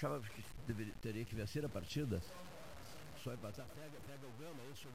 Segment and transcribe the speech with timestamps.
[0.00, 2.22] achava que deveria, teria que vencer a partida.
[3.22, 3.66] Só empatar.
[3.74, 4.88] Pega, pega o Gama, é isso,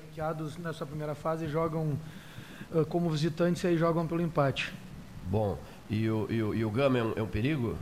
[0.00, 1.98] Ranqueados nessa primeira fase jogam
[2.72, 4.72] uh, como visitantes e aí jogam pelo empate.
[5.26, 5.58] Bom,
[5.90, 7.76] e o, e o, e o Gama é um, é um perigo?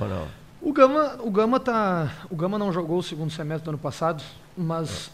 [0.00, 0.28] Ou não?
[0.60, 4.22] O Gama, o Gama tá, o Gama não jogou o segundo semestre do ano passado,
[4.56, 5.10] mas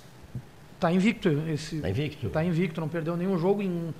[0.75, 1.81] está invicto esse.
[1.81, 2.29] Tá invicto?
[2.29, 3.95] Tá invicto, não perdeu nenhum jogo em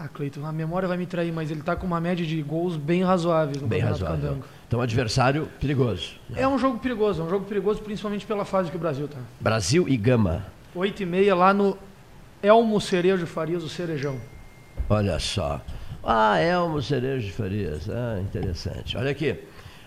[0.00, 2.76] ah, Cleiton, a memória vai me trair, mas ele está com uma média de gols
[2.76, 4.16] bem razoável no bem razoável.
[4.16, 4.44] Candango.
[4.66, 6.12] Então, adversário perigoso.
[6.36, 9.18] É um jogo perigoso, é um jogo perigoso principalmente pela fase que o Brasil está.
[9.40, 10.46] Brasil e Gama.
[10.72, 11.76] 8 e meia lá no
[12.40, 14.20] Elmo Cerejo Farias, o Cerejão.
[14.88, 15.60] Olha só.
[16.04, 17.90] Ah, Elmo Cerejo de Farias.
[17.90, 18.96] Ah, interessante.
[18.96, 19.36] Olha aqui.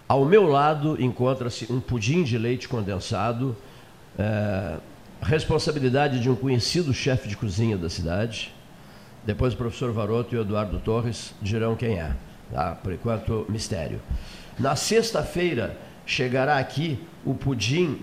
[0.09, 3.55] Ao meu lado encontra-se um pudim de leite condensado,
[4.19, 4.75] é,
[5.21, 8.53] responsabilidade de um conhecido chefe de cozinha da cidade.
[9.23, 12.11] Depois o professor Varoto e o Eduardo Torres dirão quem é.
[12.52, 12.75] Tá?
[12.75, 14.02] Por enquanto, mistério.
[14.59, 18.02] Na sexta-feira chegará aqui o pudim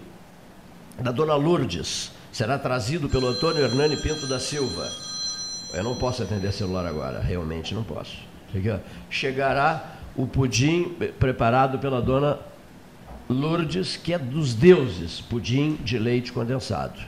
[0.99, 2.13] da Dona Lourdes.
[2.33, 4.89] Será trazido pelo Antônio Hernani Pinto da Silva.
[5.75, 8.17] Eu não posso atender celular agora, realmente não posso.
[9.11, 12.39] Chegará o pudim preparado pela Dona
[13.29, 16.99] Lourdes, que é dos deuses, pudim de leite condensado.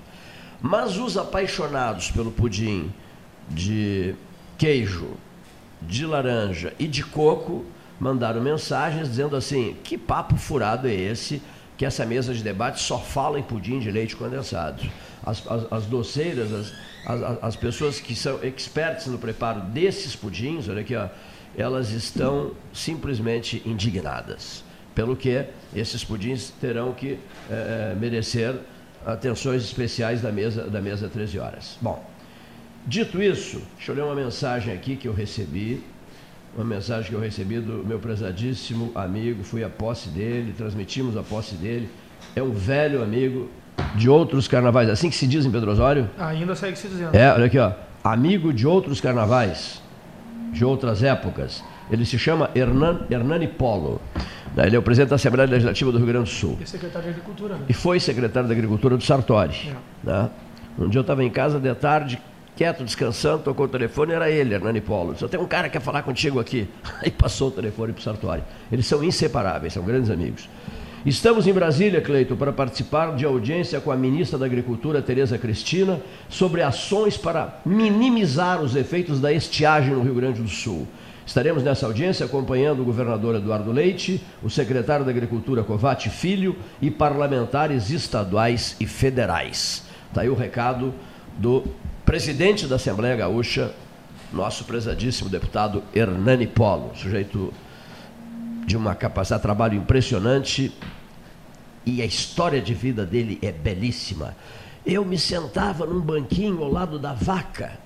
[0.61, 2.93] Mas os apaixonados pelo pudim
[3.51, 4.15] de
[4.57, 5.11] queijo,
[5.83, 7.65] de laranja e de coco
[7.99, 11.43] mandaram mensagens dizendo assim: que papo furado é esse?
[11.77, 14.83] Que essa mesa de debate só fala em pudim de leite condensado.
[15.25, 16.73] As, as, as doceiras, as,
[17.07, 21.09] as, as, pessoas que são expertas no preparo desses pudins, olha aqui, ó,
[21.57, 24.63] elas estão simplesmente indignadas.
[24.95, 25.45] Pelo que
[25.75, 27.19] esses pudins terão que
[27.51, 28.55] é, merecer
[29.07, 31.79] atenções especiais da mesa, da mesa 13 horas.
[31.81, 32.05] Bom,
[32.87, 35.83] Dito isso, deixa eu ler uma mensagem aqui que eu recebi,
[36.57, 41.23] uma mensagem que eu recebi do meu prezadíssimo amigo, fui à posse dele, transmitimos a
[41.23, 41.89] posse dele.
[42.35, 43.51] É um velho amigo
[43.95, 46.09] de outros carnavais, assim que se diz em Pedro Osório?
[46.19, 47.15] Ainda segue se dizendo.
[47.15, 47.73] É, olha aqui, ó.
[48.03, 49.83] Amigo de outros carnavais,
[50.53, 51.63] de outras épocas.
[51.91, 54.01] Ele se chama Hernan, Hernani Polo.
[54.57, 56.59] Ele é o presidente da Assembleia Legislativa do Rio Grande do Sul.
[56.61, 57.67] E secretário de Agricultura, né?
[57.69, 59.71] E foi secretário da Agricultura do Sartori.
[60.05, 60.07] É.
[60.07, 60.31] Né?
[60.79, 62.21] Um dia eu estava em casa de tarde,
[62.61, 65.17] quieto, descansando, tocou o telefone, era ele, Hernani Polo.
[65.17, 66.69] Só tem um cara que quer falar contigo aqui.
[67.03, 68.43] Aí passou o telefone para o Sartori.
[68.71, 70.47] Eles são inseparáveis, são grandes amigos.
[71.07, 76.03] Estamos em Brasília, Cleito, para participar de audiência com a ministra da Agricultura, Tereza Cristina,
[76.29, 80.87] sobre ações para minimizar os efeitos da estiagem no Rio Grande do Sul.
[81.25, 86.91] Estaremos nessa audiência acompanhando o governador Eduardo Leite, o secretário da Agricultura Covate Filho e
[86.91, 89.83] parlamentares estaduais e federais.
[90.11, 90.93] Está aí o recado
[91.39, 91.65] do
[92.11, 93.73] presidente da Assembleia Gaúcha,
[94.33, 97.55] nosso prezadíssimo deputado Hernani Polo, sujeito
[98.67, 100.73] de uma capacidade de trabalho impressionante
[101.87, 104.37] e a história de vida dele é belíssima.
[104.85, 107.79] Eu me sentava num banquinho ao lado da vaca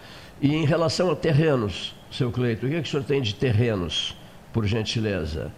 [0.41, 3.35] E em relação a terrenos, seu Cleito, o que, é que o senhor tem de
[3.35, 4.17] terrenos,
[4.53, 5.51] por gentileza?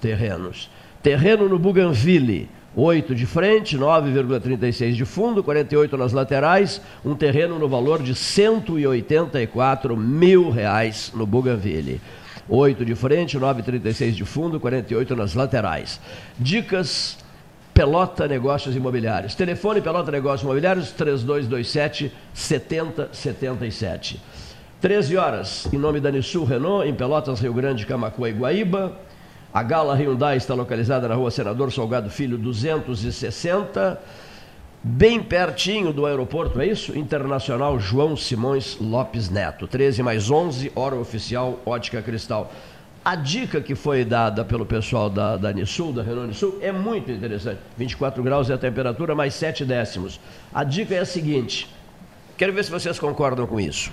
[0.00, 0.70] Terrenos.
[1.02, 7.68] Terreno no Bougainville, 8 de frente, 9,36 de fundo, 48 nas laterais, um terreno no
[7.68, 12.00] valor de 184 mil reais no Bougainville.
[12.48, 16.00] 8 de frente, 9,36 de fundo, 48 nas laterais.
[16.38, 17.18] Dicas
[17.78, 19.36] Pelota Negócios Imobiliários.
[19.36, 24.20] Telefone Pelota Negócios Imobiliários 3227 7077.
[24.80, 28.98] 13 horas, em nome da Nissul Renault, em Pelotas, Rio Grande, Camacuã e Guaíba.
[29.54, 34.00] A Gala Hyundai está localizada na rua Senador Salgado Filho 260,
[34.82, 36.98] bem pertinho do aeroporto, é isso?
[36.98, 39.68] Internacional João Simões Lopes Neto.
[39.68, 42.50] 13 mais 11, hora oficial, ótica cristal.
[43.08, 47.10] A dica que foi dada pelo pessoal da, da Nisul, da Renault Nisul, é muito
[47.10, 47.58] interessante.
[47.78, 50.20] 24 graus é a temperatura, mais 7 décimos.
[50.52, 51.74] A dica é a seguinte:
[52.36, 53.90] quero ver se vocês concordam com isso.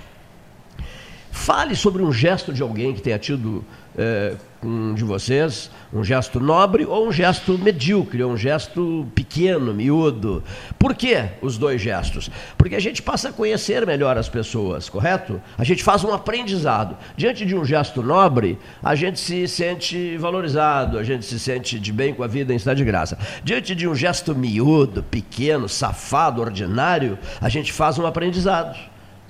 [1.30, 3.64] Fale sobre um gesto de alguém que tenha tido
[3.96, 4.34] é,
[4.66, 10.42] um de vocês, um gesto nobre ou um gesto medíocre, ou um gesto pequeno, miúdo.
[10.78, 12.30] Por que os dois gestos?
[12.58, 15.40] Porque a gente passa a conhecer melhor as pessoas, correto?
[15.56, 16.96] A gente faz um aprendizado.
[17.16, 21.92] Diante de um gesto nobre, a gente se sente valorizado, a gente se sente de
[21.92, 23.16] bem com a vida em estado de graça.
[23.44, 28.76] Diante de um gesto miúdo, pequeno, safado, ordinário, a gente faz um aprendizado,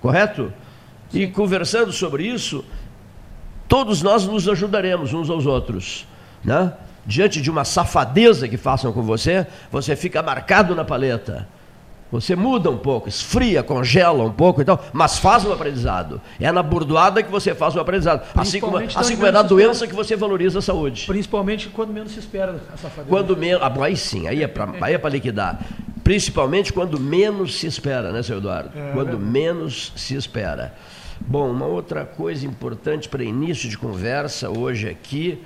[0.00, 0.52] correto?
[1.12, 2.64] E conversando sobre isso,
[3.68, 6.06] todos nós nos ajudaremos uns aos outros.
[6.44, 6.72] Né?
[7.04, 11.46] Diante de uma safadeza que façam com você, você fica marcado na paleta.
[12.10, 16.20] Você muda um pouco, esfria, congela um pouco e tal, mas faz um aprendizado.
[16.40, 18.24] É na burdoada que você faz o um aprendizado.
[18.34, 21.06] Assim como, assim como é na doença que você valoriza a saúde.
[21.06, 23.08] Principalmente quando menos se espera a safadeza.
[23.08, 23.60] Quando menos.
[23.60, 25.58] Ah, aí sim, aí é para é liquidar.
[26.04, 28.70] Principalmente quando menos se espera, né, seu Eduardo?
[28.78, 30.72] É, quando é menos se espera.
[31.28, 35.42] Bom, uma outra coisa importante para início de conversa hoje aqui,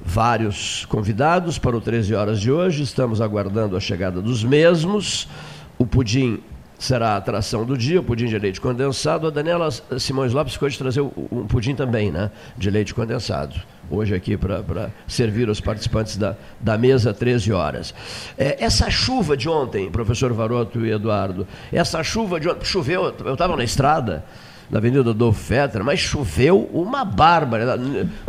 [0.00, 5.28] vários convidados para o 13 horas de hoje, estamos aguardando a chegada dos mesmos.
[5.76, 6.40] O pudim
[6.78, 9.26] será a atração do dia, o pudim de leite condensado.
[9.26, 9.68] A Daniela
[9.98, 12.30] Simões Lopes ficou de trazer um pudim também, né?
[12.56, 13.60] De leite condensado.
[13.90, 17.94] Hoje aqui para servir os participantes da, da mesa 13 horas.
[18.38, 23.34] É, essa chuva de ontem, professor Varoto e Eduardo, essa chuva de ontem, choveu, eu
[23.34, 24.24] estava na estrada,
[24.70, 27.76] na Avenida do Fetter, mas choveu uma bárbara.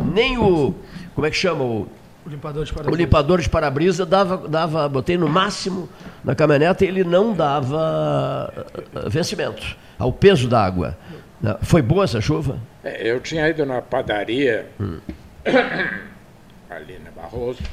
[0.04, 0.74] Nem o.
[1.14, 1.64] Como é que chama?
[1.64, 1.88] O,
[2.26, 2.96] o limpador de para-brisa.
[2.96, 5.88] O limpador de para-brisa dava, dava, botei no máximo
[6.24, 10.98] na caminhonete e ele não dava eh, vencimento ao peso da água.
[11.62, 12.60] Foi boa essa chuva?
[12.84, 15.00] É, eu tinha ido na padaria, hum.
[16.70, 17.64] ali na Barroso,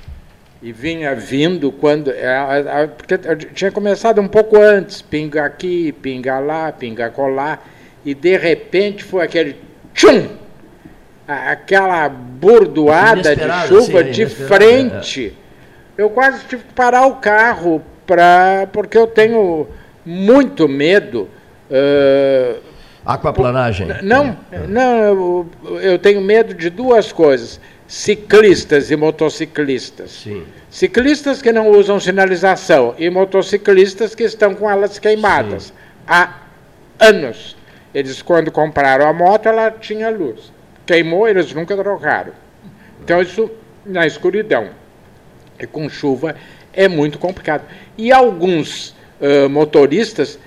[0.63, 2.11] e vinha vindo quando.
[2.11, 3.19] É, porque
[3.55, 7.63] tinha começado um pouco antes, pinga aqui, pinga lá, pinga colar
[8.09, 9.57] e de repente foi aquele
[9.93, 10.29] tchum!
[11.27, 15.37] Aquela bordoada de chuva assim, de frente.
[15.99, 16.03] É.
[16.03, 19.69] Eu quase tive que parar o carro pra, porque eu tenho
[20.07, 21.29] muito medo.
[21.71, 22.61] Uh,
[23.05, 23.89] Aquaplanagem?
[24.03, 25.51] Não, não eu,
[25.83, 30.13] eu tenho medo de duas coisas ciclistas e motociclistas.
[30.13, 30.45] Sim.
[30.71, 35.73] Ciclistas que não usam sinalização e motociclistas que estão com elas queimadas Sim.
[36.07, 36.37] há
[36.99, 37.58] anos.
[37.95, 40.53] Eles, quando compraram a moto, ela tinha luz.
[40.85, 42.33] Queimou, eles nunca trocaram.
[43.03, 43.51] Então, isso
[43.85, 44.69] na escuridão.
[45.59, 46.37] E com chuva
[46.73, 47.65] é muito complicado.
[47.97, 50.39] E alguns uh, motoristas,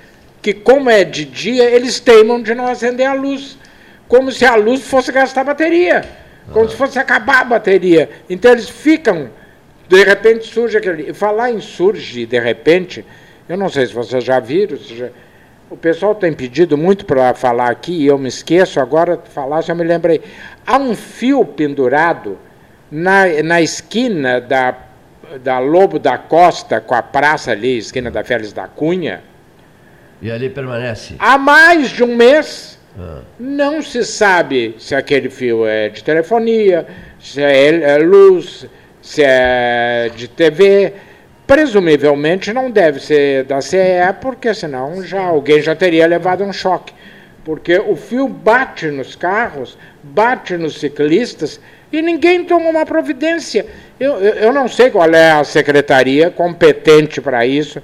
[0.41, 3.57] que como é de dia, eles teimam de não acender a luz.
[4.07, 6.03] Como se a luz fosse gastar bateria.
[6.51, 8.09] Como se fosse acabar a bateria.
[8.29, 9.29] Então, eles ficam.
[9.87, 11.09] De repente surge aquele.
[11.09, 13.05] E falar em surge, de repente,
[13.49, 15.09] eu não sei se vocês já viram, se já,
[15.71, 19.73] o pessoal tem pedido muito para falar aqui, e eu me esqueço, agora falar, já
[19.73, 20.21] me lembrei.
[20.67, 22.37] Há um fio pendurado
[22.91, 24.75] na, na esquina da,
[25.41, 29.23] da Lobo da Costa, com a praça ali, esquina da Félix da Cunha.
[30.21, 31.15] E ali permanece?
[31.17, 32.77] Há mais de um mês.
[32.99, 33.21] Ah.
[33.39, 36.85] Não se sabe se aquele fio é de telefonia,
[37.17, 38.67] se é, é luz,
[39.01, 40.93] se é de TV
[41.51, 43.77] Presumivelmente não deve ser da CE,
[44.21, 46.93] porque senão já alguém já teria levado um choque.
[47.43, 51.59] Porque o fio bate nos carros, bate nos ciclistas
[51.91, 53.65] e ninguém toma uma providência.
[53.99, 57.83] Eu, eu, eu não sei qual é a secretaria competente para isso,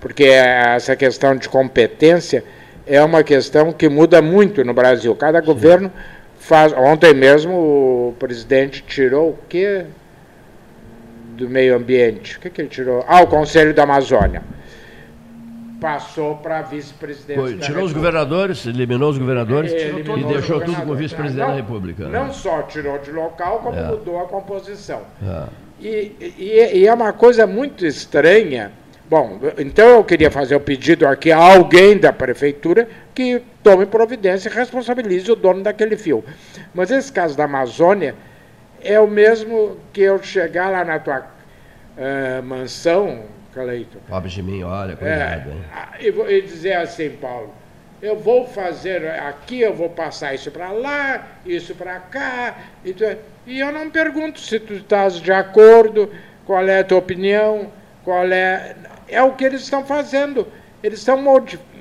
[0.00, 2.42] porque essa questão de competência
[2.84, 5.14] é uma questão que muda muito no Brasil.
[5.14, 5.92] Cada governo
[6.40, 6.72] faz.
[6.72, 9.84] Ontem mesmo o presidente tirou o quê?
[11.34, 12.36] Do Meio Ambiente.
[12.36, 13.04] O que, que ele tirou?
[13.06, 14.42] Ah, o Conselho da Amazônia.
[15.80, 17.58] Passou para vice-presidente.
[17.58, 22.08] Tirou os governadores, eliminou os governadores eliminou e deixou tudo com o vice-presidente da República.
[22.08, 22.32] Não né?
[22.32, 23.82] só tirou de local, como é.
[23.82, 25.02] mudou a composição.
[25.22, 25.42] É.
[25.80, 28.72] E, e, e é uma coisa muito estranha.
[29.10, 34.48] Bom, então eu queria fazer o pedido aqui a alguém da prefeitura que tome providência
[34.48, 36.24] e responsabilize o dono daquele fio.
[36.72, 38.14] Mas esse caso da Amazônia
[38.84, 43.24] é o mesmo que eu chegar lá na tua uh, mansão,
[43.54, 43.98] Cleito.
[44.08, 45.52] Pobre de mim, olha, cuidado.
[45.96, 47.54] É, e, e dizer assim, Paulo,
[48.02, 53.04] eu vou fazer aqui, eu vou passar isso para lá, isso para cá, e, tu,
[53.46, 56.10] e eu não pergunto se tu estás de acordo,
[56.44, 57.72] qual é a tua opinião,
[58.02, 58.74] qual é.
[59.06, 60.48] É o que eles estão fazendo.
[60.82, 61.22] Eles estão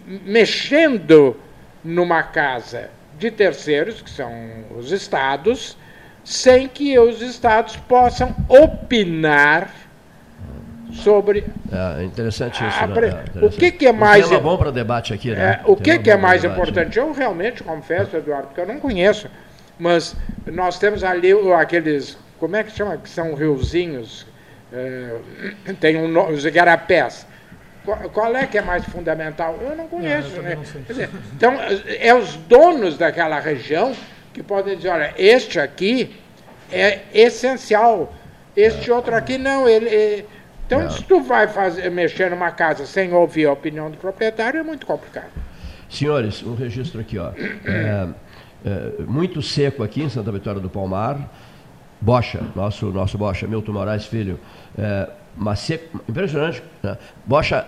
[0.06, 1.40] mexendo
[1.84, 4.32] numa casa de terceiros, que são
[4.78, 5.78] os estados,
[6.24, 9.70] sem que os estados possam opinar
[10.94, 11.46] sobre.
[11.72, 12.84] É interessante isso.
[12.84, 12.96] A, né?
[12.96, 13.46] é interessante.
[13.46, 14.32] O que, que é mais.
[14.32, 15.60] Um bom para debate aqui, né?
[15.60, 16.98] É, o que, que é mais importante?
[16.98, 17.06] Né?
[17.06, 19.30] Eu realmente confesso, Eduardo, porque eu não conheço,
[19.78, 20.16] mas
[20.46, 22.18] nós temos ali aqueles.
[22.40, 22.98] Como é que chama?
[22.98, 24.26] Que são riozinhos.
[24.72, 25.18] É,
[25.80, 27.28] tem um, os igarapés.
[27.86, 29.60] Qual, qual, é que é mais fundamental?
[29.62, 30.30] Eu não conheço.
[30.30, 30.56] Não, eu né?
[30.56, 31.54] Não dizer, então,
[32.00, 33.94] é os donos daquela região
[34.34, 36.16] que podem dizer: olha, este aqui
[36.72, 38.14] é essencial,
[38.56, 38.94] este é.
[38.94, 39.68] outro aqui não.
[39.68, 40.26] Ele, ele
[40.66, 44.64] então, se tu vai fazer, mexer numa casa sem ouvir a opinião do proprietário, é
[44.64, 45.30] muito complicado.
[45.90, 47.32] Senhores, um registro aqui, ó.
[48.66, 51.30] É, é, muito seco aqui em Santa Vitória do Palmar.
[52.00, 54.40] Bocha, nosso, nosso Bocha, Milton Moraes Filho.
[54.78, 56.64] É, mas seco, impressionante.
[56.82, 56.98] Né?
[57.26, 57.68] Bocha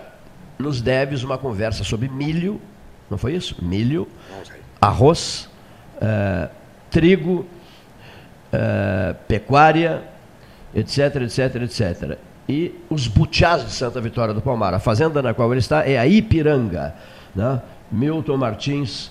[0.58, 2.60] nos deves uma conversa sobre milho,
[3.10, 3.62] não foi isso?
[3.62, 4.08] Milho,
[4.80, 5.50] arroz,
[6.00, 6.48] é,
[6.90, 7.46] trigo,
[8.52, 10.02] é, pecuária,
[10.74, 14.72] etc, etc, etc e os butiás de Santa Vitória do Palmar.
[14.72, 16.94] A fazenda na qual ele está é a Ipiranga.
[17.34, 17.60] Né?
[17.90, 19.10] Milton Martins,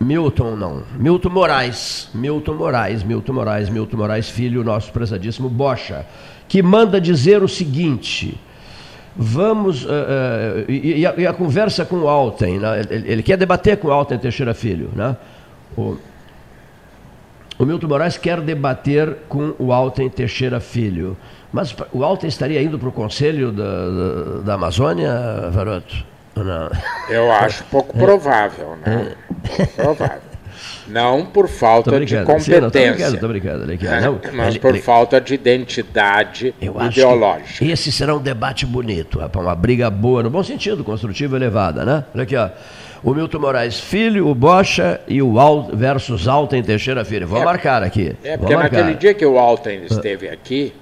[0.00, 6.06] Milton não, Milton Moraes, Milton Moraes, Milton Moraes, Milton Moraes, filho nosso prezadíssimo Bocha,
[6.46, 8.38] que manda dizer o seguinte.
[9.16, 9.84] Vamos.
[9.84, 12.86] Uh, uh, e, e, a, e, a, conversa com o Alten, né?
[12.88, 14.90] ele, ele, quer debater com o Alten Teixeira Filho.
[14.94, 15.16] Né?
[15.78, 15.96] O,
[17.58, 21.16] o Milton Moraes quer debater com o Alten Teixeira Filho.
[21.52, 25.12] Mas o Alten estaria indo para o Conselho da, da, da Amazônia,
[25.50, 26.04] Varoto?
[26.34, 26.70] Não?
[27.08, 29.14] Eu acho pouco provável, né?
[29.56, 30.28] Pouco provável.
[30.88, 33.08] Não por falta de competência.
[33.08, 34.20] Estou brincando, brincando.
[34.32, 37.64] Mas ele, por ele, falta de identidade ideológica.
[37.64, 42.04] esse será um debate bonito, rapaz, uma briga boa, no bom sentido, construtiva elevada, né?
[42.14, 42.48] Olha aqui, ó.
[43.02, 47.26] O Milton Moraes Filho, o Bocha e o Al versus Alten Teixeira Filho.
[47.26, 48.16] Vou é, marcar aqui.
[48.24, 50.72] É, porque naquele dia que o Alten esteve aqui,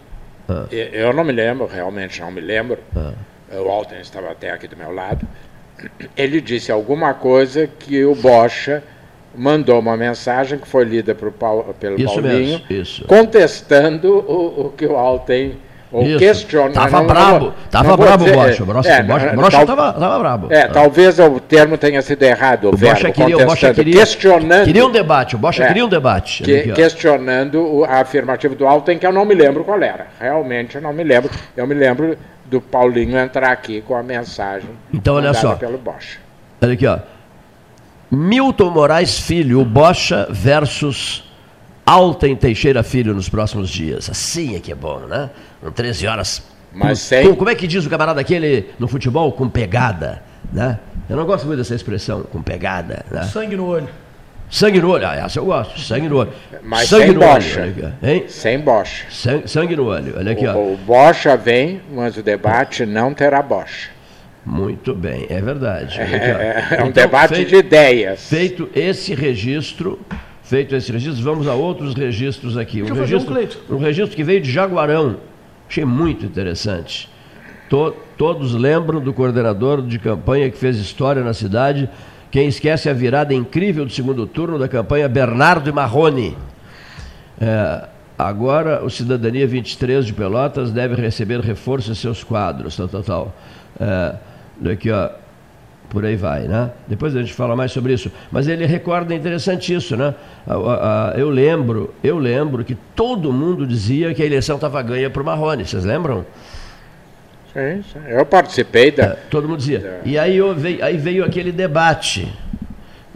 [0.48, 0.66] ah.
[0.70, 2.78] Eu não me lembro, realmente não me lembro.
[2.94, 3.12] Ah.
[3.52, 5.26] O Alten estava até aqui do meu lado.
[6.16, 8.82] Ele disse alguma coisa que o Bocha
[9.34, 14.86] mandou uma mensagem que foi lida Paulo, pelo isso Paulinho, mesmo, contestando o, o que
[14.86, 15.58] o Alten
[15.92, 16.74] ou questionando.
[16.74, 18.62] Tava não, brabo, tava brabo o Bocha.
[18.62, 20.52] O Brocha, é, Brocha tava, tava brabo.
[20.52, 22.64] É, talvez o termo tenha sido errado.
[22.64, 24.64] O, o verbo, queria, o Bocha queria, questionando.
[24.64, 26.42] Queria um debate, o Bocha é, queria um debate.
[26.42, 30.08] Que, questionando a afirmativa do Alten, que eu não me lembro qual era.
[30.20, 31.30] Realmente eu não me lembro.
[31.56, 34.70] Eu me lembro do Paulinho entrar aqui com a mensagem.
[34.92, 35.54] Então, olha só.
[35.54, 36.18] Pelo Bocha.
[36.60, 36.98] Olha aqui, ó.
[38.10, 41.25] Milton Moraes Filho, o Bocha versus
[41.86, 44.10] Alten Teixeira Filho nos próximos dias.
[44.10, 45.30] Assim é que é bom, né?
[45.62, 46.42] Com 13 horas.
[46.72, 47.28] Mas com, sem...
[47.28, 49.30] com, como é que diz o camarada aquele no futebol?
[49.30, 50.20] Com pegada,
[50.52, 50.80] né?
[51.08, 53.06] Eu não gosto muito dessa expressão, com pegada.
[53.08, 53.22] Né?
[53.22, 53.88] Sangue no olho.
[54.50, 56.32] Sangue no olho, ah, essa eu gosto, sangue no olho.
[56.62, 57.62] Mas sangue sem no bocha.
[57.62, 58.24] Olho, hein?
[58.28, 59.06] Sem bocha.
[59.10, 60.46] Sangue, sangue, no olho, olha aqui.
[60.46, 60.72] O, ó.
[60.72, 63.90] o bocha vem, mas o debate não terá bocha.
[64.44, 66.00] Muito bem, é verdade.
[66.00, 68.28] É, é um então, debate feito, de ideias.
[68.28, 69.98] Feito esse registro,
[70.46, 72.80] Feito esse registro, vamos a outros registros aqui.
[72.80, 73.34] Um registro,
[73.68, 75.16] um, um registro que veio de Jaguarão.
[75.68, 77.10] Achei muito interessante.
[77.68, 81.90] To, todos lembram do coordenador de campanha que fez história na cidade.
[82.30, 86.38] Quem esquece a virada incrível do segundo turno da campanha Bernardo e Marrone.
[87.40, 93.02] É, agora, o Cidadania 23 de Pelotas deve receber reforço em seus quadros, tal, tal,
[93.02, 93.34] tal.
[93.80, 94.14] É,
[94.60, 95.25] daqui, ó
[95.88, 96.70] por aí vai, né?
[96.86, 98.10] Depois a gente fala mais sobre isso.
[98.30, 100.14] Mas ele recorda interessante isso, né?
[101.16, 105.24] Eu lembro, eu lembro que todo mundo dizia que a eleição estava ganha para o
[105.24, 105.64] Marrone.
[105.64, 106.26] Vocês lembram?
[107.52, 108.00] Sim, sim.
[108.06, 109.04] Eu participei da.
[109.04, 110.00] É, todo mundo dizia.
[110.04, 112.30] E aí, veio, aí veio aquele debate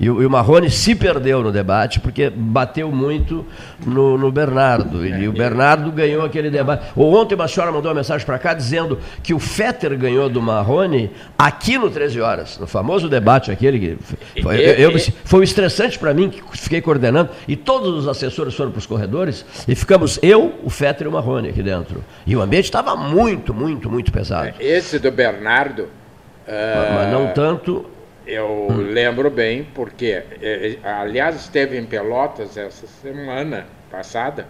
[0.01, 3.47] e o, e o Marrone se perdeu no debate porque bateu muito
[3.85, 5.07] no, no Bernardo.
[5.07, 6.87] E, e, o Bernardo ganhou aquele debate.
[6.97, 11.11] Ontem uma senhora mandou uma mensagem para cá dizendo que o Fetter ganhou do Marrone
[11.37, 16.15] aqui no 13 Horas, no famoso debate aquele que foi, eu, eu, foi estressante para
[16.15, 20.55] mim, que fiquei coordenando, e todos os assessores foram para os corredores e ficamos eu,
[20.65, 22.03] o Fetter e o Marrone aqui dentro.
[22.27, 24.55] E o ambiente estava muito, muito, muito pesado.
[24.59, 25.83] Esse do Bernardo.
[25.83, 26.95] Uh...
[26.95, 27.85] Mas não tanto
[28.31, 28.77] eu hum.
[28.77, 34.47] lembro bem, porque, é, é, aliás, esteve em Pelotas essa semana passada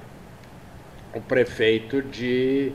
[1.14, 2.72] o prefeito de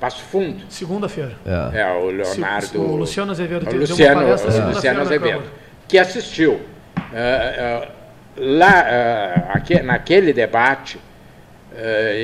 [0.00, 0.64] Passo Fundo.
[0.68, 1.36] Segunda-feira.
[1.44, 1.80] É.
[1.80, 1.92] é.
[1.92, 2.80] o Leonardo.
[2.80, 3.70] O Luciano Azevedo.
[3.70, 5.44] O Luciano, o Luciano Azevedo.
[5.86, 6.54] Que assistiu.
[6.54, 7.92] Uh, uh,
[8.36, 10.98] lá, uh, aqui, naquele debate,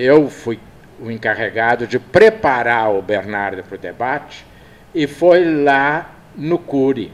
[0.01, 0.59] eu fui
[0.99, 4.47] o encarregado de preparar o Bernardo para o debate
[4.95, 7.12] e foi lá no Cury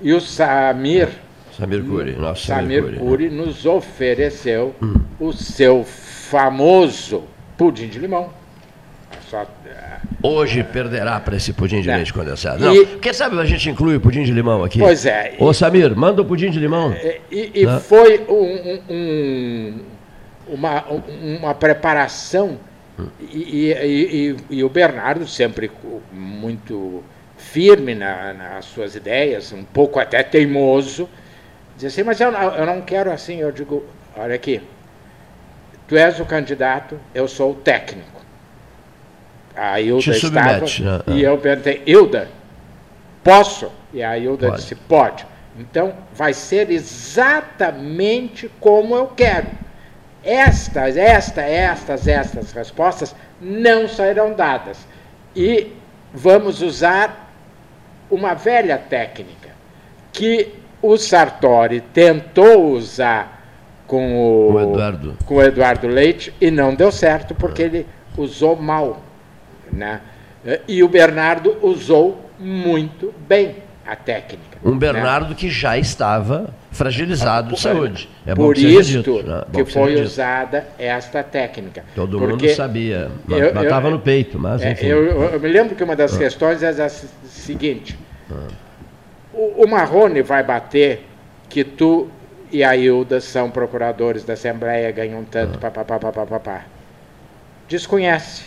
[0.00, 1.08] e o Samir.
[1.56, 4.94] Samir Curi, nosso Samir, Samir Curi, nos ofereceu hum.
[5.18, 7.24] o seu famoso
[7.56, 8.30] pudim de limão.
[9.28, 9.46] Só,
[10.22, 11.96] hoje perderá para esse pudim de é.
[11.96, 12.64] leite condensado.
[12.64, 12.86] Não, e...
[12.98, 14.78] quem sabe a gente inclui o pudim de limão aqui?
[14.78, 15.34] Pois é.
[15.38, 16.92] Ô Samir, manda o pudim de limão.
[16.92, 17.78] É, e, e né?
[17.80, 19.80] foi um, um,
[20.48, 20.84] uma,
[21.40, 22.58] uma preparação
[23.30, 25.70] e, e, e, o Bernardo sempre
[26.12, 27.02] muito
[27.52, 31.08] firme na, nas suas ideias, um pouco até teimoso,
[31.74, 33.84] dizia assim, mas eu, eu não quero assim, eu digo,
[34.16, 34.60] olha aqui,
[35.86, 38.18] tu és o candidato, eu sou o técnico.
[39.56, 41.02] A Hilda estava, né?
[41.08, 42.28] e eu perguntei, Hilda,
[43.24, 43.72] posso?
[43.92, 44.60] E a Hilda pode.
[44.60, 45.26] disse, pode.
[45.58, 49.48] Então, vai ser exatamente como eu quero.
[50.22, 54.78] Estas, estas, estas, estas respostas não serão dadas.
[55.34, 55.72] E
[56.12, 57.27] vamos usar
[58.10, 59.50] uma velha técnica
[60.12, 63.38] que o Sartori tentou usar
[63.86, 65.16] com o, o Eduardo.
[65.24, 67.86] com o Eduardo Leite e não deu certo porque ele
[68.16, 69.02] usou mal.
[69.72, 70.00] Né?
[70.66, 74.47] E o Bernardo usou muito bem a técnica.
[74.64, 74.76] Um?
[74.76, 75.36] Bernardo né?
[75.36, 78.08] que já estava fragilizado de saúde.
[78.26, 79.44] É por isso que, né?
[79.52, 81.84] que foi usada esta técnica.
[81.94, 84.38] Todo mundo sabia, mas estava no peito.
[84.38, 86.18] Mas, é, eu, eu, me lembro que uma das ah.
[86.18, 87.98] questões é a seguinte:
[88.30, 88.48] ah.
[89.32, 91.06] o, o Marrone vai bater
[91.48, 92.08] que tu
[92.50, 95.70] e a Hilda são procuradores da Assembleia, ganham tanto, ah.
[95.70, 96.64] papapá.
[97.68, 98.44] Desconhece.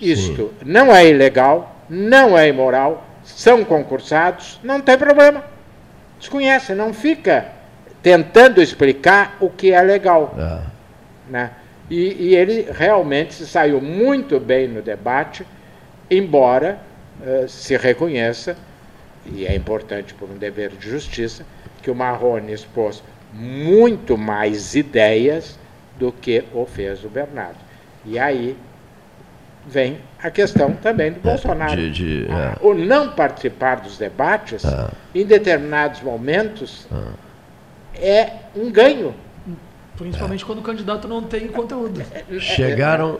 [0.00, 0.64] Isto Sim.
[0.64, 5.44] não é ilegal, não é imoral, são concursados, não tem problema.
[6.18, 7.52] Desconhece, não fica
[8.02, 10.34] tentando explicar o que é legal.
[10.36, 10.60] É.
[11.30, 11.50] Né?
[11.90, 15.46] E, e, ele realmente se saiu muito bem no debate,
[16.10, 16.78] embora
[17.20, 18.56] uh, se reconheça,
[19.26, 21.44] e é importante por um dever de justiça,
[21.82, 25.58] que o Marrone expôs muito mais ideias
[25.98, 27.58] do que o fez o Bernardo.
[28.04, 28.56] E aí
[29.68, 31.76] vem a questão também do é, Bolsonaro.
[31.76, 32.66] De, de, ah, é.
[32.66, 34.90] O não participar dos debates, ah.
[35.14, 37.12] em determinados momentos, ah.
[37.94, 39.14] é um ganho.
[39.96, 42.00] Principalmente quando o candidato não tem conteúdo.
[42.12, 43.18] É, é, Chegaram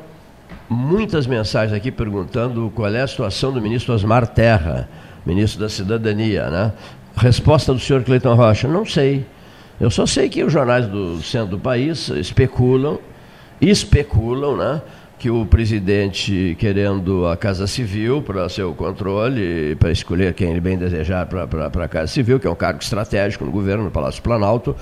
[0.69, 4.89] muitas mensagens aqui perguntando qual é a situação do ministro Osmar Terra,
[5.27, 6.73] ministro da Cidadania, né?
[7.17, 9.27] Resposta do senhor Cleiton Rocha, não sei.
[9.81, 12.99] Eu só sei que os jornais do centro do país especulam,
[13.61, 14.83] especulam, né?
[15.19, 20.79] Que o presidente, querendo a Casa Civil para seu controle, para escolher quem ele bem
[20.79, 24.77] desejar para a Casa Civil, que é um cargo estratégico no governo, no Palácio Planalto,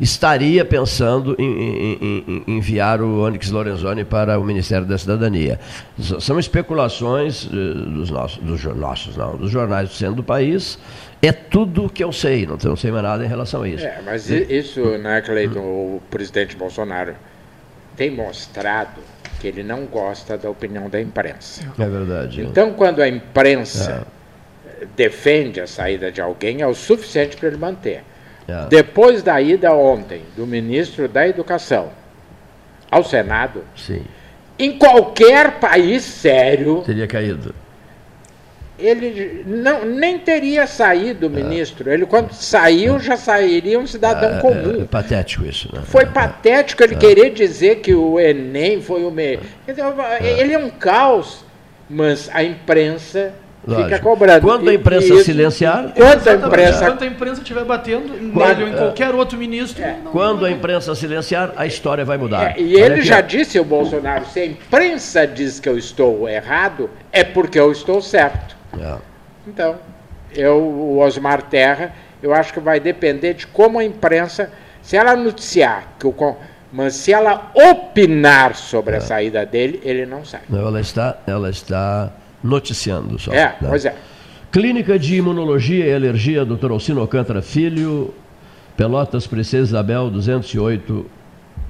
[0.00, 5.60] estaria pensando em, em, em enviar o Onyx Lorenzoni para o Ministério da Cidadania.
[6.20, 10.78] São especulações eh, dos nossos, dos nossos não, dos jornais do centro do país.
[11.20, 13.84] É tudo que eu sei, não, não sei mais nada em relação a isso.
[13.84, 17.14] É, mas isso, né, Cleiton, o presidente Bolsonaro
[17.94, 19.00] tem mostrado
[19.40, 21.62] que ele não gosta da opinião da imprensa.
[21.78, 22.42] É verdade.
[22.42, 24.06] Então, quando a imprensa
[24.80, 24.86] é.
[24.96, 28.04] defende a saída de alguém, é o suficiente para ele manter.
[28.46, 28.66] É.
[28.68, 31.90] Depois da ida ontem do ministro da Educação
[32.90, 34.04] ao Senado, Sim.
[34.58, 36.82] em qualquer país sério.
[36.84, 37.54] Teria caído
[38.86, 41.42] ele não, nem teria saído o é.
[41.42, 41.90] ministro.
[41.90, 44.80] Ele, quando saiu, já sairia um cidadão é, comum.
[44.80, 45.68] É, é patético isso.
[45.72, 45.82] Né?
[45.84, 49.40] Foi patético ele querer dizer que o Enem foi o meio.
[49.66, 51.44] Ele é um caos,
[51.88, 53.32] mas a imprensa
[53.66, 53.88] Lógico.
[53.88, 54.46] fica cobrando.
[54.46, 55.92] Quando a imprensa e, silenciar.
[55.94, 59.82] Quando a imprensa, quando a imprensa estiver batendo em quando, em qualquer outro ministro.
[59.82, 59.96] É.
[60.04, 62.58] Não, quando não a imprensa silenciar, a história vai mudar.
[62.58, 66.28] É, e ele aqui, já disse, o Bolsonaro, se a imprensa diz que eu estou
[66.28, 68.61] errado, é porque eu estou certo.
[68.80, 68.96] É.
[69.46, 69.76] Então,
[70.34, 74.50] eu, o Osmar Terra, eu acho que vai depender de como a imprensa,
[74.82, 76.12] se ela noticiar que o
[76.72, 78.98] mas se ela opinar sobre é.
[78.98, 80.40] a saída dele, ele não sai.
[80.50, 82.10] Ela está, ela está
[82.42, 83.30] noticiando só.
[83.30, 83.68] É, né?
[83.68, 83.94] pois é.
[84.50, 86.70] Clínica de Imunologia e Alergia, Dr.
[86.70, 88.14] Alcino Alcântara Filho,
[88.76, 91.06] Pelotas, Princesa Isabel, 208,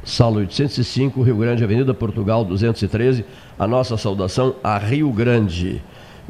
[0.04, 3.24] Sala 805, Rio Grande, Avenida Portugal, 213.
[3.58, 5.82] A nossa saudação a Rio Grande.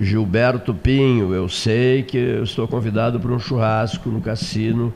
[0.02, 4.92] Gilberto Pinho, eu sei que eu estou convidado para um churrasco no cassino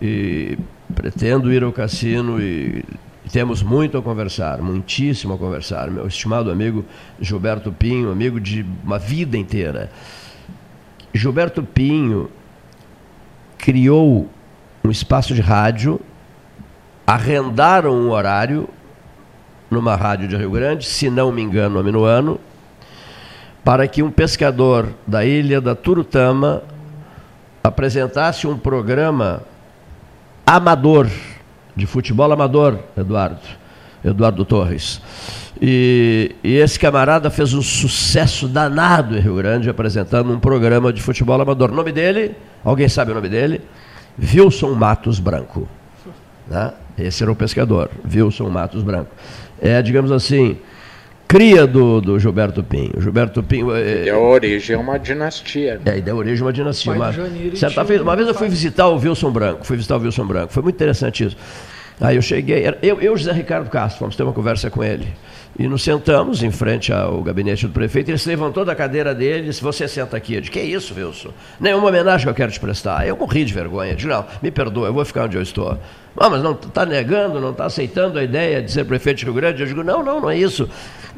[0.00, 0.58] e
[0.94, 2.82] pretendo ir ao cassino e
[3.30, 5.90] temos muito a conversar, muitíssimo a conversar.
[5.90, 6.84] Meu estimado amigo
[7.20, 9.90] Gilberto Pinho, amigo de uma vida inteira.
[11.12, 12.30] Gilberto Pinho
[13.58, 14.30] criou
[14.82, 16.00] um espaço de rádio,
[17.06, 18.66] arrendaram um horário
[19.70, 22.40] numa rádio de Rio Grande, se não me engano, no ano,
[23.64, 26.62] para que um pescador da ilha da Turutama
[27.62, 29.42] apresentasse um programa
[30.46, 31.08] amador,
[31.76, 33.40] de futebol amador, Eduardo,
[34.04, 35.00] Eduardo Torres.
[35.60, 41.02] E, e, esse camarada fez um sucesso danado em Rio Grande, apresentando um programa de
[41.02, 41.72] futebol amador.
[41.72, 43.60] Nome dele, alguém sabe o nome dele?
[44.20, 45.68] Wilson Matos Branco.
[46.48, 46.72] Né?
[46.96, 49.10] Esse era o pescador, Wilson Matos Branco.
[49.60, 50.58] É, digamos assim,
[51.28, 52.92] cria do, do Gilberto Pinho.
[52.96, 53.76] O Gilberto Pinho.
[53.76, 55.80] É, deu origem a uma dinastia.
[55.84, 55.98] Né?
[55.98, 56.92] É, deu origem a uma dinastia.
[56.92, 57.12] Uma,
[57.54, 60.52] certa vez, uma vez eu fui visitar o Wilson Branco, fui visitar o Wilson Branco.
[60.52, 61.36] Foi muito interessante isso.
[62.00, 65.08] Aí eu cheguei, eu e José Ricardo Castro, fomos ter uma conversa com ele.
[65.58, 68.08] E nos sentamos em frente ao gabinete do prefeito.
[68.10, 70.34] Ele se levantou da cadeira dele e disse: Você senta aqui.
[70.34, 71.30] Eu disse: Que isso, Wilson?
[71.58, 73.04] Nenhuma homenagem que eu quero te prestar.
[73.04, 73.90] Eu morri de vergonha.
[73.90, 75.76] Eu disse: Não, me perdoa, eu vou ficar onde eu estou.
[76.20, 79.34] Ah, mas não está negando, não está aceitando a ideia de ser prefeito de Rio
[79.34, 79.62] Grande?
[79.62, 80.68] Eu digo: Não, não, não é isso.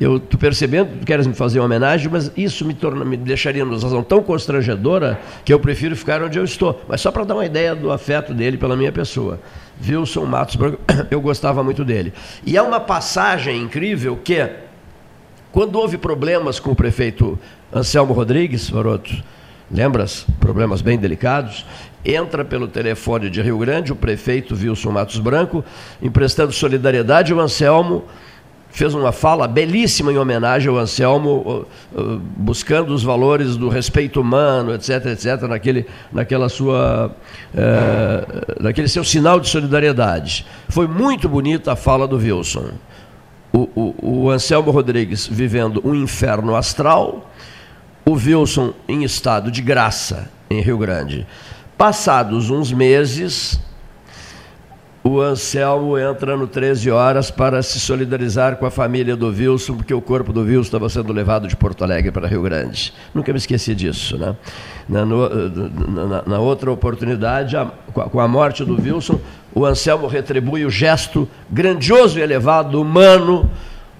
[0.00, 3.64] Eu estou percebendo que queres me fazer uma homenagem, mas isso me, torna, me deixaria
[3.64, 6.82] numa situação tão constrangedora que eu prefiro ficar onde eu estou.
[6.88, 9.38] Mas só para dar uma ideia do afeto dele pela minha pessoa.
[9.86, 10.56] Wilson Matos
[11.10, 12.14] eu gostava muito dele.
[12.46, 14.48] E é uma passagem incrível que,
[15.52, 17.38] quando houve problemas com o prefeito
[17.70, 19.22] Anselmo Rodrigues, Varoto,
[19.70, 20.26] lembras?
[20.38, 21.66] Problemas bem delicados.
[22.04, 25.64] Entra pelo telefone de Rio Grande o prefeito Wilson Matos Branco,
[26.00, 28.04] emprestando solidariedade ao Anselmo
[28.70, 31.66] fez uma fala belíssima em homenagem ao Anselmo,
[32.36, 37.14] buscando os valores do respeito humano, etc, etc, naquele, naquela sua,
[37.54, 40.46] é, naquele seu sinal de solidariedade.
[40.68, 42.70] Foi muito bonita a fala do Wilson.
[43.52, 47.28] O, o, o Anselmo Rodrigues vivendo um inferno astral,
[48.06, 51.26] o Wilson em estado de graça em Rio Grande.
[51.80, 53.58] Passados uns meses,
[55.02, 59.94] o Anselmo entra no 13 horas para se solidarizar com a família do Wilson, porque
[59.94, 62.92] o corpo do Wilson estava sendo levado de Porto Alegre para Rio Grande.
[63.14, 64.18] Nunca me esqueci disso.
[64.18, 64.36] Né?
[64.86, 65.26] Na, no,
[66.06, 69.18] na, na outra oportunidade, a, com a morte do Wilson,
[69.54, 73.50] o Anselmo retribui o gesto grandioso e elevado, humano,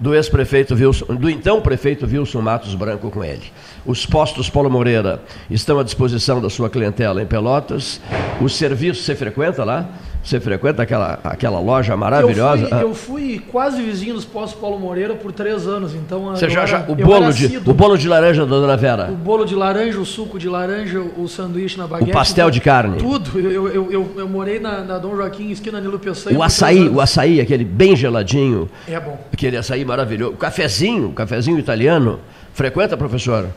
[0.01, 3.51] do ex-prefeito Wilson, do então prefeito Wilson Matos Branco com ele.
[3.85, 7.99] Os postos Paulo Moreira estão à disposição da sua clientela em Pelotas.
[8.39, 9.89] O serviço você frequenta lá?
[10.23, 12.65] Você frequenta aquela, aquela loja maravilhosa?
[12.65, 16.25] Eu fui, eu fui quase vizinho dos postos Paulo Moreira por três anos, então.
[16.25, 19.09] Você já, já, o, bolo de, o bolo de laranja da Dona Vera?
[19.11, 22.11] O bolo de laranja, o suco de laranja, o sanduíche na baguete.
[22.11, 22.97] O pastel de carne.
[22.97, 23.39] Tudo.
[23.39, 26.37] Eu, eu, eu, eu morei na, na, Dom Joaquim, esquina Nilo Peçanha.
[26.37, 28.69] O açaí, o açaí, aquele bem geladinho.
[28.87, 29.19] É bom.
[29.33, 30.33] Aquele açaí maravilhoso.
[30.33, 32.19] O cafezinho, o cafezinho italiano.
[32.53, 33.47] Frequenta, professor?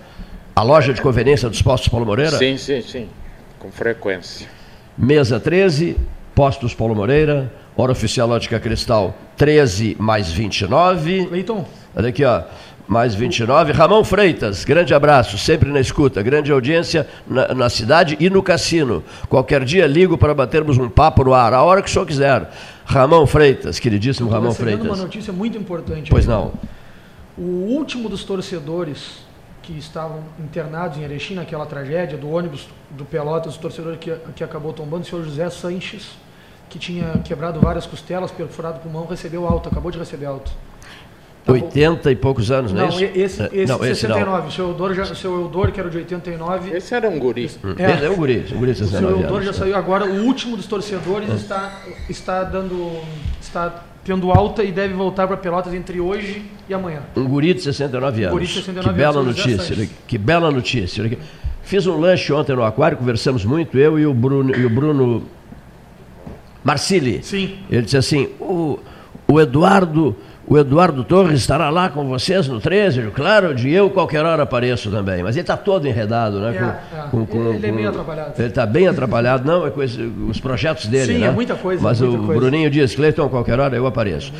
[0.56, 2.38] A loja de conveniência dos postos Paulo Moreira?
[2.38, 3.08] Sim, sim, sim.
[3.58, 4.46] Com frequência.
[4.96, 5.96] Mesa 13,
[6.32, 11.26] Postos Paulo Moreira, hora oficial Ótica Cristal 13 mais 29.
[11.28, 11.66] Leiton.
[11.96, 12.42] Olha aqui, ó.
[12.86, 13.72] Mais 29.
[13.72, 19.02] Ramon Freitas, grande abraço, sempre na escuta, grande audiência na, na cidade e no cassino.
[19.28, 22.48] Qualquer dia ligo para batermos um papo no ar, a hora que o senhor quiser.
[22.84, 24.86] Ramon Freitas, queridíssimo Ramon Freitas.
[24.86, 26.10] uma notícia muito importante.
[26.10, 26.52] Pois não.
[27.36, 29.23] O último dos torcedores
[29.66, 34.44] que estavam internados em Erechim, naquela tragédia do ônibus do Pelotas, o torcedor que, que
[34.44, 36.10] acabou tombando, o senhor José Sanches,
[36.68, 40.50] que tinha quebrado várias costelas, perfurado o pulmão, recebeu alta, acabou de receber alta.
[41.44, 43.04] Tá 80 e poucos anos, não, é isso?
[43.04, 44.24] Esse, é, esse não, esse 69.
[44.24, 44.48] Não.
[44.48, 46.74] O seu Eudor, já, o seu Eudor, que era de 89.
[46.74, 47.50] Esse era um guri.
[47.78, 50.06] É, é um guri, um guri de 69 O seu Eudor já saiu agora.
[50.06, 51.34] O último dos torcedores é.
[51.34, 52.98] está, está dando.
[53.42, 57.00] está tendo alta e deve voltar para Pelotas entre hoje e amanhã.
[57.16, 58.30] Um guri de 69 anos.
[58.30, 59.88] Um guri de 69 que bela anos, notícia.
[60.06, 61.18] Que bela notícia.
[61.62, 65.22] Fiz um lanche ontem no aquário, conversamos muito, eu e o Bruno, e o Bruno
[66.62, 67.22] Marcili.
[67.22, 67.58] Sim.
[67.70, 68.78] Ele disse assim: o,
[69.26, 70.14] o Eduardo.
[70.46, 73.10] O Eduardo Torres estará lá com vocês no 13?
[73.14, 75.22] Claro, de eu qualquer hora apareço também.
[75.22, 76.54] Mas ele está todo enredado, né?
[76.54, 77.24] É, com, é.
[77.24, 78.32] Com, com, ele é bem atrapalhado.
[78.36, 81.28] Ele está bem atrapalhado, não, é com esse, os projetos dele, Sim, né?
[81.28, 81.82] é muita coisa.
[81.82, 82.40] Mas muita o coisa.
[82.40, 84.32] Bruninho diz, Cleiton, qualquer hora eu apareço.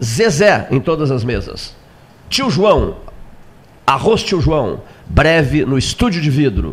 [0.00, 1.74] É Zezé em todas as mesas.
[2.28, 2.98] Tio João,
[3.84, 6.70] arroz tio João, breve no estúdio de vidro.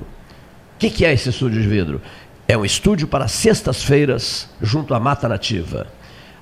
[0.75, 2.01] O que, que é esse estúdio de vidro?
[2.47, 5.87] É um estúdio para sextas-feiras, junto à Mata Nativa.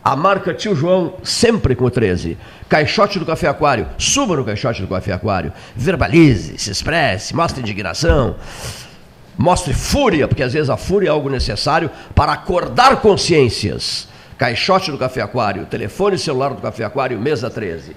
[0.03, 2.37] A marca Tio João, sempre com o 13.
[2.69, 3.87] Caixote do Café Aquário.
[3.97, 5.51] Suba no caixote do Café Aquário.
[5.75, 8.35] Verbalize, se expresse, mostre indignação.
[9.37, 14.07] Mostre fúria, porque às vezes a fúria é algo necessário para acordar consciências.
[14.37, 17.95] Caixote do Café Aquário, telefone celular do Café Aquário, mesa 13.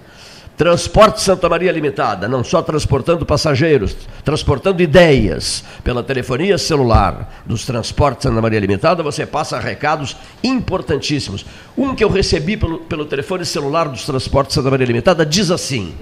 [0.62, 5.64] Transporte Santa Maria Limitada, não só transportando passageiros, transportando ideias.
[5.82, 11.44] Pela telefonia celular dos Transportes Santa Maria Limitada, você passa recados importantíssimos.
[11.76, 15.96] Um que eu recebi pelo, pelo telefone celular dos Transportes Santa Maria Limitada diz assim: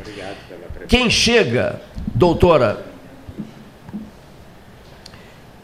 [0.87, 1.81] Quem chega,
[2.15, 2.85] doutora,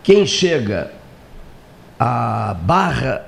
[0.03, 0.91] quem chega
[2.01, 3.27] a Barra,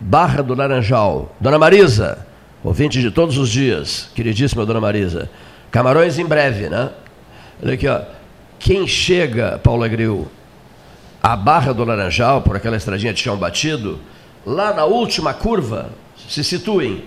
[0.00, 2.25] Barra do Laranjal, Dona Marisa,
[2.66, 5.30] ouvinte de todos os dias, queridíssima dona Marisa.
[5.70, 6.90] Camarões em breve, né?
[7.62, 8.00] Olha aqui, ó.
[8.58, 10.26] Quem chega, Paulo Agril,
[11.22, 14.00] à Barra do Laranjal, por aquela estradinha de chão batido,
[14.44, 15.90] lá na última curva,
[16.28, 17.04] se situem,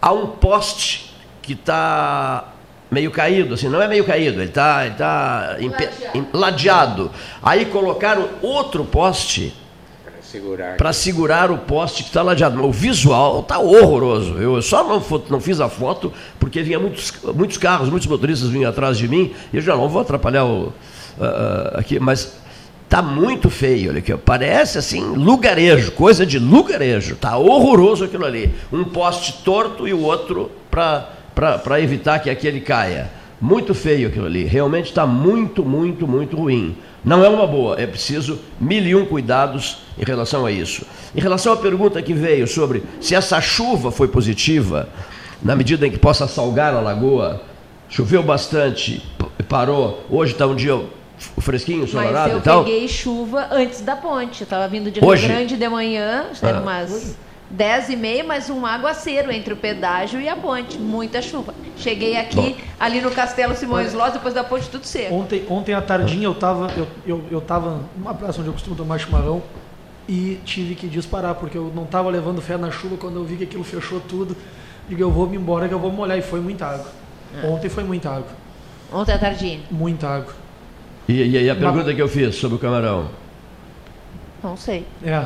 [0.00, 2.52] há um poste que está
[2.90, 6.28] meio caído, assim, não é meio caído, ele está ele tá ladeado.
[6.34, 7.10] ladeado.
[7.42, 9.54] Aí colocaram outro poste
[10.76, 12.64] para segurar o poste que está ladeado.
[12.64, 14.38] O visual está horroroso.
[14.38, 18.70] Eu só não, não, fiz a foto porque vinha muitos, muitos carros, muitos motoristas vinham
[18.70, 22.36] atrás de mim e eu já não vou atrapalhar o, uh, aqui, mas
[22.88, 27.16] Tá muito feio, olha aqui, parece assim lugarejo, coisa de lugarejo.
[27.16, 28.54] Tá horroroso aquilo ali.
[28.72, 33.10] Um poste torto e o outro para evitar que aquele caia.
[33.40, 34.44] Muito feio aquilo ali.
[34.44, 36.76] Realmente está muito, muito, muito ruim.
[37.04, 37.78] Não é uma boa.
[37.80, 40.86] É preciso mil e um cuidados em relação a isso.
[41.14, 44.88] Em relação à pergunta que veio sobre se essa chuva foi positiva,
[45.42, 47.42] na medida em que possa salgar a lagoa,
[47.88, 49.02] choveu bastante,
[49.48, 50.04] parou.
[50.10, 50.80] Hoje está um dia
[51.38, 52.58] fresquinho, ensolarado e tal?
[52.58, 54.40] eu peguei chuva antes da ponte.
[54.40, 55.28] Eu estava vindo de Rio Hoje?
[55.28, 56.60] Grande de manhã, ah.
[56.60, 57.16] umas
[57.50, 60.78] 10 e meia, mas um aguaceiro entre o pedágio e a ponte.
[60.78, 61.54] Muita chuva.
[61.76, 62.56] Cheguei aqui, Bom.
[62.78, 65.14] ali no Castelo Simões Lós, depois da ponte, tudo seco.
[65.14, 68.74] Ontem, ontem à tardinha eu estava eu, eu, eu tava numa praça onde eu costumo
[68.74, 69.42] tomar chimarrão
[70.08, 73.36] e tive que disparar, porque eu não estava levando fé na chuva quando eu vi
[73.36, 74.36] que aquilo fechou tudo.
[74.88, 76.18] Digo, eu vou me embora que eu vou molhar.
[76.18, 76.86] E foi muita água.
[77.36, 77.46] Ah.
[77.46, 78.30] Ontem foi muita água.
[78.92, 79.60] Ontem à tardinha?
[79.70, 80.32] Muita água.
[81.08, 83.08] E, e, a pergunta que eu fiz sobre o camarão?
[84.42, 84.86] Não sei.
[85.04, 85.24] É,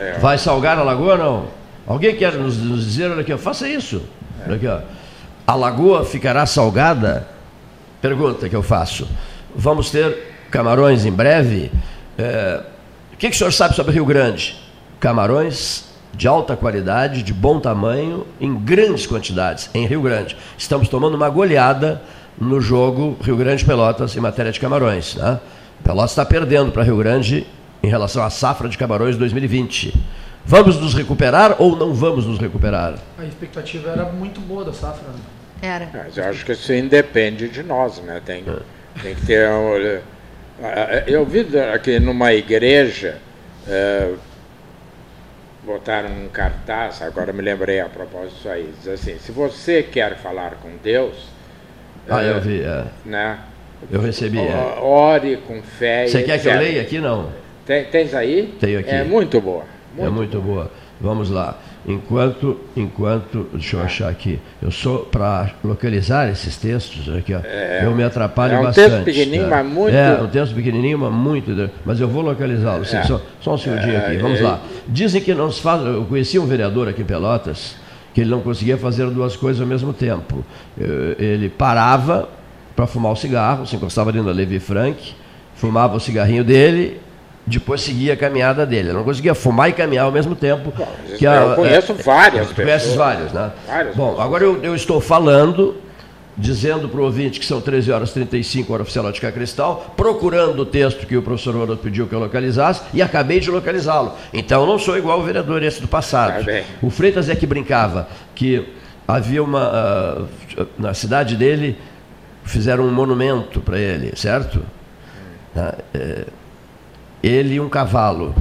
[0.00, 0.18] é.
[0.20, 1.46] Vai salgar a lagoa ou não?
[1.86, 4.02] Alguém quer nos, nos dizer, olha aqui, faça isso.
[4.44, 4.80] Olha aqui, ó.
[5.46, 7.28] A lagoa ficará salgada?
[8.00, 9.08] Pergunta que eu faço.
[9.54, 11.70] Vamos ter camarões em breve?
[12.18, 12.62] É,
[13.12, 14.58] o que, que o senhor sabe sobre Rio Grande?
[14.98, 20.36] Camarões de alta qualidade, de bom tamanho, em grandes quantidades, em Rio Grande.
[20.56, 22.00] Estamos tomando uma goleada
[22.38, 25.16] no jogo Rio Grande Pelotas em matéria de camarões.
[25.16, 25.40] Né?
[25.82, 27.46] Pelotas está perdendo para Rio Grande
[27.84, 29.94] em relação à safra de camarões 2020.
[30.44, 32.98] Vamos nos recuperar ou não vamos nos recuperar?
[33.18, 35.08] A expectativa era muito boa da safra.
[35.08, 35.20] Né?
[35.62, 35.88] Era.
[35.92, 38.20] Mas eu acho que isso independe de nós, né?
[38.24, 39.00] Tem, é.
[39.02, 39.48] tem que ter.
[39.48, 40.00] Um,
[41.06, 43.18] eu vi aqui numa igreja.
[43.66, 44.12] É,
[45.64, 50.14] botaram um cartaz, agora me lembrei a propósito disso aí, diz assim, se você quer
[50.18, 51.14] falar com Deus,
[52.06, 52.62] ah, eu vi.
[52.62, 52.84] É.
[53.04, 53.38] Né?
[53.90, 54.38] Eu recebi.
[54.38, 54.78] É.
[54.80, 56.06] Ore com fé.
[56.06, 56.98] Você quer que eu leia aqui?
[57.00, 57.30] Não.
[57.66, 58.54] Tem, tens aí?
[58.60, 58.90] Tenho aqui.
[58.90, 59.64] É muito boa.
[59.94, 60.54] Muito é muito boa.
[60.54, 60.70] boa.
[61.00, 61.58] Vamos lá.
[61.86, 63.84] Enquanto, enquanto, deixa eu ah.
[63.84, 68.80] achar aqui, eu sou para localizar esses textos aqui, ó, é, eu me atrapalho bastante.
[68.80, 69.62] É um texto pequenininho, tá?
[69.62, 69.94] mas muito.
[69.94, 71.70] É, um texto pequenininho, mas muito.
[71.84, 72.84] Mas eu vou localizá-lo.
[72.84, 73.02] É.
[73.02, 74.16] Só, só um segundinho aqui.
[74.16, 74.42] Vamos é.
[74.42, 74.60] lá.
[74.88, 75.84] Dizem que não se faz.
[75.84, 77.76] Eu conheci um vereador aqui em Pelotas
[78.14, 80.44] que ele não conseguia fazer duas coisas ao mesmo tempo.
[80.80, 82.28] Eh, ele parava
[82.74, 85.14] para fumar o cigarro, se encostava dentro da Levi Frank,
[85.56, 87.00] fumava o cigarrinho dele,
[87.46, 88.88] depois seguia a caminhada dele.
[88.88, 90.72] Ele não conseguia fumar e caminhar ao mesmo tempo.
[91.18, 92.66] que a, eu conheço é, várias pessoas.
[92.66, 93.52] Conheces várias, né?
[93.66, 94.26] Várias Bom, pessoas.
[94.26, 95.76] agora eu, eu estou falando
[96.36, 100.66] dizendo para o ouvinte que são 13 horas 35, hora oficial Ótica Cristal, procurando o
[100.66, 104.12] texto que o professor Oroto pediu que eu localizasse e acabei de localizá-lo.
[104.32, 106.44] Então eu não sou igual o vereador esse do passado.
[106.44, 108.68] Tá o Freitas é que brincava que
[109.06, 110.26] havia uma.
[110.58, 111.78] Uh, na cidade dele
[112.42, 114.64] fizeram um monumento para ele, certo?
[115.54, 116.26] Uh,
[117.24, 118.34] ele e um cavalo.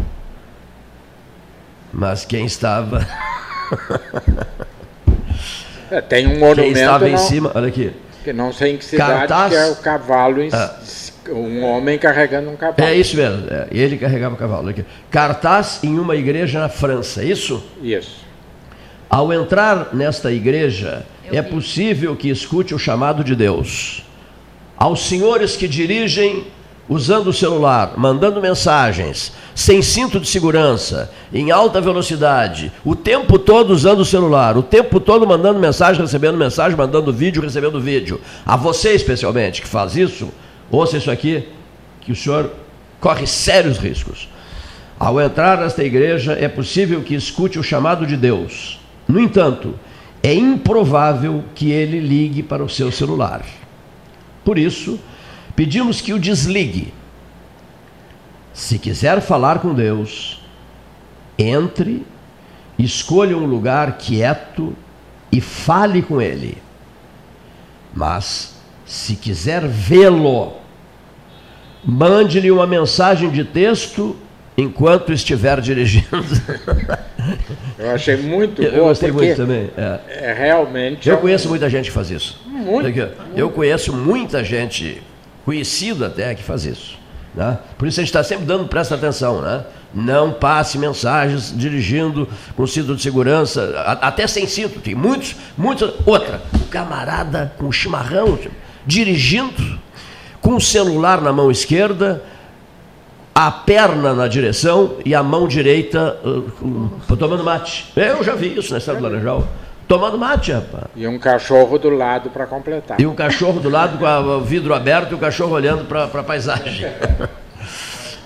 [1.91, 3.07] Mas quem estava.
[5.89, 6.61] É, tem um monumento.
[6.61, 7.91] Quem estava em cima, olha aqui.
[8.23, 10.79] Que não sei em que cidade Cartaz, que é o cavalo, em, ah,
[11.29, 12.89] um homem carregando um cavalo.
[12.89, 14.69] É isso mesmo, é, ele carregava o cavalo.
[14.69, 14.85] Aqui.
[15.11, 17.63] Cartaz em uma igreja na França, é isso?
[17.81, 18.23] Isso.
[19.09, 21.49] Ao entrar nesta igreja, Eu é vi.
[21.49, 24.03] possível que escute o chamado de Deus.
[24.75, 26.47] Aos senhores que dirigem
[26.87, 33.71] usando o celular, mandando mensagens, sem cinto de segurança, em alta velocidade, o tempo todo
[33.71, 38.19] usando o celular, o tempo todo mandando mensagem, recebendo mensagem, mandando vídeo, recebendo vídeo.
[38.45, 40.29] A você especialmente que faz isso,
[40.69, 41.47] ouça isso aqui,
[42.01, 42.51] que o senhor
[42.99, 44.29] corre sérios riscos.
[44.99, 48.79] Ao entrar nesta igreja, é possível que escute o chamado de Deus.
[49.07, 49.73] No entanto,
[50.21, 53.43] é improvável que ele ligue para o seu celular.
[54.45, 54.99] Por isso,
[55.55, 56.93] pedimos que o desligue
[58.53, 60.39] se quiser falar com Deus,
[61.37, 62.05] entre,
[62.77, 64.75] escolha um lugar quieto
[65.31, 66.57] e fale com Ele.
[67.93, 70.53] Mas, se quiser vê-lo,
[71.83, 74.15] mande-lhe uma mensagem de texto
[74.55, 76.07] enquanto estiver dirigindo.
[77.79, 78.67] Eu achei muito bom.
[78.67, 79.69] Eu gostei muito também.
[79.75, 81.09] É, é realmente.
[81.09, 82.39] Eu é conheço muita gente que faz isso.
[82.45, 82.87] Muito.
[83.35, 85.01] Eu conheço muita gente,
[85.45, 86.97] conhecida até, que faz isso.
[87.33, 87.57] Né?
[87.77, 89.65] Por isso a gente está sempre dando, presta atenção, né?
[89.93, 94.79] Não passe mensagens dirigindo com cinto de segurança, até sem cinto.
[94.79, 95.93] Tem muitos, muitos.
[96.05, 98.39] Outra, o camarada com chimarrão,
[98.85, 99.79] dirigindo,
[100.41, 102.23] com o celular na mão esquerda,
[103.35, 107.91] a perna na direção e a mão direita uh, tomando mate.
[107.95, 109.47] Eu já vi isso na estrada do Laranjal.
[109.87, 110.85] Tomando mate, rapaz.
[110.95, 112.99] E um cachorro do lado para completar.
[112.99, 116.23] E um cachorro do lado com o vidro aberto e o cachorro olhando para a
[116.23, 116.87] paisagem.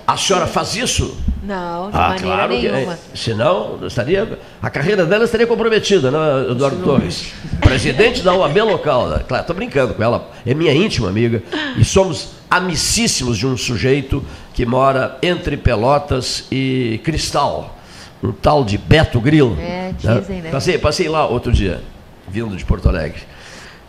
[0.08, 1.17] A senhora faz isso?
[1.43, 2.98] Não, de ah, maneira claro nenhuma.
[3.12, 7.34] Que, senão, estaria, a carreira dela estaria comprometida, né, Eduardo Torres?
[7.60, 9.10] Presidente da UAB local.
[9.10, 9.24] Né?
[9.28, 11.43] Claro, estou brincando com ela, é minha íntima amiga
[11.78, 17.77] e somos amicíssimos de um sujeito que mora entre Pelotas e Cristal.
[18.24, 19.58] Um tal de Beto Grilo.
[19.60, 20.50] É, dizem, né?
[20.50, 21.82] Passei, passei lá outro dia,
[22.28, 23.22] vindo de Porto Alegre.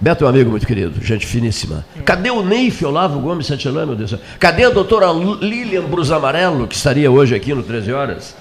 [0.01, 1.85] Beto é um amigo muito querido, gente finíssima.
[1.97, 2.03] É.
[2.03, 4.15] Cadê o Neif Olavo Gomes Santillan, meu Deus?
[4.39, 8.37] Cadê a doutora Lilian Brus Amarelo, que estaria hoje aqui no 13 Horas?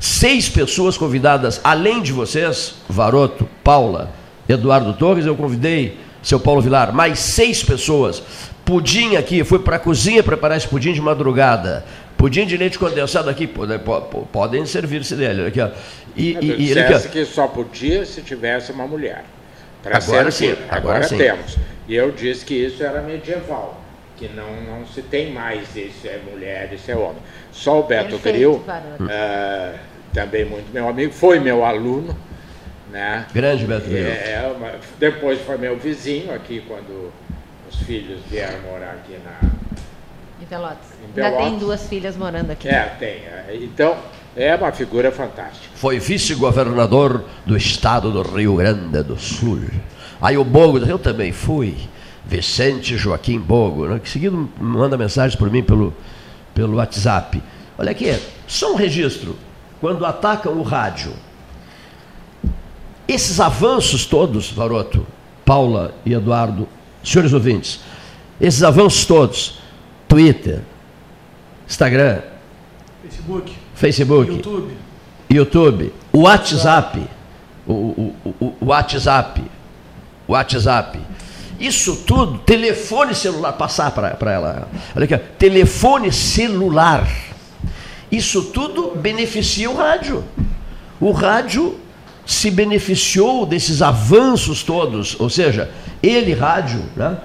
[0.00, 4.10] Seis pessoas convidadas, além de vocês, Varoto, Paula,
[4.48, 8.22] Eduardo Torres, eu convidei seu Paulo Vilar, mais seis pessoas.
[8.64, 11.84] Pudim aqui, fui para a cozinha preparar esse pudim de madrugada.
[12.16, 13.48] Pudim de leite condensado aqui,
[14.32, 15.46] podem servir-se dele.
[15.46, 15.70] Aqui, ó.
[16.16, 17.10] E, e, e, aqui, ó.
[17.10, 19.24] que só podia se tivesse uma mulher.
[19.82, 21.18] Para agora sim, agora, agora sim.
[21.18, 21.56] temos.
[21.88, 23.80] E eu disse que isso era medieval,
[24.16, 27.20] que não, não se tem mais isso é mulher, isso é homem.
[27.50, 29.78] Só o Beto Gril, uh,
[30.14, 32.16] também muito meu amigo, foi meu aluno.
[32.92, 33.26] Né?
[33.34, 34.06] Grande Beto Gril.
[34.06, 37.12] É, uma, depois foi meu vizinho aqui, quando
[37.82, 39.50] filhos vieram morar aqui na...
[40.40, 40.86] Em Pelotas.
[41.04, 41.38] Em Pelotas.
[41.38, 42.68] Ainda tem duas filhas morando aqui.
[42.68, 43.22] É, tem.
[43.62, 43.96] Então,
[44.36, 45.68] é uma figura fantástica.
[45.74, 49.60] Foi vice-governador do estado do Rio Grande do Sul.
[50.20, 51.76] Aí o Bogo, eu também fui.
[52.24, 55.92] Vicente Joaquim Bogo, né, que seguido manda mensagens por mim pelo,
[56.54, 57.42] pelo WhatsApp.
[57.76, 58.16] Olha aqui,
[58.46, 59.36] só um registro.
[59.80, 61.12] Quando atacam o rádio,
[63.08, 65.04] esses avanços todos, Varoto,
[65.44, 66.68] Paula e Eduardo,
[67.02, 67.80] senhores ouvintes,
[68.40, 69.58] esses avanços todos,
[70.08, 70.60] Twitter,
[71.66, 72.20] Instagram,
[73.02, 74.76] Facebook, Facebook, YouTube,
[75.30, 77.08] YouTube WhatsApp,
[77.66, 79.42] o, o, o, o WhatsApp,
[80.28, 81.00] WhatsApp.
[81.58, 84.68] Isso tudo, telefone celular, passar para ela.
[84.94, 87.08] Olha aqui, telefone celular.
[88.10, 90.24] Isso tudo beneficia o rádio.
[91.00, 91.78] O rádio
[92.24, 95.70] se beneficiou desses avanços todos, ou seja,
[96.02, 97.16] ele, rádio, né?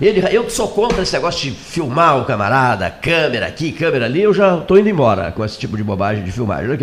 [0.00, 4.34] Ele, eu sou contra esse negócio de filmar o camarada, câmera aqui, câmera ali, eu
[4.34, 6.76] já estou indo embora com esse tipo de bobagem de filmagem.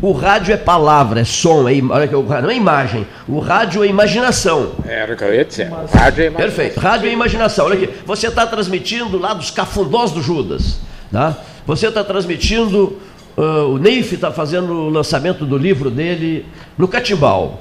[0.00, 3.06] O rádio é palavra, é som, é, olha aqui, não é imagem.
[3.26, 4.72] O rádio é imaginação.
[4.86, 5.68] Era o que eu ia dizer.
[5.92, 6.36] Rádio é imaginação.
[6.36, 7.66] Perfeito, rádio é imaginação.
[7.66, 10.78] Olha aqui, você está transmitindo lá dos cafundós do Judas.
[11.10, 11.36] Tá?
[11.66, 12.98] Você está transmitindo,
[13.36, 17.60] uh, o Neif está fazendo o lançamento do livro dele no Catimbau.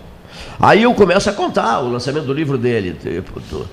[0.59, 2.95] Aí eu começo a contar o lançamento do livro dele.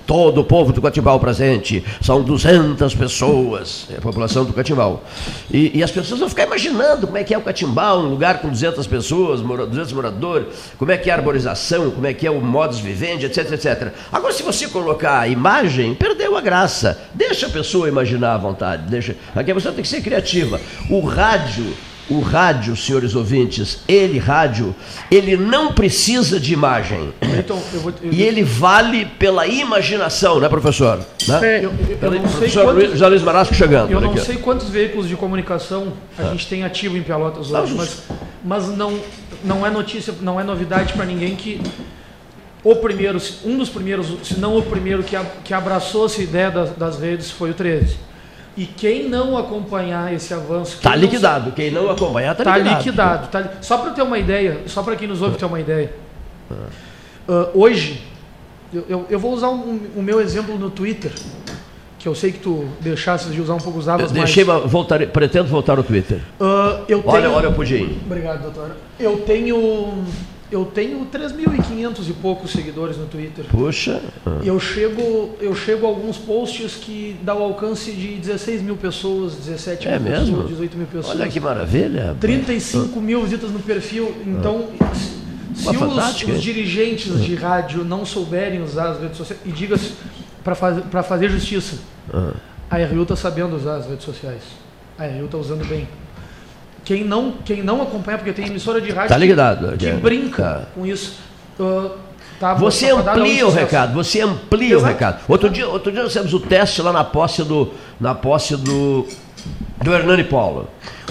[0.05, 1.83] Todo o povo do Catimbau presente.
[2.01, 5.03] São 200 pessoas, é a população do Catimbau.
[5.49, 8.39] E, e, as pessoas vão ficar imaginando como é que é o Catimbau, um lugar
[8.41, 12.31] com 200 pessoas, 200 moradores, como é que é a arborização, como é que é
[12.31, 13.93] o modus vivendi, etc, etc.
[14.11, 16.99] Agora, se você colocar a imagem, perdeu a graça.
[17.13, 18.89] Deixa a pessoa imaginar à vontade.
[18.89, 19.15] Deixa.
[19.35, 20.59] Aqui a pessoa tem que ser criativa.
[20.89, 21.73] O rádio
[22.09, 24.75] o rádio, senhores ouvintes, ele, rádio,
[25.09, 27.13] ele não precisa de imagem.
[27.39, 28.11] Então, eu vou, eu...
[28.11, 30.99] E ele vale pela imaginação, né, professor?
[31.27, 31.59] Né?
[31.63, 33.91] Eu, eu, não professor quantos, Luiz Marasco chegando.
[33.91, 36.31] Eu não sei quantos veículos de comunicação a ah.
[36.31, 38.03] gente tem ativo em Pelotas hoje, mas,
[38.43, 38.99] mas não,
[39.43, 41.61] não é notícia, não é novidade para ninguém que
[42.63, 46.71] o primeiro, um dos primeiros, se não o primeiro que, que abraçou essa ideia das,
[46.71, 48.10] das redes foi o 13.
[48.55, 50.75] E quem não acompanhar esse avanço.
[50.75, 51.47] Está liquidado.
[51.47, 51.51] Não...
[51.51, 53.23] Quem não acompanhar está tá liquidado.
[53.23, 53.61] liquidado tá...
[53.61, 55.93] Só para ter uma ideia, só para quem nos ouve ter uma ideia.
[57.27, 58.03] Uh, hoje,
[58.73, 61.11] eu, eu, eu, vou usar um, o meu exemplo no Twitter,
[61.97, 64.25] que eu sei que tu deixaste de usar um pouco, usavas mais.
[64.25, 66.19] Deixei, voltar, pretendo voltar ao Twitter.
[66.39, 67.33] Uh, eu olha, tenho...
[67.33, 67.99] olha o pudim.
[68.05, 68.75] Obrigado, doutora.
[68.99, 70.03] Eu tenho
[70.51, 73.45] eu tenho 3.500 e poucos seguidores no Twitter.
[73.45, 74.01] Puxa.
[74.43, 78.75] E eu chego, eu chego a alguns posts que dá o alcance de 16 mil
[78.75, 80.25] pessoas, 17 é mil mesmo?
[80.25, 81.19] pessoas, 18 mil pessoas.
[81.19, 82.17] Olha que maravilha.
[82.19, 84.13] 35 mil visitas no perfil.
[84.27, 84.93] Então, ah.
[85.55, 89.93] se os, os, dirigentes de rádio não souberem usar as redes sociais, e diga-se,
[90.43, 91.77] para faz, fazer justiça,
[92.13, 92.33] ah.
[92.69, 94.43] a RU está sabendo usar as redes sociais.
[94.97, 95.87] A RU está usando bem.
[96.83, 100.43] Quem não, quem não acompanha, porque tem emissora de rádio tá ligado, que, que brinca
[100.43, 100.61] tá.
[100.73, 101.17] com isso.
[101.59, 101.91] Uh,
[102.39, 104.83] tá, você amplia o recado, você amplia Exato.
[104.83, 105.21] o recado.
[105.27, 109.07] Outro dia, outro dia nós fizemos o teste lá na posse do, na posse do,
[109.83, 110.67] do Hernani Paulo.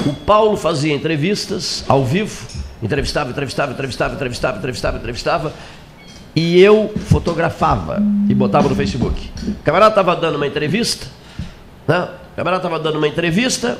[0.07, 2.47] O Paulo fazia entrevistas ao vivo,
[2.83, 5.53] entrevistava, entrevistava, entrevistava, entrevistava, entrevistava, entrevistava,
[6.35, 9.31] e eu fotografava e botava no Facebook.
[9.47, 11.07] O camarada estava dando uma entrevista,
[11.87, 12.09] né?
[12.33, 13.79] o camarada estava dando uma entrevista,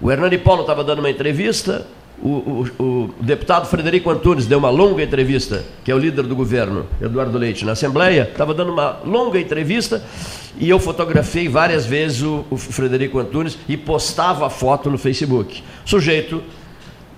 [0.00, 1.86] o Hernani Paulo estava dando uma entrevista,
[2.22, 6.36] o, o, o, deputado Frederico Antunes deu uma longa entrevista, que é o líder do
[6.36, 10.02] governo, Eduardo Leite, na Assembleia, estava dando uma longa entrevista
[10.56, 15.64] e eu fotografei várias vezes o, o Frederico Antunes e postava a foto no Facebook.
[15.84, 16.42] Sujeito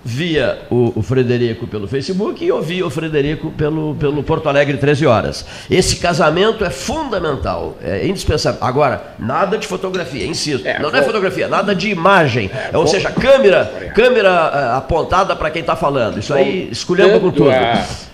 [0.07, 5.07] via o, o, Frederico pelo Facebook e ouvia o Frederico pelo, pelo Porto Alegre 13
[5.07, 5.43] horas.
[5.67, 8.63] Esse casamento é fundamental, é indispensável.
[8.63, 10.67] Agora, nada de fotografia, insisto.
[10.67, 12.51] É, não, não, é fotografia, nada de imagem.
[12.71, 16.19] É, ou seja, câmera, câmera uh, apontada para quem está falando.
[16.19, 17.49] Isso aí escolhendo com tudo.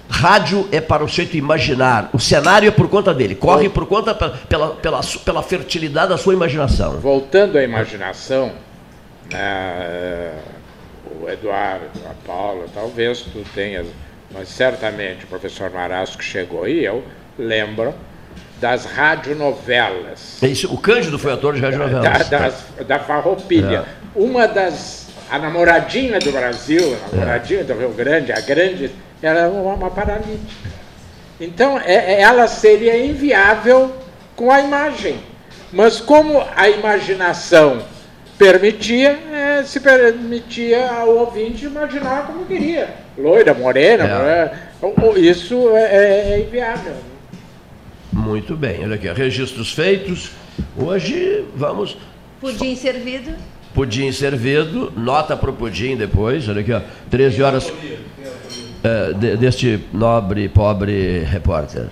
[0.09, 2.09] Rádio é para o sujeito imaginar.
[2.13, 3.35] O cenário é por conta dele.
[3.35, 6.99] Corre por conta pela, pela, pela fertilidade da sua imaginação.
[6.99, 8.51] Voltando à imaginação,
[9.29, 10.31] né,
[11.21, 13.87] o Eduardo, a Paula, talvez tu tenhas,
[14.31, 17.03] mas certamente o professor Marasco chegou e eu
[17.37, 17.93] lembro
[18.59, 20.41] das radionovelas.
[20.41, 22.29] É isso, o Cândido foi ator de radionovelas.
[22.29, 23.85] Da, das, da Farroupilha.
[23.87, 24.01] É.
[24.15, 25.09] Uma das.
[25.29, 27.63] A namoradinha do Brasil, a namoradinha é.
[27.63, 28.91] do Rio Grande, a grande,
[29.21, 30.69] era uma, uma paralítica.
[31.39, 33.95] Então, é, é, ela seria inviável
[34.35, 35.19] com a imagem.
[35.71, 37.81] Mas como a imaginação
[38.41, 42.89] permitia, é, se permitia ao ouvinte imaginar como queria.
[43.15, 44.51] Loira, morena, é.
[45.19, 46.95] isso é, é, é, inviável.
[48.11, 50.31] Muito bem, olha aqui, registros feitos.
[50.75, 51.95] Hoje vamos.
[52.39, 53.31] Pudim servido.
[53.75, 56.81] Pudim servido, nota para o pudim depois, olha aqui, ó,
[57.11, 57.71] 13 horas.
[58.83, 61.89] É, de, deste nobre, pobre repórter.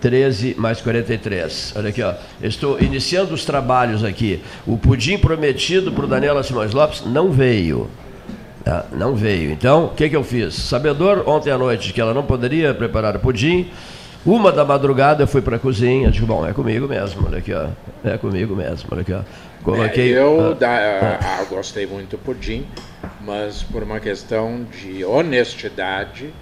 [0.00, 1.74] 13 mais 43.
[1.76, 2.14] Olha aqui, ó.
[2.42, 4.42] Estou iniciando os trabalhos aqui.
[4.66, 7.88] O pudim prometido para o Daniela Simões Lopes não veio.
[8.64, 8.86] Tá?
[8.92, 9.50] Não veio.
[9.50, 10.54] Então, o que, que eu fiz?
[10.54, 13.70] Sabedor, ontem à noite, que ela não poderia preparar o pudim.
[14.26, 16.10] Uma da madrugada eu fui para a cozinha.
[16.10, 17.26] Digo, bom, é comigo mesmo.
[17.26, 17.68] Olha aqui, ó.
[18.04, 18.88] É comigo mesmo.
[18.90, 19.20] Olha aqui, ó.
[19.62, 20.12] Coloquei.
[20.12, 22.66] É, eu ah, da, ah, gostei muito do pudim,
[23.20, 26.32] mas por uma questão de honestidade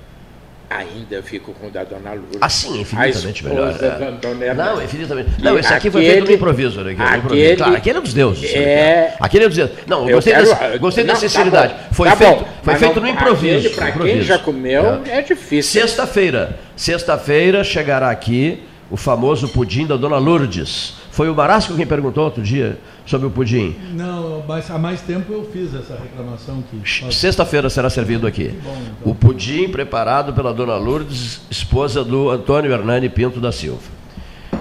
[0.68, 2.38] Ainda fico com o da Dona Lourdes.
[2.40, 3.72] Ah, sim, infinitamente melhor.
[3.80, 4.54] É.
[4.54, 5.30] Não, infinitamente.
[5.40, 6.80] Não, esse aqui aquele, foi feito no improviso.
[6.82, 6.92] Né?
[6.92, 7.56] Aquele, improviso.
[7.56, 8.54] Claro, aquele é dos deuses.
[8.54, 9.14] É...
[9.20, 9.76] Aquele é dos deuses.
[9.86, 11.72] Não, eu gostei, quero, desse, gostei não, da tá sinceridade.
[11.72, 13.70] Tá foi tá feito, foi feito no improviso.
[13.70, 15.80] Para quem já comeu, é, é difícil.
[15.80, 16.58] Sexta-feira.
[16.74, 20.94] Sexta-feira chegará aqui o famoso pudim da Dona Lourdes.
[21.16, 23.74] Foi o Marasco quem perguntou outro dia sobre o pudim.
[23.94, 27.10] Não, mas há mais tempo eu fiz essa reclamação que.
[27.10, 28.48] Sexta-feira será servido aqui.
[28.62, 29.12] Bom, então.
[29.12, 33.80] O pudim preparado pela Dona Lourdes, esposa do Antônio Hernani Pinto da Silva.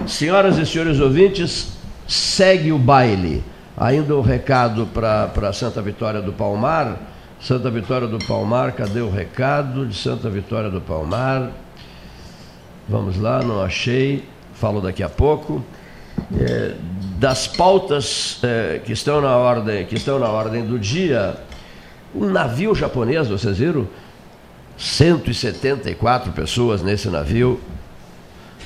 [0.06, 1.76] Senhoras e senhores ouvintes,
[2.08, 3.44] segue o baile.
[3.76, 6.96] Ainda um recado para Santa Vitória do Palmar.
[7.38, 11.50] Santa Vitória do Palmar, cadê o recado de Santa Vitória do Palmar?
[12.88, 14.24] Vamos lá, não achei.
[14.54, 15.62] Falo daqui a pouco
[16.38, 16.74] é,
[17.18, 21.36] das pautas é, que estão na ordem que estão na ordem do dia,
[22.14, 23.86] um navio japonês, vocês viram?
[24.76, 27.58] 174 pessoas nesse navio,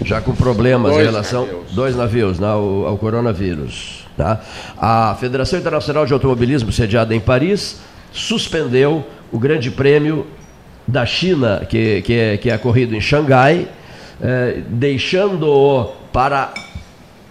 [0.02, 1.72] já com problemas dois em relação navios.
[1.72, 4.06] dois navios né, ao, ao coronavírus.
[4.16, 4.40] Tá?
[4.76, 7.80] A Federação Internacional de Automobilismo, sediada em Paris,
[8.12, 10.26] suspendeu o Grande Prêmio
[10.86, 13.68] da China, que, que, é, que é corrido em Xangai,
[14.20, 16.52] é, deixando-o para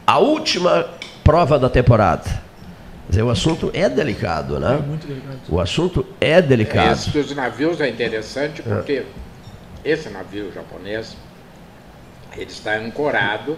[0.09, 0.87] a última
[1.23, 2.23] prova da temporada.
[2.23, 4.79] Quer dizer, o assunto é delicado, né?
[4.83, 5.37] É muito delicado.
[5.47, 6.93] O assunto é delicado.
[6.93, 9.05] Esse dos navios é interessante porque é.
[9.85, 11.15] esse navio japonês
[12.35, 13.55] ele está ancorado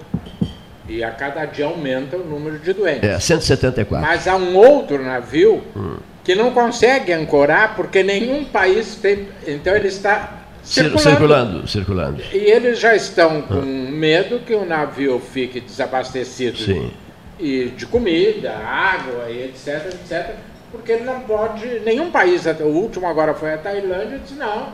[0.89, 3.09] e a cada dia aumenta o número de doentes.
[3.09, 4.05] É, 174.
[4.05, 5.99] Mas há um outro navio hum.
[6.21, 9.29] que não consegue ancorar porque nenhum país tem.
[9.47, 10.99] Então ele está Circulando.
[10.99, 11.67] circulando.
[11.67, 13.65] circulando, E eles já estão com ah.
[13.65, 16.91] medo que o navio fique desabastecido Sim.
[17.39, 20.35] E de comida, água e etc, etc,
[20.71, 24.69] porque ele não pode, nenhum país, o último agora foi a Tailândia, disse não,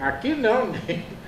[0.00, 0.72] aqui não.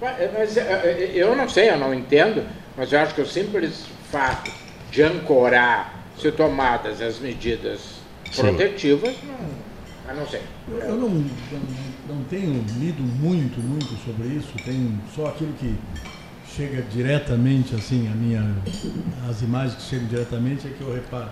[0.00, 2.42] Mas é, é, eu não sei, eu não entendo,
[2.74, 4.50] mas eu acho que o simples fato
[4.90, 7.80] de ancorar, se tomadas as medidas
[8.32, 8.42] Sim.
[8.42, 9.69] protetivas, não,
[10.10, 10.42] eu não sei.
[10.68, 11.08] Eu não,
[12.08, 15.74] não tenho lido muito, muito sobre isso, tenho só aquilo que
[16.56, 18.56] chega diretamente, assim, a minha,
[19.28, 21.30] as imagens que chegam diretamente é que eu reparo.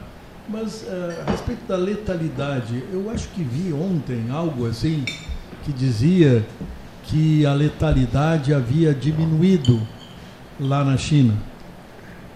[0.48, 5.04] Mas uh, a respeito da letalidade, eu acho que vi ontem algo assim
[5.64, 6.46] que dizia
[7.04, 9.80] que a letalidade havia diminuído
[10.58, 11.34] lá na China.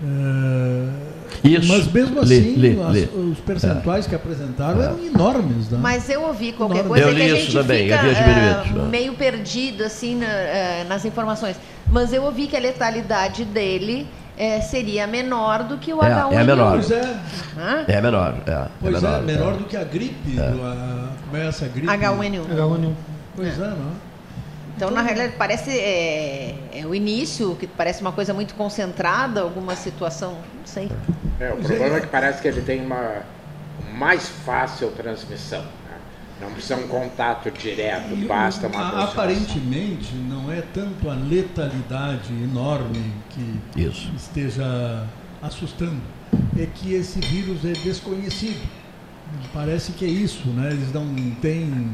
[0.03, 1.13] Uh,
[1.45, 1.69] isso.
[1.69, 3.01] Mas mesmo assim, lê, lê, lê.
[3.07, 4.09] os percentuais é.
[4.09, 4.85] que apresentaram é.
[4.87, 5.71] eram enormes.
[5.71, 5.79] Né?
[5.81, 10.17] Mas eu ouvi qualquer coisa eu que a gente também, fica uh, meio perdido assim
[10.17, 11.57] na, uh, nas informações.
[11.91, 16.33] Mas eu ouvi que a letalidade dele é, seria menor do que o é, H1N1.
[16.33, 16.73] É menor.
[16.73, 17.21] Pois é.
[17.89, 18.35] É menor.
[18.47, 20.39] É, é pois é, menor, é, menor do que a gripe.
[20.39, 20.51] É.
[20.51, 21.87] Do, a, como é essa gripe?
[21.87, 22.47] H1N1.
[22.49, 22.93] H1N1.
[23.37, 24.12] Pois é, não
[24.77, 29.77] então, na realidade, parece é, é, o início, que parece uma coisa muito concentrada, alguma
[29.77, 30.91] situação, não sei.
[31.39, 33.23] É, o problema é que parece que ele tem uma
[33.95, 35.61] mais fácil transmissão.
[35.61, 35.99] Né?
[36.41, 43.81] Não precisa um contato direto, basta uma Aparentemente, não é tanto a letalidade enorme que
[43.81, 44.11] Isso.
[44.17, 45.07] esteja
[45.43, 46.01] assustando,
[46.59, 48.61] é que esse vírus é desconhecido.
[49.53, 50.71] Parece que é isso, né?
[50.73, 51.07] Eles não
[51.41, 51.91] têm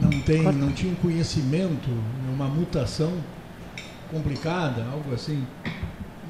[0.00, 1.88] não tem, não tinha um conhecimento,
[2.32, 3.12] uma mutação
[4.10, 5.44] complicada, algo assim.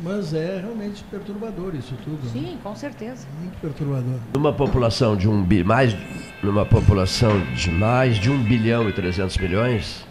[0.03, 2.25] Mas é realmente perturbador isso tudo.
[2.25, 2.31] Né?
[2.33, 2.59] Sim, né?
[2.63, 3.27] com certeza.
[3.39, 4.19] Muito perturbador.
[4.35, 5.95] Numa população de um bi, mais,
[6.43, 10.07] numa população de mais de um bilhão e 300 milhões,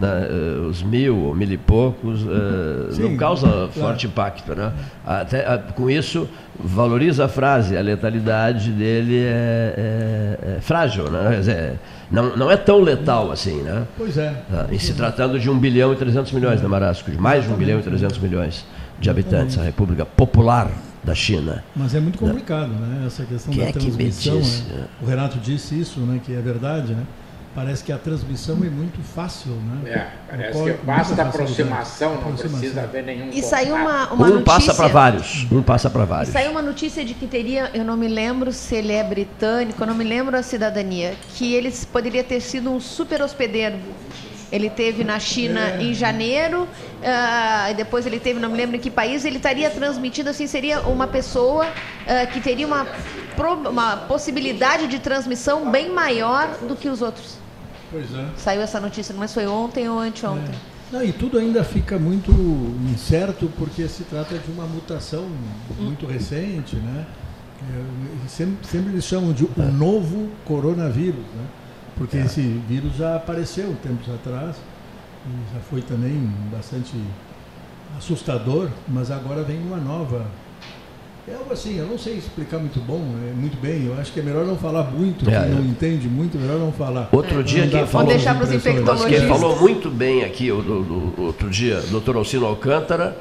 [0.00, 3.70] né, uh, os mil ou mil e poucos, uh, Sim, não causa claro.
[3.72, 4.54] forte impacto.
[4.54, 4.72] Né?
[5.06, 6.28] Até, com isso,
[6.58, 11.36] valoriza a frase, a letalidade dele é, é, é frágil, né?
[11.36, 11.78] Dizer,
[12.10, 13.60] não, não é tão letal assim.
[13.62, 13.86] Né?
[13.96, 14.34] Pois é.
[14.72, 17.10] Em se tratando de 1 bilhão e 300 milhões, né, Marasco?
[17.10, 18.64] De mais de 1 bilhão e 300 milhões
[18.98, 20.70] de habitantes, a República Popular
[21.02, 21.64] da China.
[21.74, 23.04] Mas é muito complicado, né?
[23.06, 24.38] Essa questão Quem da é transmissão.
[24.38, 24.84] Né?
[25.02, 26.20] O Renato disse isso, né?
[26.24, 27.04] Que é verdade, né?
[27.52, 29.90] Parece que a transmissão é muito fácil, né?
[29.90, 32.58] É, parece que basta aproximação, não aproximação.
[32.60, 34.44] precisa haver nenhum E saiu uma, uma um notícia...
[34.44, 36.28] passa para vários, um passa para vários.
[36.28, 39.82] E saiu uma notícia de que teria, eu não me lembro se ele é britânico,
[39.82, 43.78] eu não me lembro a cidadania, que ele poderia ter sido um super hospedeiro.
[44.52, 45.82] Ele teve na China é.
[45.82, 49.70] em janeiro, uh, e depois ele teve, não me lembro em que país, ele estaria
[49.70, 52.86] transmitindo, assim, seria uma pessoa uh, que teria uma,
[53.68, 57.39] uma possibilidade de transmissão bem maior do que os outros.
[57.90, 58.28] Pois é.
[58.36, 60.54] Saiu essa notícia, mas foi ontem ou anteontem.
[60.54, 60.70] É.
[60.92, 62.32] Não, e tudo ainda fica muito
[62.92, 65.28] incerto porque se trata de uma mutação
[65.78, 67.06] muito recente, né?
[67.62, 71.46] É, sempre, sempre eles chamam de o novo coronavírus, né?
[71.96, 72.24] Porque é.
[72.24, 74.56] esse vírus já apareceu tempos atrás
[75.26, 76.94] e já foi também bastante
[77.96, 80.26] assustador, mas agora vem uma nova
[81.28, 83.86] é algo assim, eu não sei explicar muito bom, é, muito bem.
[83.86, 86.58] Eu acho que é melhor não falar muito, é, quem não entende muito, é melhor
[86.58, 87.08] não falar.
[87.12, 89.20] Outro dia quem falou, deixar para os infectologistas.
[89.20, 93.16] Quem falou muito bem aqui, o, o, o outro dia, o doutor Alcino Alcântara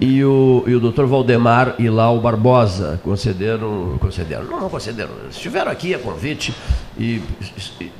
[0.00, 5.94] e o, e o doutor Valdemar Ilau Barbosa concederam, concederam, não, não concederam, estiveram aqui
[5.94, 6.54] a convite
[6.98, 7.22] e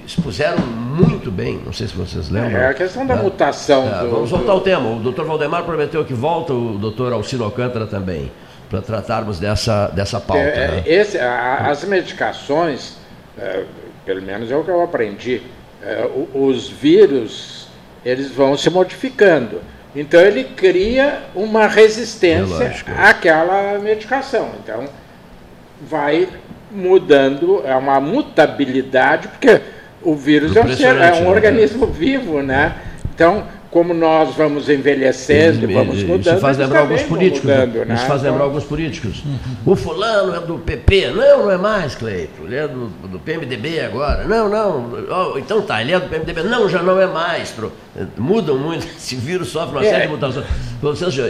[0.07, 2.59] expuseram muito bem, não sei se vocês lembram.
[2.59, 3.23] É a questão da né?
[3.23, 3.87] mutação.
[3.87, 4.91] É, do, vamos voltar ao tema.
[4.91, 8.31] O doutor Valdemar prometeu que volta, o doutor Alcino Alcântara também
[8.69, 10.43] para tratarmos dessa, dessa pauta.
[10.43, 10.83] É, né?
[10.87, 12.97] esse, a, as medicações,
[13.39, 13.65] é,
[14.05, 15.43] pelo menos é o que eu aprendi,
[15.83, 17.69] é, os vírus
[18.05, 19.61] eles vão se modificando.
[19.95, 24.51] Então ele cria uma resistência àquela medicação.
[24.63, 24.85] Então
[25.81, 26.29] vai
[26.71, 29.61] mudando, é uma mutabilidade, porque
[30.03, 31.29] o vírus é um, ser, é um né?
[31.29, 32.77] organismo vivo, né?
[33.15, 33.45] Então
[33.77, 36.35] como nós vamos envelhecendo, vamos mudando.
[36.35, 37.51] Isso faz lembrar alguns políticos.
[37.51, 37.95] Mudando, né?
[37.95, 39.23] Isso faz lembrar alguns políticos.
[39.67, 41.11] O fulano é do PP.
[41.11, 42.43] Não, não é mais, Cleito.
[42.47, 44.25] Ele é do, do PMDB agora.
[44.25, 44.93] Não, não.
[45.11, 46.45] Oh, então tá, ele é do PMDB.
[46.45, 47.55] Não, já não é mais.
[48.17, 48.87] Mudam muito.
[48.97, 49.91] Esse vírus sofre uma é.
[49.91, 50.47] série de mutações.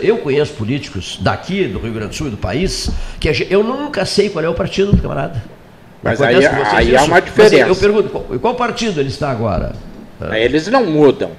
[0.05, 2.89] Eu conheço políticos daqui, do Rio Grande do Sul e do país,
[3.19, 5.43] que eu nunca sei qual é o partido do camarada.
[6.01, 7.67] Mas aí, aí há uma diferença.
[7.67, 9.73] Mas eu pergunto, qual, qual partido ele está agora?
[10.33, 11.33] Eles não mudam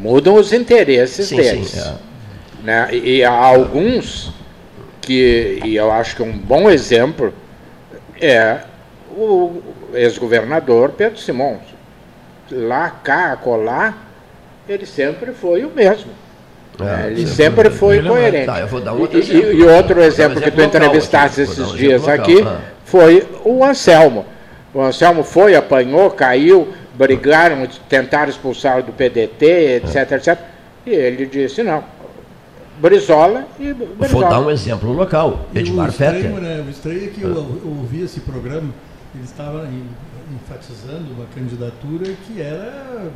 [0.00, 1.68] mudam os interesses sim, deles.
[1.68, 2.64] Sim, é.
[2.64, 2.88] né?
[2.92, 4.32] E, há alguns
[5.00, 7.32] que, e eu acho que um bom exemplo
[8.20, 8.60] é
[9.12, 11.60] o ex-governador Pedro Simões.
[12.50, 14.10] Lá, cá, colar,
[14.68, 16.10] ele sempre foi o mesmo.
[16.80, 18.46] É, ele sempre foi ele coerente.
[18.46, 22.42] Tá, outro e, e, outro exemplo, exemplo que tu entrevistaste esses um dias local, aqui
[22.42, 22.58] ah.
[22.84, 24.24] foi o Anselmo.
[24.72, 30.38] O Anselmo foi, apanhou, caiu, brigaram, tentaram expulsá-lo do PDT, etc, etc.
[30.86, 31.84] E ele disse, não,
[32.80, 34.08] Brizola e Brizola.
[34.08, 36.30] Vou dar um exemplo local, Edmar Fetter.
[36.30, 38.72] Né, o estranho é que eu, eu ouvi esse programa,
[39.14, 39.68] ele estava
[40.34, 43.10] enfatizando uma candidatura que era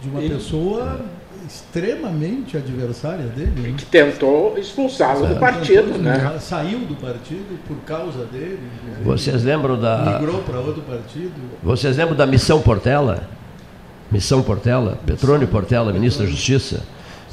[0.00, 1.00] de uma pessoa
[1.46, 3.60] extremamente adversária dele.
[3.60, 3.74] Né?
[3.76, 6.36] Que tentou expulsá-lo do partido, né?
[6.40, 8.60] Saiu do partido por causa dele.
[9.04, 10.18] Vocês lembram da.
[10.18, 11.32] Migrou para outro partido.
[11.62, 13.28] Vocês lembram da Missão Portela?
[14.10, 16.82] Missão Portela, Petrônio Portela, ministro da Justiça.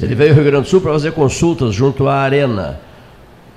[0.02, 2.80] Ele veio ao Rio Grande do Sul para fazer consultas junto à Arena.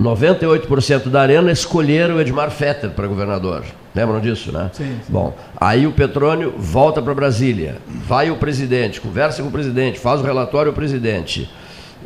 [0.00, 3.64] 98% da Arena escolheram o Edmar Fetter para governador.
[3.98, 4.70] Lembram disso, né?
[4.72, 5.12] Sim, sim.
[5.12, 10.20] Bom, aí o Petrônio volta para Brasília, vai o presidente, conversa com o presidente, faz
[10.20, 11.50] o relatório ao presidente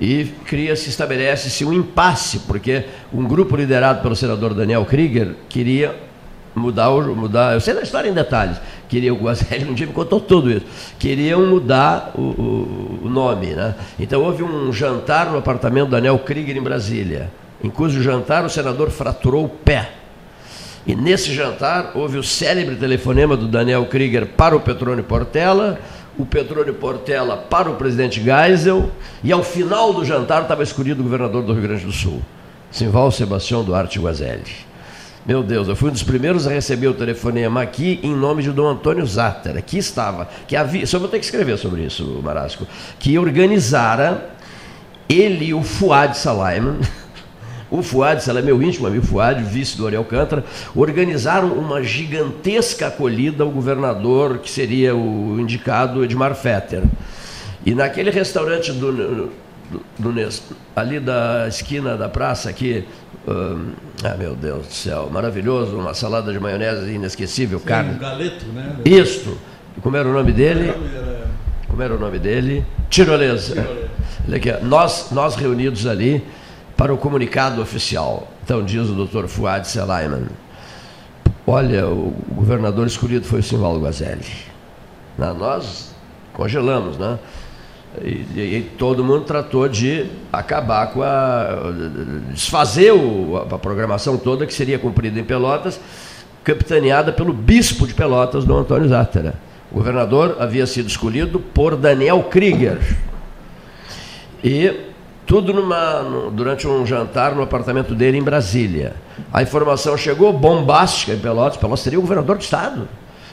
[0.00, 5.94] e cria-se, estabelece-se um impasse, porque um grupo liderado pelo senador Daniel Krieger queria
[6.54, 8.56] mudar, mudar eu sei da história em detalhes,
[8.88, 10.64] queria, o Guazelli um dia me contou tudo isso,
[10.98, 13.74] queriam mudar o, o, o nome, né?
[14.00, 17.30] Então houve um jantar no apartamento do Daniel Krieger em Brasília,
[17.62, 20.00] em cujo jantar o senador fraturou o pé
[20.86, 25.78] e nesse jantar houve o célebre telefonema do Daniel Krieger para o Petrônio Portela,
[26.18, 28.90] o Petrônio Portela para o presidente Geisel,
[29.22, 32.20] e ao final do jantar estava escolhido o governador do Rio Grande do Sul,
[32.70, 34.72] Simval Sebastião Duarte Guazelli.
[35.24, 38.50] Meu Deus, eu fui um dos primeiros a receber o telefonema aqui em nome de
[38.50, 39.56] Dom Antônio Zatter.
[39.56, 42.66] Aqui estava, que havia, só vou ter que escrever sobre isso, Marasco,
[42.98, 44.30] que organizara
[45.08, 46.78] ele e o Fuad Salaiman,
[47.72, 50.44] o Fuad, ela é meu íntimo amigo Fuad, vice do Ariel Alcântara,
[50.76, 56.82] organizaram uma gigantesca acolhida ao governador, que seria o indicado Edmar Fetter.
[57.64, 59.32] E naquele restaurante do, do,
[59.98, 60.28] do
[60.76, 62.84] ali da esquina da praça aqui,
[63.26, 63.72] um,
[64.04, 67.94] ah meu Deus do céu, maravilhoso, uma salada de maionese inesquecível, Sim, carne.
[67.94, 68.76] Um galeto, né?
[68.84, 69.38] Isto.
[69.80, 70.74] Como era o nome dele?
[71.66, 72.66] Como era o nome dele?
[72.90, 73.54] Tirolesa.
[74.26, 74.60] Tirolesa.
[74.62, 76.22] Nós, nós reunidos ali,
[76.82, 78.26] para o comunicado oficial.
[78.42, 80.24] Então diz o doutor Fuad Selaiman.
[81.46, 84.26] Olha, o governador escolhido foi o Simvaldo Guazelli.
[85.16, 85.94] Nós
[86.32, 87.20] congelamos, né?
[88.02, 91.70] E, e, e, todo mundo tratou de acabar com a.
[92.32, 95.78] desfazer o, a, a, programação toda que seria cumprida em Pelotas,
[96.42, 99.34] capitaneada pelo bispo de Pelotas, Dom Antônio Zátera.
[99.70, 102.80] O governador havia sido escolhido por Daniel Krieger.
[104.42, 104.90] E
[105.26, 108.94] tudo numa, durante um jantar no apartamento dele em Brasília.
[109.32, 111.56] A informação chegou bombástica em Pelotas.
[111.56, 112.88] Pelotas seria o governador do Estado.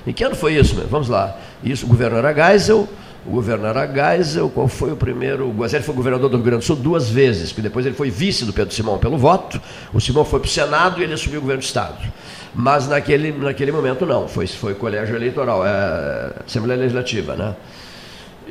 [0.06, 0.76] Em que ano foi isso?
[0.76, 0.88] Meu?
[0.88, 1.36] Vamos lá.
[1.64, 2.88] Isso, o governo era Geisel.
[3.26, 4.50] O governo era Geisel.
[4.50, 5.48] Qual foi o primeiro?
[5.48, 8.10] O Guazelli foi governador do Rio Grande do Sul duas vezes, porque depois ele foi
[8.10, 9.60] vice do Pedro Simão pelo voto.
[9.94, 11.98] O Simão foi para o Senado e ele assumiu o governo do Estado.
[12.56, 14.28] Mas naquele, naquele momento não.
[14.28, 17.56] Foi, foi colégio eleitoral, é, Assembleia Legislativa, né?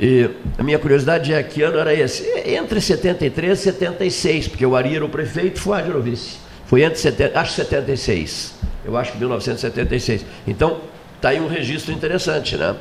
[0.00, 2.24] E a minha curiosidade é que ano era esse?
[2.46, 6.38] Entre 73 e 76, porque o Ari era o prefeito e Fuad era o vice.
[6.66, 8.54] Foi entre 70, acho 76.
[8.84, 10.24] Eu acho que 1976.
[10.46, 10.78] Então,
[11.16, 12.76] está aí um registro interessante, né?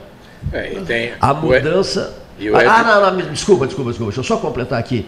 [0.54, 1.14] É, tem...
[1.20, 2.14] A mudança.
[2.70, 4.12] Ah, não, não, desculpa, desculpa, desculpa.
[4.12, 5.08] Deixa eu só completar aqui.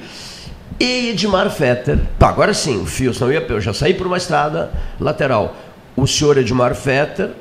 [0.79, 4.07] E Edmar Fetter, pá, agora sim, o fio, senão eu, ia, eu já saí por
[4.07, 5.55] uma estrada lateral.
[5.95, 7.31] O senhor Edmar Fetter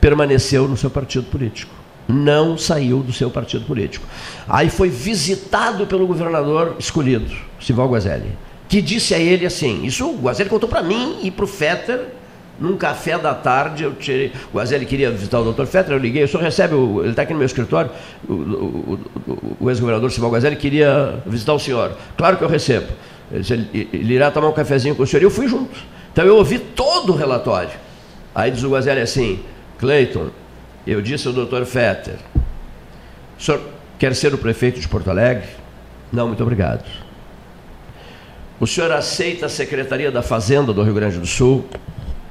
[0.00, 1.77] permaneceu no seu partido político
[2.08, 4.06] não saiu do seu partido político.
[4.48, 7.30] Aí foi visitado pelo governador escolhido,
[7.60, 8.32] Sival Guazelli,
[8.66, 12.06] que disse a ele assim: Isso o Guazelli contou para mim e para o Fetter,
[12.58, 13.84] num café da tarde.
[13.84, 17.02] Eu tirei, o Guazelli queria visitar o doutor Fetter, eu liguei, o senhor recebe, o,
[17.02, 17.90] ele está aqui no meu escritório,
[18.26, 18.98] o, o,
[19.60, 21.94] o ex-governador Sival Guazelli queria visitar o senhor.
[22.16, 22.86] Claro que eu recebo.
[23.30, 25.20] Ele, ele irá tomar um cafezinho com o senhor.
[25.20, 25.78] E eu fui junto.
[26.10, 27.70] Então eu ouvi todo o relatório.
[28.34, 29.40] Aí diz o Guazelli assim:
[29.78, 30.28] Cleiton,
[30.90, 32.16] eu disse ao doutor Fetter,
[33.38, 33.60] o senhor
[33.98, 35.46] quer ser o prefeito de Porto Alegre?
[36.10, 36.82] Não, muito obrigado.
[38.58, 41.66] O senhor aceita a Secretaria da Fazenda do Rio Grande do Sul?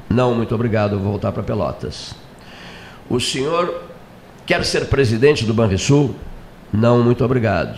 [0.10, 2.16] Não, muito obrigado, eu vou voltar para Pelotas.
[3.08, 3.84] O senhor
[4.43, 6.16] quer ser presidente do Banrisul?
[6.74, 7.78] Não, muito obrigado.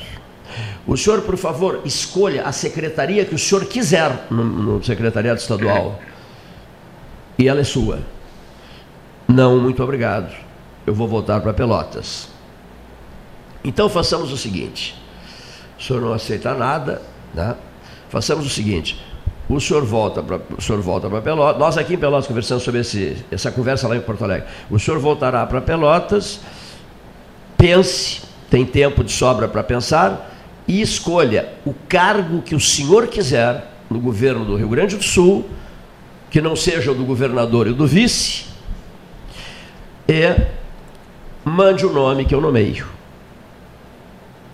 [0.88, 5.99] O senhor, por favor, escolha a secretaria que o senhor quiser no, no secretariado estadual.
[7.38, 7.99] E ela é sua.
[9.27, 10.48] Não, muito obrigado
[10.89, 12.29] eu vou voltar para Pelotas.
[13.63, 14.95] Então façamos o seguinte:
[15.77, 16.99] o senhor não aceita nada,
[17.31, 17.55] né?
[18.09, 18.99] façamos o seguinte.
[19.47, 21.59] O senhor volta para o senhor volta para Pelotas.
[21.59, 24.47] Nós aqui em Pelotas conversamos sobre esse, essa conversa lá em Porto Alegre.
[24.67, 26.39] O senhor voltará para Pelotas,
[27.55, 30.35] pense, tem tempo de sobra para pensar
[30.67, 35.47] e escolha o cargo que o senhor quiser no governo do Rio Grande do Sul,
[36.31, 38.45] que não seja o do governador e do vice,
[40.07, 40.59] e
[41.49, 42.87] mande o nome que eu nomeio.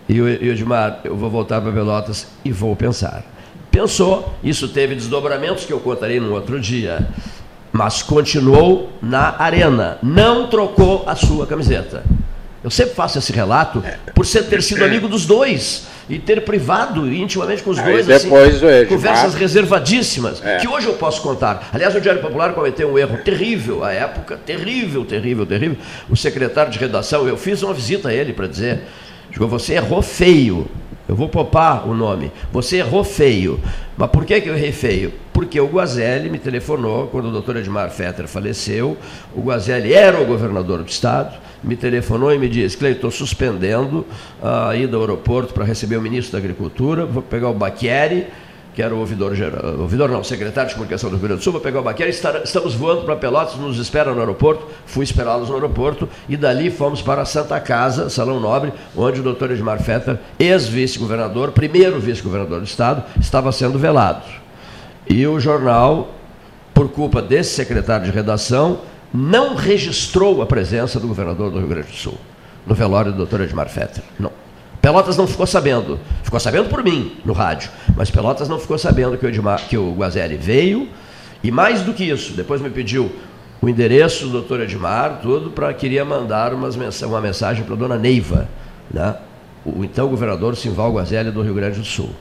[0.07, 3.23] E o Edmar, eu vou voltar para Pelotas e vou pensar.
[3.71, 7.09] Pensou, isso teve desdobramentos que eu contarei num outro dia,
[7.73, 12.03] mas continuou na arena, não trocou a sua camiseta.
[12.65, 13.83] Eu sempre faço esse relato
[14.15, 18.07] por ser, ter sido amigo dos dois e ter privado intimamente com os Aí dois
[18.07, 20.57] depois assim, Edmar- conversas reservadíssimas, É.
[20.57, 21.69] que hoje eu posso contar.
[21.71, 25.77] Aliás, o Diário Popular cometeu um erro terrível à época, terrível, terrível, terrível.
[26.09, 28.81] O secretário de redação, eu fiz uma visita a ele para dizer,
[29.29, 30.67] digo, você errou feio.
[31.07, 32.31] Eu vou poupar o nome.
[32.51, 33.59] Você errou feio.
[33.95, 35.13] Mas por que, que eu errei feio?
[35.31, 38.97] Porque o Guazelli me telefonou quando o doutor Edmar Fetter faleceu.
[39.35, 41.37] O Guazelli era o governador do estado.
[41.63, 44.05] Me telefonou e me disse: Cleiton, estou suspendendo
[44.41, 47.05] a ida ao aeroporto para receber o ministro da Agricultura.
[47.05, 48.27] Vou pegar o Baquieri,
[48.75, 51.53] que era o ouvidor geral, ouvidor não, secretário de comunicação do Rio Grande do Sul,
[51.53, 55.55] vou pegar o Baqueira, estamos voando para Pelotas, nos esperam no aeroporto, fui esperá-los no
[55.55, 60.19] aeroporto e dali fomos para a Santa Casa, Salão Nobre, onde o doutor Edmar Fetter,
[60.37, 64.25] ex-vice-governador, primeiro vice-governador do estado, estava sendo velado.
[65.09, 66.13] E o jornal,
[66.73, 68.81] por culpa desse secretário de redação,
[69.13, 72.17] não registrou a presença do governador do Rio Grande do Sul,
[72.67, 74.03] no velório do doutor Edmar Fetter.
[74.19, 74.44] Não.
[74.85, 75.99] Pelotas não ficou sabendo.
[76.21, 77.71] Ficou sabendo por mim, no rádio.
[77.95, 80.87] Mas Pelotas não ficou sabendo que o, Edmar, que o Guazelli veio.
[81.43, 83.11] E mais do que isso, depois me pediu
[83.59, 87.77] o endereço do doutor Edmar, tudo, para queria mandar umas mensa uma mensagem para a
[87.77, 88.47] dona Neiva,
[88.93, 89.15] né?
[89.65, 92.11] o então governador Simval Guazelli do Rio Grande do Sul.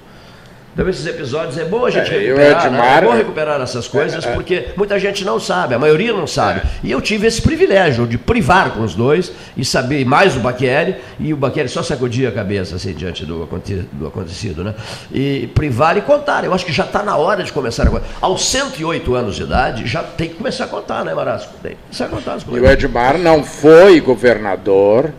[0.75, 2.79] Então, esses episódios é bom a gente É, recuperar, né?
[2.79, 4.33] Edmar- é bom recuperar essas coisas, É, é.
[4.35, 6.63] porque muita gente não sabe, a maioria não sabe.
[6.83, 10.97] E eu tive esse privilégio de privar com os dois e saber mais o Baqueri,
[11.21, 13.49] e o Baqueri só sacudia a cabeça assim, diante do,
[13.93, 14.75] do acontecido, né?
[15.13, 16.45] E privar e contar.
[16.45, 18.07] Eu acho que já está na hora de começar a contar.
[18.21, 21.53] Aos 108 anos de idade, já tem que começar a contar, né, Marasco?
[21.63, 22.71] Tem que começar a contar as E o coisas.
[22.71, 25.13] Edmar não foi governador,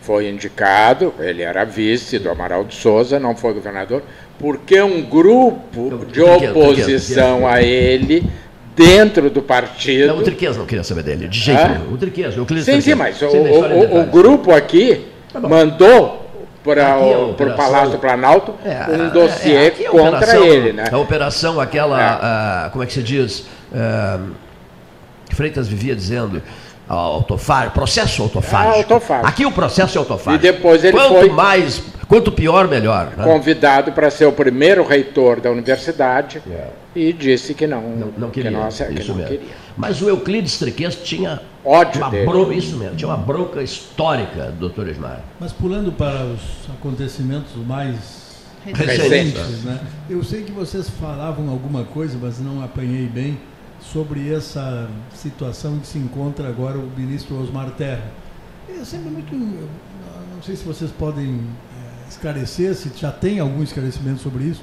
[0.00, 4.02] foi indicado, ele era vice do Amaral de Souza, não foi governador,
[4.40, 8.24] porque um grupo de oposição a ele,
[8.74, 10.22] dentro do Não, o partido.
[10.22, 11.68] Triqueza não queria saber dele, de jeito Ah?
[11.68, 11.92] nenhum.
[11.92, 16.26] O Triqueza, o Euclides Sim, sim, mas o, o- o grupo aqui Tá mandou
[16.64, 20.44] para é o operação- Palácio do Planalto É, um é, dossiê é, é contra operação-
[20.44, 20.84] ele, né?
[20.90, 22.04] A operação, aquela, É.
[22.04, 23.46] ah, como é que se diz?
[23.74, 24.18] Ah,
[25.34, 26.42] Freitas vivia dizendo,
[26.88, 28.76] ah, autofágico, processo autofágico.
[28.94, 29.26] Autofágico.
[29.28, 30.44] Aqui o processo é autofágico.
[30.44, 33.14] E depois ele quanto foi- mais, quanto pior, melhor.
[33.16, 33.24] né?
[33.24, 36.42] Convidado para ser o primeiro reitor da universidade
[36.94, 39.30] e disse que não, Não, não queria, que não, que isso não mesmo.
[39.30, 39.54] queria.
[39.76, 42.26] Mas o Euclides Triqueza tinha Ódio uma dele.
[42.26, 45.20] bronca, isso mesmo, tinha uma bronca histórica do doutor Esmar.
[45.38, 46.40] Mas pulando para os
[46.78, 48.28] acontecimentos mais
[48.66, 49.64] Recentes.
[49.64, 49.80] né?
[50.08, 53.38] Eu sei que vocês falavam alguma coisa, mas não apanhei bem,
[53.80, 58.02] sobre essa situação que se encontra agora o ministro Osmar Terra.
[58.68, 59.34] É sempre muito.
[59.34, 61.40] Não sei se vocês podem
[62.10, 64.62] esclarecer, se já tem algum esclarecimento sobre isso.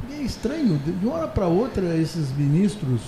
[0.00, 3.00] Porque é estranho, de uma hora para outra, esses ministros,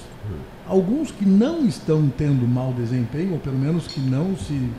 [0.67, 4.71] alguns que não estão tendo mau desempenho, ou pelo menos que não se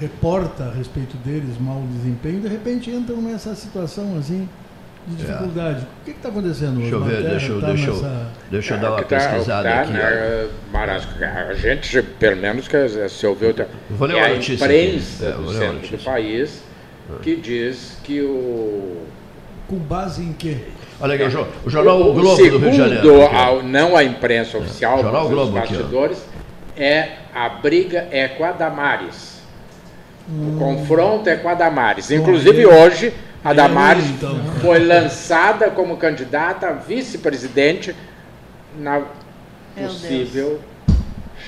[0.00, 4.48] reporta a respeito deles mau desempenho, de repente entram nessa situação assim
[5.06, 5.86] de dificuldade.
[6.00, 8.74] O que está acontecendo Deixa eu Osmar ver, deixa eu, tá deixa eu, nessa- deixa
[8.74, 9.92] eu dar uma Que tá- pesquisada tá, aqui.
[9.92, 14.34] né, Marasco, a gente, pelo menos, que se ouviu, tá- Vou ler é uma a
[14.34, 15.38] notícia imprensa aqui.
[15.40, 16.62] É, do centro do país
[17.22, 19.02] que diz que o
[19.68, 20.58] Com base em quê?
[21.00, 23.22] Olha aqui, o, jo- o jornal O Globo segundo, do Rio de Janeiro.
[23.26, 26.18] ao- não a imprensa oficial, Jornal mas Globo os aqui, bastidores,
[26.76, 29.34] é a briga é com a Damares.
[30.28, 32.10] O confronto é com a Damares.
[32.10, 33.12] Inclusive hoje,
[33.44, 34.38] a Damares então.
[34.62, 37.94] foi lançada como candidata a vice-presidente
[38.78, 39.02] na
[39.76, 40.60] possível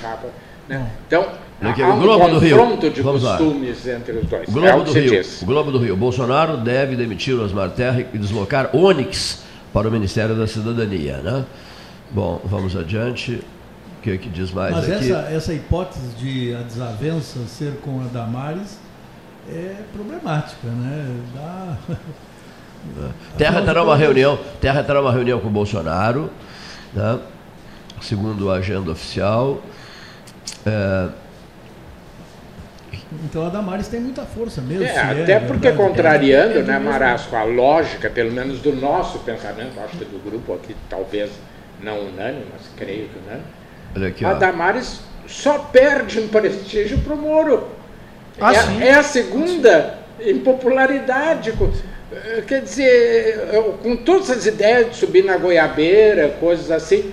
[0.01, 0.29] chapa.
[0.69, 0.91] né?
[1.07, 1.27] Então,
[1.63, 2.59] há o um Globo do Rio.
[2.59, 3.37] confronto de Vamos lá.
[3.39, 4.49] costumes entre os dois.
[4.49, 5.23] O é Globo o do Rio.
[5.45, 5.97] Globo do Rio.
[5.97, 9.43] Bolsonaro deve demitir o Osmar Terra e deslocar Onyx
[9.73, 11.45] para o Ministério da Cidadania, né?
[12.11, 13.43] Bom, vamos adiante.
[13.99, 15.11] O que, que diz mais Mas aqui?
[15.11, 18.79] essa, essa hipótese de a desavença ser com a Damares
[19.51, 21.17] é problemática, né?
[21.35, 21.77] Dá...
[23.37, 26.31] Terra terá uma reunião, Terra terá uma reunião com o Bolsonaro,
[26.95, 27.19] né?
[28.01, 29.61] segundo a agenda oficial.
[30.65, 31.09] É,
[33.25, 34.85] Então a Damares tem muita força mesmo.
[34.85, 35.77] É, se até porque verdade.
[35.89, 36.79] contrariando, É, é né.
[36.79, 41.31] Marasco, a lógica, pelo menos do nosso pensamento, acho que do grupo aqui, talvez
[41.83, 43.45] não unânime, mas creio que unânime,
[43.95, 44.35] olha aqui, a ó.
[44.35, 47.69] Damares só perde em prestígio para o Moro.
[48.41, 48.83] Ah, é, sim.
[48.83, 51.53] é a segunda em popularidade.
[52.13, 53.49] eh, Quer dizer,
[53.83, 57.13] com todas as ideias de subir na goiabeira, coisas assim,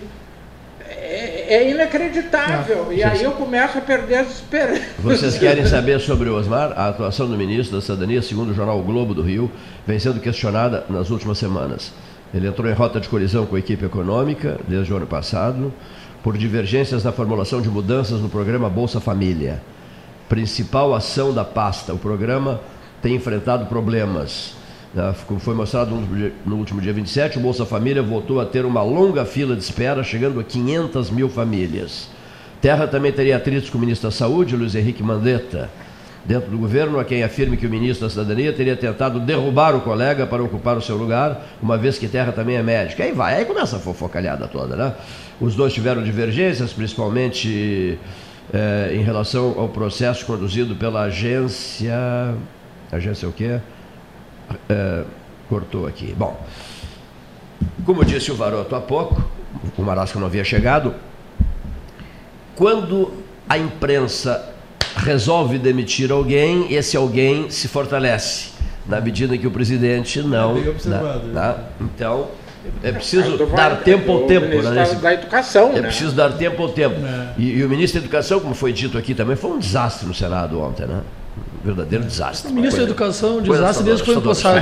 [1.47, 2.91] é, é inacreditável.
[2.91, 4.83] E aí eu começo a perder as esperanças.
[4.99, 6.73] Vocês querem saber sobre o Osmar?
[6.75, 9.51] A atuação do ministro da Cidadania, segundo o jornal o Globo do Rio,
[9.85, 11.93] vem sendo questionada nas últimas semanas.
[12.33, 15.71] Ele entrou em rota de colisão com a equipe econômica desde o ano passado,
[16.23, 19.61] por divergências na formulação de mudanças no programa Bolsa Família.
[20.29, 21.93] principal ação da pasta.
[21.93, 22.59] O programa
[23.01, 24.55] tem enfrentado problemas.
[25.39, 25.95] Foi mostrado
[26.45, 30.03] no último dia 27, o Bolsa Família voltou a ter uma longa fila de espera,
[30.03, 32.09] chegando a 500 mil famílias.
[32.61, 35.69] Terra também teria atritos com o ministro da Saúde, Luiz Henrique Mandetta
[36.25, 39.81] dentro do governo, a quem afirme que o ministro da Cidadania teria tentado derrubar o
[39.81, 43.01] colega para ocupar o seu lugar, uma vez que Terra também é médico.
[43.01, 44.93] Aí vai, aí começa a fofocalhada toda, né?
[45.41, 47.97] Os dois tiveram divergências, principalmente
[48.53, 52.35] é, em relação ao processo conduzido pela agência.
[52.91, 53.59] Agência o quê?
[54.69, 55.03] É,
[55.49, 56.13] cortou aqui.
[56.17, 56.39] Bom,
[57.85, 59.23] como disse o Varoto há pouco,
[59.77, 60.93] o Marasco não havia chegado.
[62.55, 63.11] Quando
[63.47, 64.53] a imprensa
[64.95, 68.51] resolve demitir alguém, esse alguém se fortalece,
[68.85, 70.57] na medida que o presidente não.
[70.57, 70.87] É
[71.27, 71.55] né?
[71.81, 72.27] Então,
[72.81, 74.61] é preciso dar tempo ao tempo.
[74.61, 75.71] Né, da educação.
[75.75, 76.95] É preciso dar tempo ao tempo.
[77.37, 80.13] E, e, o ministro da Educação, como foi dito aqui também, foi um desastre no
[80.13, 81.01] Senado ontem, né?
[81.63, 82.51] Verdadeiro desastre.
[82.51, 84.59] O ministro da Educação, um desastre desde que foi empossado.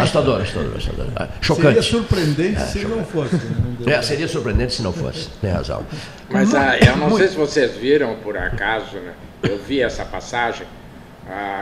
[0.00, 1.28] Assustador, assustador, assustador.
[1.40, 1.66] Chocante.
[1.66, 2.98] Seria surpreendente é, se chocante.
[2.98, 3.36] não fosse.
[3.36, 3.92] Né?
[3.92, 5.30] É, seria surpreendente se não fosse.
[5.40, 5.84] Tem razão.
[6.28, 9.14] Mas ah, eu não sei se vocês viram, por acaso, né?
[9.42, 10.66] eu vi essa passagem,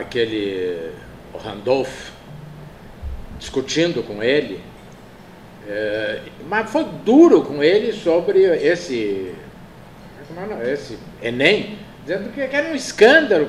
[0.00, 0.90] aquele
[1.44, 2.10] Randolph
[3.38, 4.60] discutindo com ele,
[5.68, 9.32] é, mas foi duro com ele sobre esse,
[10.60, 11.78] é esse Enem,
[12.08, 13.46] dizendo que era um escândalo.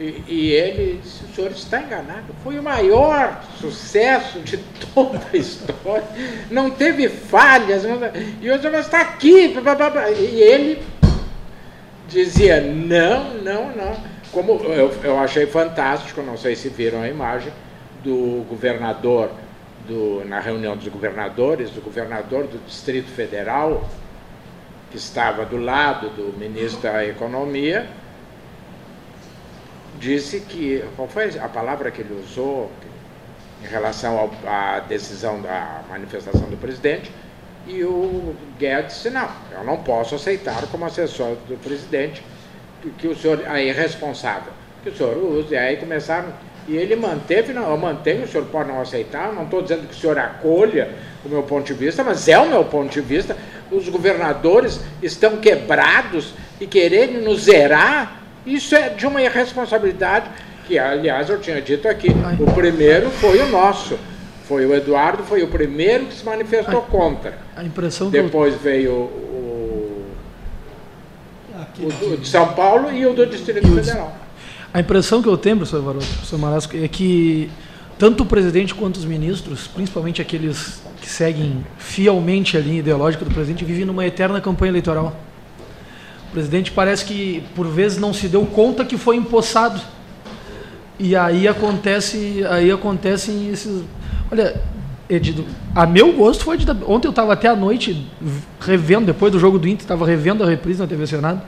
[0.00, 4.56] E, e ele disse, o senhor está enganado, foi o maior sucesso de
[4.92, 6.04] toda a história,
[6.50, 8.00] não teve falhas, não,
[8.40, 9.54] e o senhor está aqui,
[10.18, 10.82] e ele
[12.08, 14.12] dizia não, não, não.
[14.32, 17.52] Como eu, eu achei fantástico, não sei se viram a imagem,
[18.02, 19.30] do governador,
[19.86, 23.88] do, na reunião dos governadores, do governador do Distrito Federal,
[24.92, 27.86] que estava do lado do ministro da Economia,
[29.98, 30.84] disse que.
[30.94, 32.70] Qual foi a palavra que ele usou
[33.62, 37.10] em relação à decisão da manifestação do presidente?
[37.66, 42.22] E o Guedes disse, não, eu não posso aceitar como assessor do presidente
[42.98, 45.54] que, o senhor é irresponsável, que o senhor use.
[45.54, 46.32] E aí começaram,
[46.66, 49.94] e ele manteve, não, eu mantenho, o senhor pode não aceitar, não estou dizendo que
[49.94, 50.90] o senhor acolha
[51.24, 53.36] o meu ponto de vista, mas é o meu ponto de vista.
[53.72, 58.20] Os governadores estão quebrados e querendo nos zerar.
[58.44, 60.26] Isso é de uma irresponsabilidade
[60.66, 62.08] que, aliás, eu tinha dito aqui.
[62.38, 63.98] O primeiro foi o nosso
[64.52, 67.38] foi o Eduardo, foi o primeiro que se manifestou contra.
[67.56, 70.04] A impressão Depois veio o,
[71.78, 74.14] o, de São Paulo e o do Distrito Federal.
[74.74, 77.50] A impressão que eu tenho, professor Marasco, é que
[77.98, 83.30] tanto o presidente quanto os ministros, principalmente aqueles que seguem fielmente a linha ideológica do
[83.32, 85.16] presidente, vivem numa eterna campanha eleitoral.
[86.28, 89.80] O presidente parece que, por vezes, não se deu conta que foi empossado.
[90.98, 93.82] E aí acontece, aí acontecem esses
[94.32, 94.58] Olha,
[95.10, 96.56] Edido, a meu gosto foi.
[96.86, 98.10] Ontem eu estava até a noite
[98.58, 101.42] revendo, depois do jogo do Inter, estava revendo a reprise na TV Senado.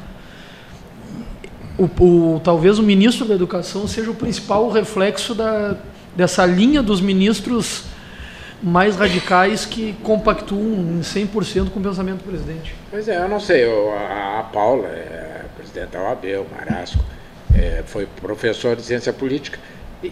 [1.79, 5.79] O, o, talvez o ministro da Educação seja o principal reflexo da,
[6.17, 7.85] dessa linha dos ministros
[8.63, 12.75] mais radicais que compactuam em 100% com o pensamento do presidente.
[12.91, 13.65] Pois é, eu não sei.
[13.65, 17.05] Eu, a, a, Paula, é, a presidente da OAB, o Marasco,
[17.55, 19.59] é, foi professor de ciência política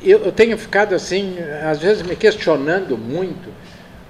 [0.02, 1.36] eu tenho ficado assim,
[1.68, 3.52] às vezes me questionando muito,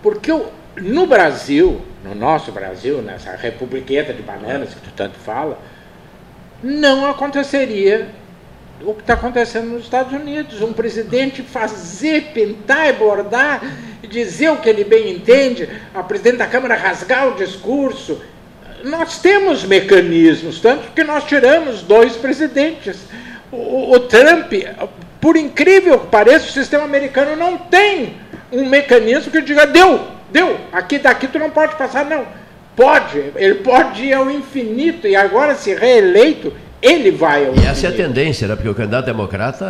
[0.02, 5.58] porque eu, no Brasil, no nosso Brasil, nessa republiqueta de bananas que tu tanto fala,
[6.62, 8.08] não aconteceria
[8.84, 10.60] o que está acontecendo nos Estados Unidos.
[10.60, 13.62] Um presidente fazer, pintar e bordar,
[14.08, 18.20] dizer o que ele bem entende, a presidente da Câmara rasgar o discurso.
[18.84, 22.98] Nós temos mecanismos, tanto que nós tiramos dois presidentes.
[23.50, 24.52] O, o Trump
[25.22, 28.16] por incrível que pareça, o sistema americano não tem
[28.50, 30.00] um mecanismo que diga, deu,
[30.32, 32.26] deu, aqui daqui tu não pode passar, não.
[32.74, 36.52] Pode, ele pode ir ao infinito, e agora, se reeleito,
[36.82, 38.56] ele vai ao E essa é a tendência, né?
[38.56, 39.64] porque o candidato democrata,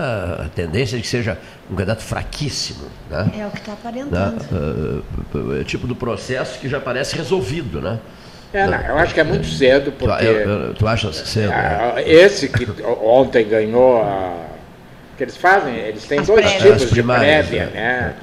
[0.46, 1.38] a tendência é que seja
[1.70, 2.86] um candidato fraquíssimo.
[3.10, 3.30] Né?
[3.38, 4.36] É o que está aparentando.
[4.50, 5.02] Né?
[5.58, 8.00] É o tipo do processo que já parece resolvido, né?
[8.52, 10.24] É, não, eu acho que é muito cedo, porque...
[10.24, 11.48] Tu, tu acha cedo?
[11.48, 12.02] Né?
[12.04, 14.52] Esse que ontem ganhou a
[15.16, 16.80] que eles fazem, eles têm As dois prévias.
[16.80, 17.76] tipos de prévia, é.
[17.76, 18.14] né?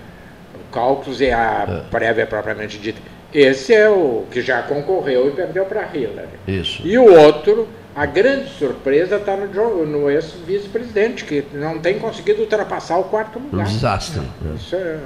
[0.56, 1.90] O cálculos e a é.
[1.90, 3.00] prévia propriamente dita.
[3.34, 6.28] Esse é o que já concorreu e perdeu para Hillary.
[6.48, 6.82] Isso.
[6.84, 7.68] E o outro
[8.00, 13.68] A grande surpresa está no, no ex-vice-presidente, que não tem conseguido ultrapassar o quarto lugar.
[13.68, 14.22] Um desastre.
[14.22, 14.56] É.
[14.56, 15.00] Isso é...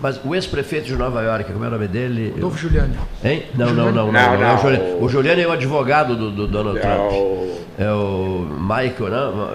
[0.00, 2.34] Mas o ex-prefeito de Nova York, como é o nome dele?
[2.36, 2.98] Adolfo Giuliani.
[3.22, 3.44] Hein?
[3.54, 4.10] Não, não, não.
[4.10, 4.98] não, não, não, não.
[4.98, 7.12] O, o Giuliani é o advogado do, do Donald é Trump.
[7.12, 7.60] O...
[7.78, 9.50] É o Michael, não?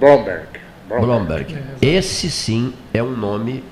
[0.00, 0.46] Blomberg.
[0.88, 1.56] Blomberg.
[1.80, 3.62] Esse sim é um nome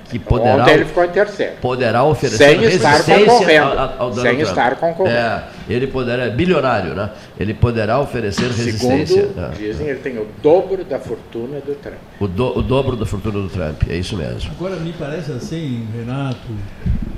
[0.00, 1.52] que poderá, Ontem ele ficou em terceiro.
[1.60, 3.78] Poderá oferecer sem estar concorrendo.
[3.78, 4.40] Ao, ao sem Trump.
[4.40, 5.16] estar concorrendo.
[5.16, 7.10] É, ele poderá, bilionário, né?
[7.38, 9.22] Ele poderá oferecer resistência.
[9.22, 9.50] Segundo, né?
[9.56, 11.96] dizem, ele tem o dobro da fortuna do Trump.
[12.20, 14.50] O, do, o dobro da fortuna do Trump, é isso mesmo.
[14.58, 16.38] Agora, me parece assim, Renato,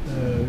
[0.08, 0.44] é,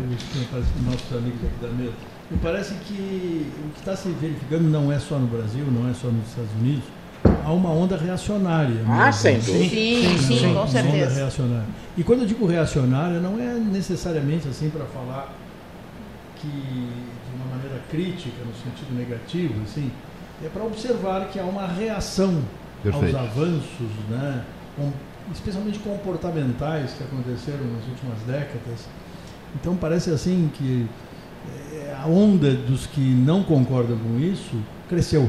[0.84, 1.92] nossos amigos aqui da mesa,
[2.30, 5.94] me parece que o que está se verificando não é só no Brasil, não é
[5.94, 6.84] só nos Estados Unidos,
[7.24, 8.84] há uma onda reacionária.
[8.86, 9.68] Ah, sem dúvida.
[9.68, 11.06] Sim, sim, sim, com certeza.
[11.06, 11.68] Onda reacionária.
[11.96, 15.34] E quando eu digo reacionária, não é necessariamente assim para falar
[16.36, 19.90] que de uma maneira crítica, no sentido negativo, assim,
[20.44, 22.42] é para observar que há uma reação
[22.82, 23.16] Perfeito.
[23.16, 24.44] aos avanços, né,
[24.76, 24.92] com,
[25.32, 28.86] especialmente comportamentais que aconteceram nas últimas décadas.
[29.54, 30.86] Então parece assim que
[31.72, 34.56] eh, a onda dos que não concordam com isso
[34.88, 35.28] cresceu,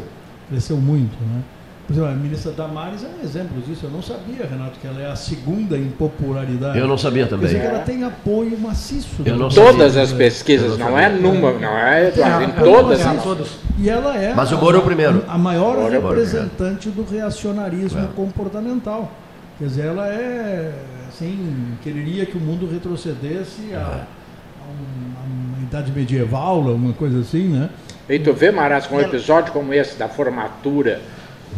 [0.50, 1.42] cresceu muito, né?
[1.90, 3.88] Por exemplo, a ministra Damares é um exemplo disso.
[3.88, 6.78] Eu não sabia, Renato, que ela é a segunda em popularidade.
[6.78, 7.50] Eu não sabia também.
[7.50, 9.24] Quer dizer que ela tem apoio maciço.
[9.26, 13.02] Eu não todas as pesquisas, não, não é numa, não é, é em todas.
[13.04, 13.58] É, todas.
[13.80, 15.26] E ela é Mas o Moro é o primeiro.
[15.28, 18.08] A, maior Moro representante do reacionarismo é.
[18.16, 19.12] comportamental.
[19.58, 20.72] Quer dizer, ela é
[21.08, 27.22] assim, quereria que o mundo retrocedesse a, a, uma, a uma idade medieval, uma coisa
[27.22, 27.68] assim, né?
[28.08, 31.02] E tu vê, Maras, com um episódio como esse da formatura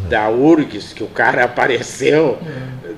[0.10, 2.38] da URGS, que o cara apareceu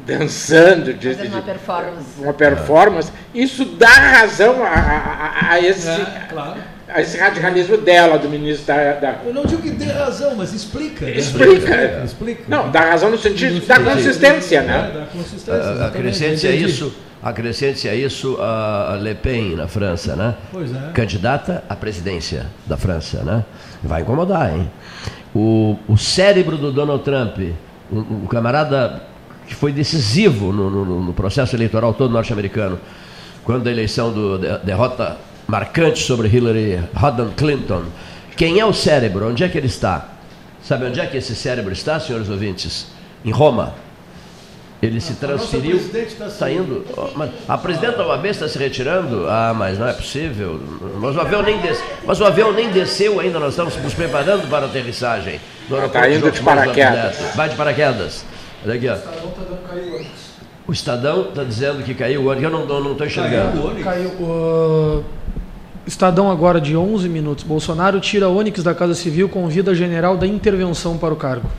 [0.05, 0.93] dançando.
[0.93, 2.07] De, de, uma performance.
[2.19, 3.11] Uma performance.
[3.33, 5.89] Isso dá razão a, a, a esse.
[5.89, 6.73] É, claro.
[6.87, 9.15] A esse radicalismo dela, do ministro da, da...
[9.25, 11.05] Eu não digo que dê razão, mas explica.
[11.05, 11.13] Né?
[11.13, 11.73] Explica.
[11.73, 12.03] É.
[12.05, 12.43] explica.
[12.47, 14.91] Não, dá razão no sentido no da consistência, né?
[14.93, 15.85] É, da consistência.
[15.85, 20.35] Acrescente a isso, acrescente a isso a Le Pen na França, né?
[20.51, 20.91] Pois é.
[20.93, 23.45] Candidata à presidência da França, né?
[23.81, 24.69] Vai incomodar, hein?
[25.33, 27.37] O, o cérebro do Donald Trump,
[27.91, 29.01] um, um camarada
[29.47, 32.79] que foi decisivo no, no, no processo eleitoral todo norte-americano,
[33.43, 35.17] quando a eleição do de, derrota
[35.47, 37.83] marcante sobre Hillary Rodham Clinton.
[38.35, 39.29] Quem é o cérebro?
[39.29, 40.09] Onde é que ele está?
[40.63, 42.87] Sabe onde é que esse cérebro está, senhores ouvintes?
[43.23, 43.75] Em Roma.
[44.83, 46.85] Ele se transferiu, está saindo.
[47.15, 49.27] Mas a presidenta uma vez está se retirando?
[49.29, 50.59] Ah, mas não é possível.
[50.99, 51.81] Mas o avião nem, des...
[52.05, 55.39] mas o avião nem desceu ainda, nós estamos nos preparando para a aterrissagem.
[55.85, 57.17] Está indo de paraquedas.
[57.33, 58.25] Vai de paraquedas.
[58.65, 58.97] Olha aqui, ó.
[60.67, 62.43] O Estadão está dizendo que caiu o ônibus.
[62.69, 63.83] Eu não estou enxergando.
[63.83, 65.03] Caiu o.
[65.87, 67.45] Estadão agora de 11 minutos.
[67.45, 71.49] Bolsonaro tira Onyx da Casa Civil com vida general da intervenção para o cargo.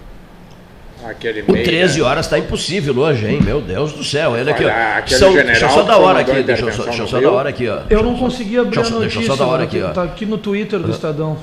[1.05, 2.07] Aquele o 13 né?
[2.07, 3.41] horas está impossível hoje, hein?
[3.43, 4.31] Meu Deus do céu.
[4.31, 5.07] Olha aqui, ó.
[5.07, 6.43] São, deixa eu só dar hora aqui.
[6.43, 7.81] Deixa eu só, deixa eu só dar hora aqui, ó.
[7.91, 9.19] Eu não consegui abrir deixa, a notícia.
[9.21, 9.89] Deixa eu só dar hora aqui, ó.
[9.91, 11.37] Está aqui no Twitter do Estadão.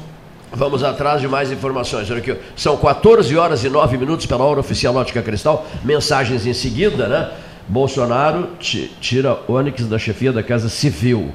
[0.52, 2.10] Vamos atrás de mais informações.
[2.10, 5.66] Olha aqui, são 14 horas e 9 minutos pela hora oficial Ótica Cristal.
[5.84, 7.30] Mensagens em seguida, né?
[7.68, 8.50] Bolsonaro
[9.00, 11.32] tira Onyx da chefia da Casa Civil.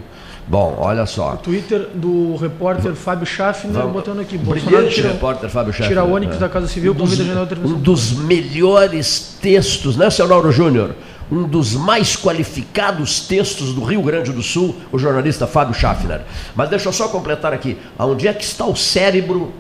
[0.49, 1.35] Bom, olha só.
[1.35, 3.93] O Twitter do repórter Fábio Schaffner Vamos.
[3.93, 4.39] botando aqui.
[4.39, 5.89] Bolsonaro tira, repórter Fábio Schaffner.
[5.89, 6.39] Tira ônibus é.
[6.39, 10.95] da Casa Civil, um dos, Um dos melhores textos, né, seu Lauro Júnior?
[11.31, 16.21] Um dos mais qualificados textos do Rio Grande do Sul, o jornalista Fábio Schaffner.
[16.55, 17.77] Mas deixa eu só completar aqui.
[17.99, 19.53] Onde é que está o cérebro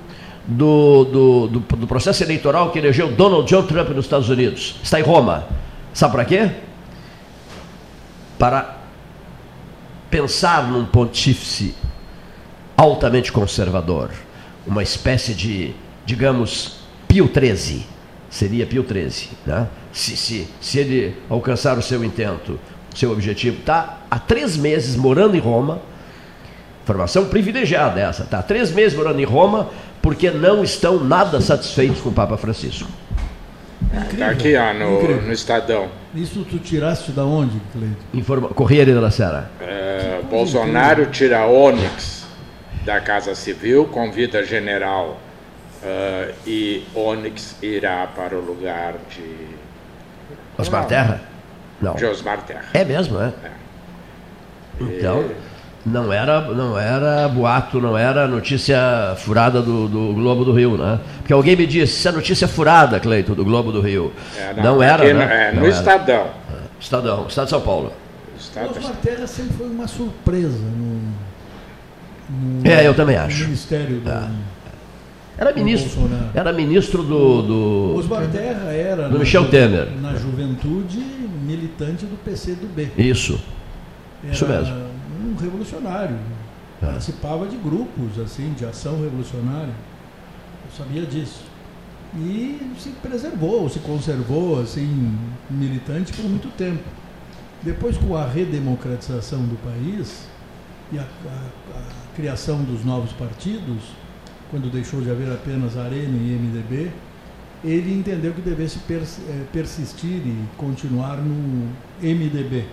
[0.46, 4.76] do, do, do, do processo eleitoral que elegeu Donald John Trump nos Estados Unidos?
[4.80, 5.46] Está em Roma.
[5.92, 6.50] Sabe para quê?
[8.38, 8.76] Para
[10.10, 11.74] pensar num pontífice
[12.76, 14.10] altamente conservador,
[14.66, 17.86] uma espécie de, digamos, Pio XIII,
[18.28, 19.68] seria Pio XIII, né?
[19.92, 22.58] se, se, se ele alcançar o seu intento,
[22.94, 25.80] seu objetivo, está há três meses morando em Roma,
[26.84, 29.70] formação privilegiada essa, há três meses morando em Roma,
[30.02, 32.88] porque não estão nada satisfeitos com o Papa Francisco.
[34.12, 35.88] Está aqui ó, no, no, Estadão.
[36.14, 37.96] Isso tu tiraste da onde, Cleito?
[38.12, 38.48] Informa...
[38.48, 39.50] Correia da Serra.
[39.60, 42.26] É, Bolsonaro tira Onyx
[42.84, 45.18] da Casa Civil, convida general
[45.82, 49.56] uh, e Onyx irá para o lugar de.
[50.58, 51.20] Osmar Terra?
[51.80, 51.94] Não.
[51.94, 52.66] De Osmar Terra.
[52.72, 53.32] É mesmo, é?
[53.44, 53.50] é.
[54.80, 55.22] Então.
[55.22, 55.45] E
[55.86, 60.98] não era, não era boato, não era notícia furada do, do, Globo do Rio, né?
[61.18, 64.12] Porque alguém me disse, se é notícia furada, Cleito, do Globo do Rio.
[64.36, 65.50] É, não, não, era, né?
[65.50, 66.26] É, no Estadão.
[66.26, 67.92] É, Estadão, Estado de São Paulo.
[68.36, 68.76] Estado...
[68.76, 71.00] Osmar Terra sempre foi uma surpresa no,
[72.28, 73.44] no, é, eu também acho.
[73.44, 74.10] Ministério do...
[74.10, 74.28] É.
[75.38, 76.10] Era ministro.
[76.34, 77.42] Era ministro do.
[77.42, 79.08] do Osmar Terra era.
[79.08, 79.88] Do Michel Temer.
[80.00, 82.90] Na juventude, militante do PCdoB.
[82.96, 83.38] Isso.
[84.24, 84.85] Era Isso mesmo.
[85.26, 86.16] Um revolucionário.
[86.82, 86.86] É.
[86.86, 89.74] Participava de grupos, assim, de ação revolucionária.
[90.64, 91.42] Eu sabia disso.
[92.14, 95.18] E se preservou, se conservou, assim,
[95.50, 96.84] militante por muito tempo.
[97.62, 100.26] Depois, com a redemocratização do país
[100.92, 103.82] e a, a, a criação dos novos partidos,
[104.50, 106.90] quando deixou de haver apenas Arena e MDB,
[107.64, 111.68] ele entendeu que devesse eh, persistir e continuar no
[112.00, 112.64] MDB.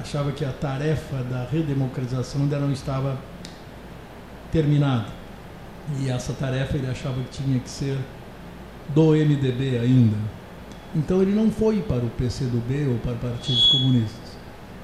[0.00, 3.18] Achava que a tarefa da redemocratização ainda não estava
[4.50, 5.06] terminada.
[6.00, 7.98] E essa tarefa ele achava que tinha que ser
[8.94, 10.16] do MDB ainda.
[10.94, 14.32] Então ele não foi para o PCdoB ou para partidos comunistas.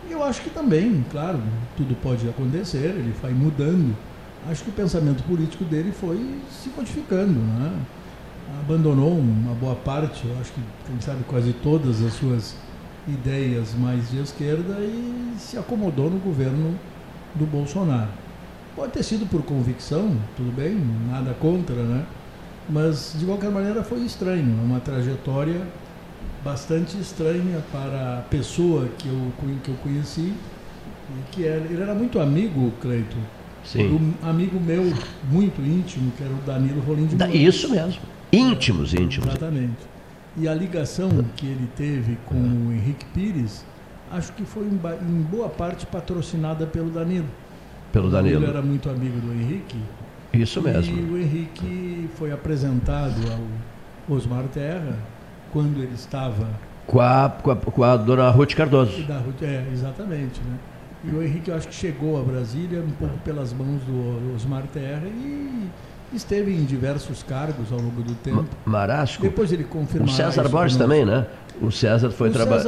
[0.08, 1.40] Eu acho que também, claro,
[1.76, 3.94] tudo pode acontecer, ele vai mudando
[4.50, 7.72] acho que o pensamento político dele foi se modificando, né?
[8.60, 12.54] abandonou uma boa parte, eu acho que, quem sabe, quase todas as suas
[13.08, 16.78] ideias mais de esquerda e se acomodou no governo
[17.34, 18.10] do Bolsonaro.
[18.76, 20.80] Pode ter sido por convicção, tudo bem,
[21.10, 22.04] nada contra, né?
[22.68, 25.62] Mas, de qualquer maneira, foi estranho, uma trajetória
[26.44, 29.32] bastante estranha para a pessoa que eu,
[29.64, 30.32] que eu conheci,
[31.32, 33.18] que era, ele era muito amigo, Cleiton,
[33.64, 34.14] Sim.
[34.22, 34.92] Um amigo meu
[35.30, 37.34] muito íntimo, que era o Danilo Rolim de Moura.
[37.34, 38.00] Isso mesmo.
[38.32, 39.28] Íntimos, íntimos.
[39.28, 39.76] Exatamente.
[40.40, 43.64] E a ligação que ele teve com o Henrique Pires,
[44.10, 47.26] acho que foi em boa parte patrocinada pelo Danilo.
[47.92, 48.42] Pelo Danilo.
[48.42, 49.76] Ele era muito amigo do Henrique.
[50.32, 50.96] Isso mesmo.
[50.96, 54.96] E o Henrique foi apresentado ao Osmar Terra
[55.52, 56.48] quando ele estava.
[56.86, 59.02] Com a, com a, com a dona Ruth Cardoso.
[59.04, 60.40] Da, é, exatamente.
[60.40, 60.58] Né?
[61.04, 64.64] E o Henrique, eu acho que chegou a Brasília um pouco pelas mãos do Osmar
[64.72, 65.68] Terra e
[66.12, 68.46] esteve em diversos cargos ao longo do tempo.
[68.64, 69.22] Marasco?
[69.22, 70.08] Depois ele confirmou.
[70.08, 71.26] O César Borges também, né?
[71.60, 72.60] O César foi, traba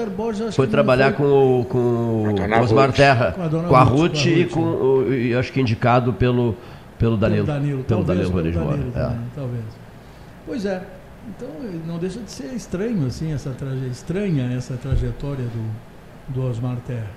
[0.52, 1.26] foi trabalhar foi...
[1.26, 5.14] com o, com o Osmar Terra, com a, com a Ruth, Ruth e, com, o,
[5.14, 6.56] e acho que indicado pelo,
[6.98, 7.46] pelo Danilo.
[7.46, 9.18] Pelo Danilo, pelo talvez, Danilo, Danilo também, é.
[9.34, 9.64] talvez.
[10.44, 10.82] Pois é.
[11.28, 11.48] Então
[11.86, 13.86] não deixa de ser estranho assim essa traje...
[13.88, 17.10] estranha essa trajetória do, do Osmar Terra.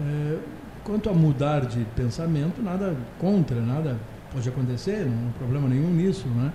[0.00, 0.36] É,
[0.84, 3.96] quanto a mudar de pensamento, nada contra, nada
[4.32, 6.52] pode acontecer, não há problema nenhum nisso, né?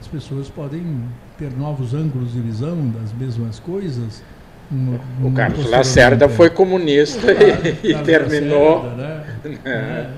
[0.00, 1.02] As pessoas podem
[1.38, 4.22] ter novos ângulos de visão das mesmas coisas.
[4.70, 8.82] No, o Carlos Lacerda foi comunista e, e terminou.
[8.82, 9.24] Lacerda, né?
[9.64, 10.08] É,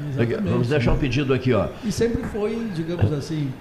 [0.42, 1.68] Vamos deixar um pedido aqui, ó.
[1.84, 3.53] E sempre foi, digamos assim,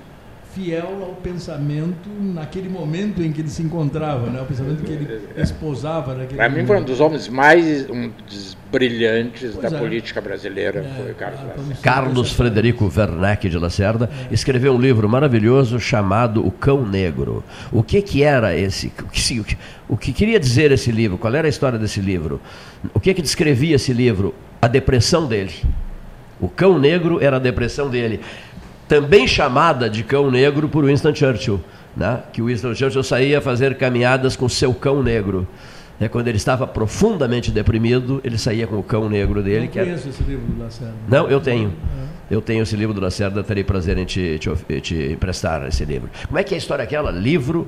[0.58, 4.42] fiel ao pensamento naquele momento em que ele se encontrava, né?
[4.42, 6.16] o pensamento que ele esposava.
[6.16, 9.80] Para mim foi um dos homens mais um dos brilhantes pois da é.
[9.80, 11.82] política brasileira, é, foi Carlos Lacerda.
[11.82, 14.34] Carlos Frederico Werneck de Lacerda é.
[14.34, 17.44] escreveu um livro maravilhoso chamado O Cão Negro.
[17.72, 18.88] O que, que era esse?
[19.00, 21.18] O que, o, que, o que queria dizer esse livro?
[21.20, 22.42] Qual era a história desse livro?
[22.94, 24.34] O que, que descrevia esse livro?
[24.60, 25.54] A depressão dele.
[26.40, 28.20] O cão negro era a depressão dele
[28.88, 31.60] também chamada de cão negro por Winston Churchill,
[31.96, 32.22] né?
[32.32, 35.48] que Winston Churchill saía a fazer caminhadas com seu cão negro.
[36.00, 39.66] É, quando ele estava profundamente deprimido, ele saía com o cão negro dele.
[39.66, 40.10] Não conheço era...
[40.10, 40.94] esse livro do Lacerda.
[41.08, 41.74] Não, eu tenho.
[42.04, 42.36] É.
[42.36, 46.10] Eu tenho esse livro do Lacerda, terei prazer em te, te, te, emprestar esse livro.
[46.28, 47.10] Como é que é a história aquela?
[47.10, 47.68] Livro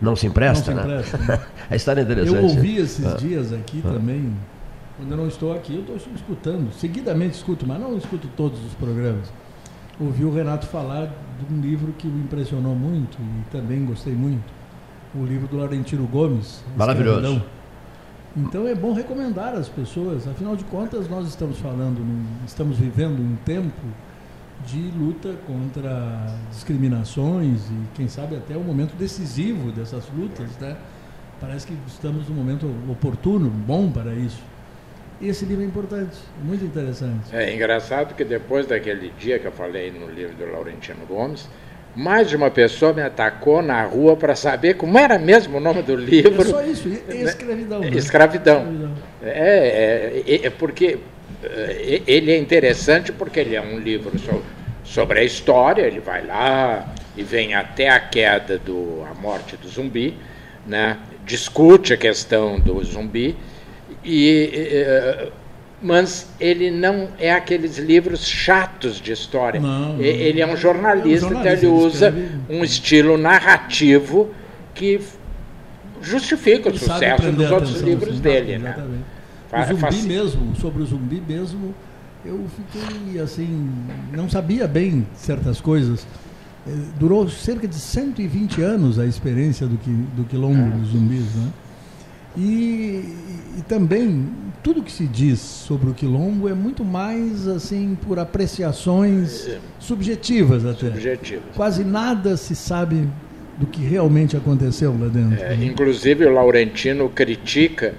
[0.00, 1.26] não se empresta, não se empresta né?
[1.26, 1.40] né?
[1.70, 2.36] a história é interessante.
[2.36, 3.16] Eu ouvi esses ah.
[3.16, 3.92] dias aqui ah.
[3.92, 4.30] também,
[4.98, 8.74] quando eu não estou aqui, eu estou escutando, seguidamente escuto, mas não escuto todos os
[8.74, 9.26] programas
[10.00, 14.50] ouvi o Renato falar de um livro que me impressionou muito e também gostei muito.
[15.14, 16.64] O livro do Laurentino Gomes.
[16.76, 17.42] Maravilhoso.
[18.36, 22.00] Então é bom recomendar às pessoas, afinal de contas nós estamos falando,
[22.46, 23.86] estamos vivendo um tempo
[24.66, 30.76] de luta contra discriminações e quem sabe até o momento decisivo dessas lutas, né?
[31.40, 34.42] Parece que estamos num momento oportuno, bom para isso.
[35.20, 37.34] Esse livro é importante, muito interessante.
[37.34, 41.46] É engraçado que depois daquele dia que eu falei no livro do Laurentino Gomes,
[41.94, 45.82] mais de uma pessoa me atacou na rua para saber como era mesmo o nome
[45.82, 46.40] do livro.
[46.40, 47.80] É só isso, escravidão.
[47.80, 47.88] Né?
[47.88, 48.62] Escravidão.
[48.62, 48.92] escravidão.
[49.22, 50.98] É, é, é, porque
[51.42, 54.12] é, ele é interessante porque ele é um livro
[54.84, 59.68] sobre a história, ele vai lá e vem até a queda do a morte do
[59.68, 60.16] zumbi,
[60.66, 60.96] né?
[61.26, 63.36] discute a questão do zumbi
[64.04, 65.30] e,
[65.82, 69.60] mas ele não é aqueles livros chatos de história.
[69.60, 70.00] Não, não.
[70.00, 72.14] Ele é um jornalista, é um jornalista então ele usa
[72.48, 74.30] um estilo narrativo
[74.74, 75.00] que
[76.02, 78.58] justifica ele o sucesso dos outros livros dele.
[78.58, 78.76] Né?
[79.52, 80.04] O zumbi Faz...
[80.04, 81.74] mesmo, sobre o zumbi mesmo,
[82.24, 83.70] eu fiquei assim,
[84.12, 86.06] não sabia bem certas coisas.
[86.66, 91.34] eh, durou cerca de 120 anos a experiência do, que, do quilombo dos zumbis.
[91.34, 91.50] Né?
[92.36, 93.04] E,
[93.58, 94.28] e, também
[94.62, 99.58] tudo que se diz sobre o quilombo é muito mais assim por apreciações é.
[99.80, 100.86] subjetivas até.
[100.86, 101.44] Subjetivas.
[101.56, 103.08] Quase nada se sabe
[103.58, 105.42] do que realmente aconteceu lá dentro.
[105.42, 107.94] É, inclusive o Laurentino critica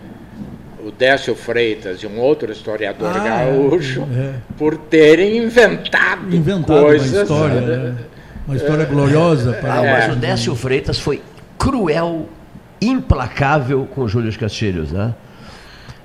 [0.84, 4.34] o Décio Freitas e um outro historiador ah, gaúcho é.
[4.58, 7.12] por terem inventado, inventado coisas.
[7.12, 7.98] Uma história, né?
[8.48, 9.54] uma história gloriosa.
[9.54, 11.22] Para ah, mas o Décio Freitas foi
[11.58, 12.28] cruel,
[12.82, 15.14] implacável com Júlio de Castilhos, né?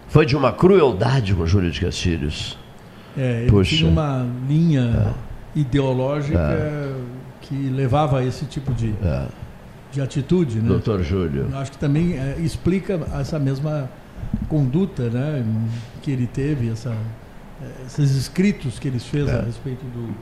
[0.09, 2.59] Foi de uma crueldade com Júlio de Castilhos.
[3.17, 3.77] É, ele Puxa.
[3.77, 5.15] tinha uma linha
[5.55, 5.59] é.
[5.59, 6.93] ideológica é.
[7.41, 9.27] que levava a esse tipo de, é.
[9.91, 10.59] de atitude.
[10.59, 10.69] Né?
[10.69, 11.49] Doutor Júlio.
[11.51, 13.91] Eu acho que também é, explica essa mesma
[14.49, 15.45] conduta né,
[16.03, 16.95] que ele teve, essa,
[17.87, 19.39] esses escritos que ele fez é.
[19.39, 20.15] a respeito do,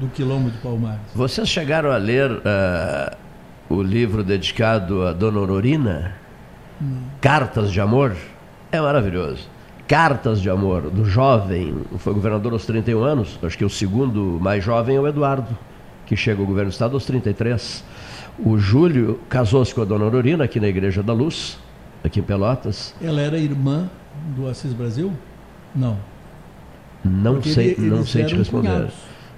[0.00, 1.00] do quilombo de Palmares.
[1.14, 3.16] Vocês chegaram a ler uh,
[3.70, 6.16] o livro dedicado a Dona Aurorina?
[7.20, 8.16] Cartas de Amor?
[8.72, 9.48] É maravilhoso.
[9.86, 14.62] Cartas de Amor, do jovem, foi governador aos 31 anos, acho que o segundo mais
[14.62, 15.56] jovem é o Eduardo,
[16.04, 17.84] que chega ao governo do Estado aos 33.
[18.44, 21.58] O Júlio casou-se com a Dona Aurorina aqui na Igreja da Luz,
[22.02, 22.94] aqui em Pelotas.
[23.00, 23.88] Ela era irmã
[24.36, 25.12] do Assis Brasil?
[25.74, 25.96] Não.
[27.04, 28.88] Não Porque sei, não sei te responder.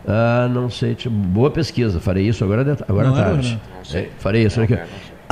[0.06, 1.08] Ah, não sei, te...
[1.08, 2.00] boa pesquisa.
[2.00, 3.60] Farei isso agora, agora à tarde.
[3.94, 4.78] É, farei isso aqui.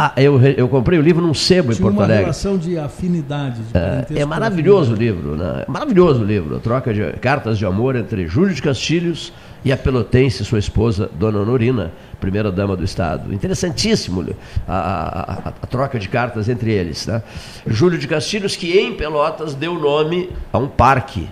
[0.02, 2.14] Ah, eu, eu comprei o livro num sebo Tinha em Porto Alegre.
[2.14, 3.60] uma relação de afinidade.
[3.60, 5.64] De é, é maravilhoso o livro, né?
[5.68, 6.56] É maravilhoso o livro.
[6.56, 9.30] A troca de cartas de amor entre Júlio de Castilhos
[9.62, 13.30] e a pelotense, sua esposa, Dona Honorina, primeira dama do Estado.
[13.34, 14.24] Interessantíssimo
[14.66, 17.06] a, a, a, a troca de cartas entre eles.
[17.06, 17.22] Né?
[17.66, 21.28] Júlio de Castilhos, que em Pelotas deu nome a um parque.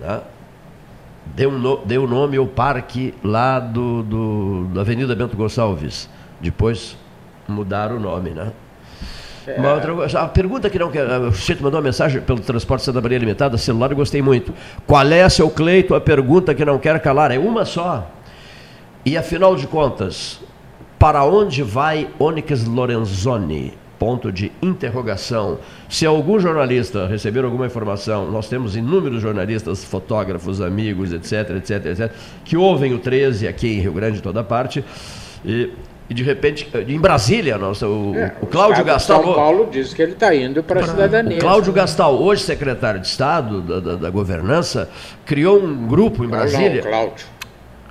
[0.00, 0.20] Né?
[1.34, 6.08] Deu, no, deu nome ao parque lá do, do, da Avenida Bento Gonçalves.
[6.40, 6.96] Depois
[7.48, 8.52] mudaram o nome, né?
[9.46, 9.58] É.
[9.58, 11.06] Uma outra, a pergunta que não quer.
[11.20, 14.52] O sujeito mandou uma mensagem pelo transporte Santa Maria Limitada, celular, eu gostei muito.
[14.86, 17.30] Qual é, seu Cleito, a pergunta que não quer calar?
[17.30, 18.10] É uma só.
[19.04, 20.40] E afinal de contas,
[20.98, 23.74] para onde vai Onyx Lorenzoni?
[23.98, 25.58] Ponto de interrogação.
[25.88, 32.12] Se algum jornalista receber alguma informação, nós temos inúmeros jornalistas, fotógrafos, amigos, etc, etc, etc,
[32.44, 34.84] que ouvem o 13 aqui em Rio Grande, toda parte.
[35.44, 35.70] E
[36.08, 39.24] e de repente, em Brasília, nossa, o, é, o Cláudio Gastal.
[39.24, 41.36] São Paulo diz que ele está indo para a cidadania.
[41.36, 44.88] O Cláudio Gastal, hoje secretário de Estado da, da, da governança,
[45.24, 46.82] criou um grupo em Brasília.
[46.82, 47.26] Não, Cláudio.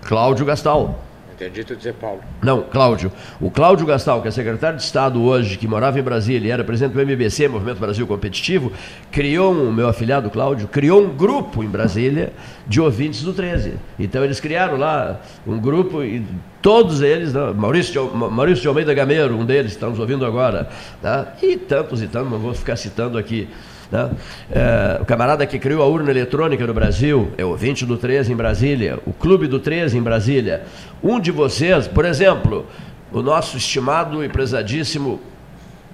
[0.02, 1.00] Cláudio Gastal.
[1.36, 2.22] Entendi tu dizer Paulo.
[2.42, 3.12] Não, Cláudio.
[3.42, 6.64] O Cláudio Gastal, que é secretário de Estado hoje, que morava em Brasília e era
[6.64, 8.72] presidente do MBC, Movimento Brasil Competitivo,
[9.12, 12.32] criou um, meu afilhado Cláudio, criou um grupo em Brasília
[12.66, 13.74] de ouvintes do 13.
[14.00, 16.26] Então eles criaram lá um grupo e
[16.62, 17.52] todos eles, né?
[17.54, 20.70] Maurício, de, Maurício de Almeida Gameiro, um deles, estamos ouvindo agora,
[21.02, 21.34] tá?
[21.44, 23.50] e tantos e tantos, não vou ficar citando aqui.
[23.92, 24.10] Né?
[24.52, 28.32] É, o camarada que criou a urna eletrônica no Brasil é o 20 do 13
[28.32, 30.64] em Brasília, o Clube do 13 em Brasília.
[31.04, 32.66] Um de vocês, por exemplo,
[33.12, 35.20] o nosso estimado e prezadíssimo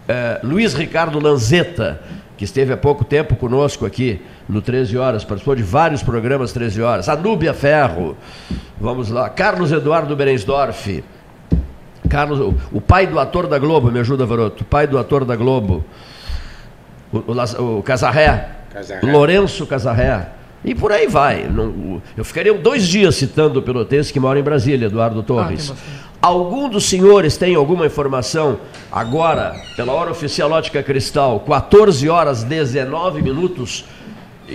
[0.08, 2.02] é, Luiz Ricardo Lanzetta,
[2.38, 6.82] que esteve há pouco tempo conosco aqui no 13 Horas, participou de vários programas 13
[6.82, 7.08] Horas.
[7.08, 8.18] Anúbia Ferro,
[8.80, 9.30] vamos lá.
[9.30, 11.04] Carlos Eduardo Berensdorf,
[12.10, 15.24] Carlos, o, o pai do ator da Globo, me ajuda, Varoto, o pai do ator
[15.24, 15.86] da Globo
[17.12, 20.30] o, o, o Casarré, Casarré, Lourenço Casarré.
[20.64, 21.48] E por aí vai.
[21.48, 25.72] Não, eu ficaria dois dias citando o pelotense que mora em Brasília, Eduardo Torres.
[25.72, 28.60] Ah, Algum dos senhores tem alguma informação
[28.92, 33.86] agora, pela hora oficial Ótica Cristal, 14 horas 19 minutos?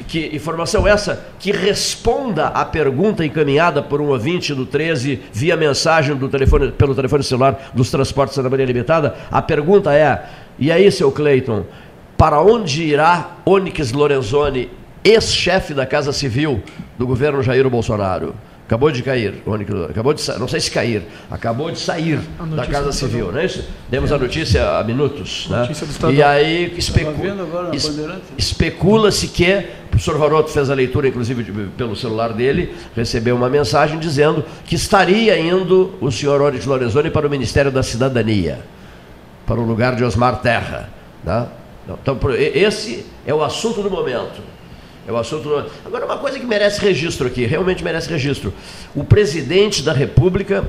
[0.06, 6.14] Que informação essa que responda à pergunta encaminhada por um ouvinte do 13 via mensagem
[6.14, 9.16] do telefone, pelo telefone celular dos transportes da Maria Limitada?
[9.28, 10.24] A pergunta é:
[10.58, 11.64] e aí, seu Cleiton?
[12.16, 14.70] Para onde irá Onyx Lorenzoni,
[15.04, 16.62] ex-chefe da Casa Civil
[16.98, 18.34] do governo Jair Bolsonaro?
[18.66, 19.44] Acabou de cair,
[19.88, 22.18] acabou de não sei se cair, acabou de sair
[22.56, 23.64] da Casa Civil, não é isso?
[23.88, 25.68] Demos a notícia há minutos, né?
[26.12, 27.12] E aí especu
[28.36, 31.44] especula-se que o professor Roroto fez a leitura, inclusive
[31.76, 37.24] pelo celular dele, recebeu uma mensagem dizendo que estaria indo o senhor Onyx Lorenzoni para
[37.24, 38.62] o Ministério da Cidadania,
[39.46, 40.90] para o lugar de Osmar Terra,
[41.22, 41.46] né?
[41.88, 44.40] Então, esse é o assunto do momento.
[45.06, 45.70] É o assunto do...
[45.84, 48.52] Agora, uma coisa que merece registro aqui, realmente merece registro.
[48.94, 50.64] O presidente da República,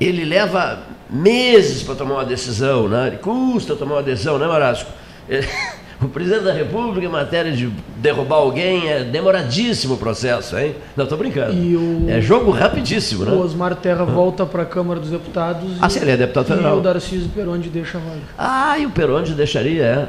[0.00, 3.08] ele leva meses para tomar uma decisão, né?
[3.08, 4.90] Ele custa tomar uma decisão, né, Marasco?
[6.02, 10.74] O presidente da República, em matéria de derrubar alguém, é demoradíssimo o processo, hein?
[10.96, 11.52] Não, estou brincando.
[11.52, 12.08] O...
[12.08, 13.32] É jogo rapidíssimo, né?
[13.32, 15.70] O Osmar Terra volta para a Câmara dos Deputados.
[15.78, 16.76] Ah, sim, ele é deputado federal.
[16.76, 18.20] E o Darcísio Peronde deixa a vaga.
[18.38, 20.08] Ah, e o Peronde deixaria, é.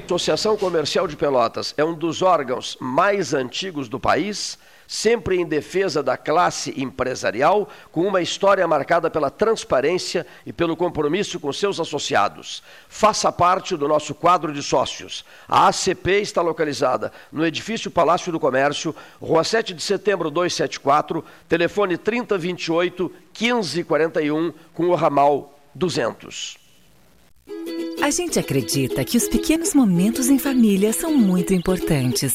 [0.04, 4.58] Associação Comercial de Pelotas é um dos órgãos mais antigos do país
[4.92, 11.40] sempre em defesa da classe empresarial, com uma história marcada pela transparência e pelo compromisso
[11.40, 12.62] com seus associados.
[12.90, 15.24] Faça parte do nosso quadro de sócios.
[15.48, 21.96] A ACP está localizada no edifício Palácio do Comércio, Rua 7 de Setembro 274, telefone
[21.96, 23.10] 3028
[23.40, 26.58] 1541, com o ramal 200.
[28.02, 32.34] A gente acredita que os pequenos momentos em família são muito importantes.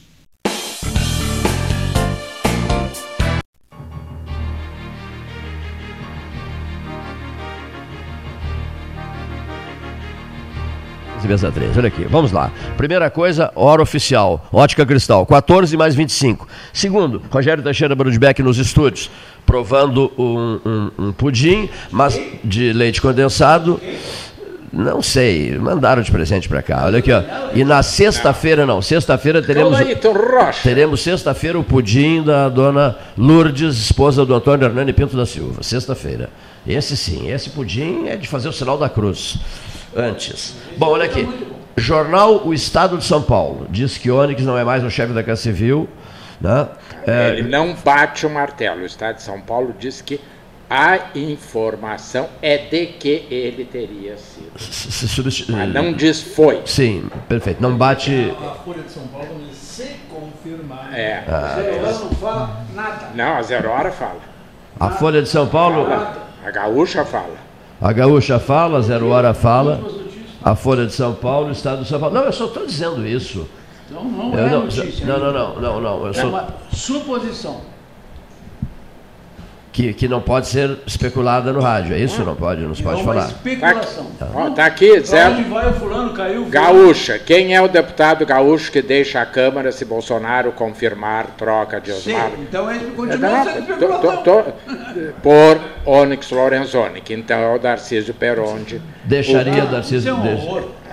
[11.27, 11.77] Mesa 13.
[11.77, 12.51] Olha aqui, vamos lá.
[12.77, 16.47] Primeira coisa, hora oficial, ótica cristal, 14 mais 25.
[16.73, 19.09] Segundo, Rogério Teixeira Brudbeck nos estúdios.
[19.45, 23.79] provando um, um, um pudim, mas de leite condensado.
[24.73, 26.83] Não sei, mandaram de presente para cá.
[26.85, 27.21] Olha aqui, ó.
[27.53, 29.77] E na sexta-feira, não, sexta-feira teremos.
[30.63, 35.61] Teremos sexta-feira o pudim da dona Lourdes, esposa do Antônio Hernani Pinto da Silva.
[35.61, 36.29] Sexta-feira.
[36.65, 39.37] Esse sim, esse pudim é de fazer o sinal da cruz.
[39.95, 40.55] Antes.
[40.77, 41.27] Bom, olha aqui.
[41.77, 45.23] Jornal O Estado de São Paulo diz que Onyx não é mais o chefe da
[45.23, 45.87] Casa Civil.
[46.39, 46.67] Né?
[47.05, 48.81] É, Ele não bate o martelo.
[48.81, 50.19] O Estado de São Paulo diz que
[50.69, 54.51] a informação é de que ele teria sido.
[55.49, 56.61] Mas não diz foi.
[56.65, 57.61] Sim, perfeito.
[57.61, 58.33] Não bate.
[58.41, 60.89] A Folha de São Paulo se confirmar.
[60.93, 61.23] É.
[61.27, 63.09] Ah, zero hora não fala nada.
[63.13, 64.19] Não, a zero hora fala.
[64.79, 65.87] A Folha de São Paulo.
[65.91, 67.35] A gaúcha fala.
[67.81, 69.81] A gaúcha fala, zero hora fala.
[70.43, 72.13] A Folha de São Paulo, o Estado de São Paulo.
[72.13, 73.47] Não, eu só estou dizendo isso.
[73.89, 75.05] Não, não eu é não, notícia.
[75.05, 76.05] Não, não, não, não, não.
[76.05, 76.29] Eu é sou...
[76.29, 77.61] uma suposição.
[79.71, 82.23] Que, que não pode ser especulada no rádio, é isso?
[82.25, 83.27] Não pode, não se pode é falar.
[83.27, 84.05] especulação.
[84.19, 85.29] Tá, ó, tá aqui, Zé.
[85.29, 87.17] Onde vai o fulano, caiu o Gaúcha.
[87.17, 92.31] Quem é o deputado gaúcho que deixa a Câmara se Bolsonaro confirmar troca de Osmar?
[92.31, 94.17] Sim, então ele continua sendo especulação.
[94.17, 94.51] Tô, tô, tô,
[95.23, 98.81] por Onyx Lorenzoni, que então é o Darcísio Peronde.
[99.05, 100.17] Deixaria o, Darcísio...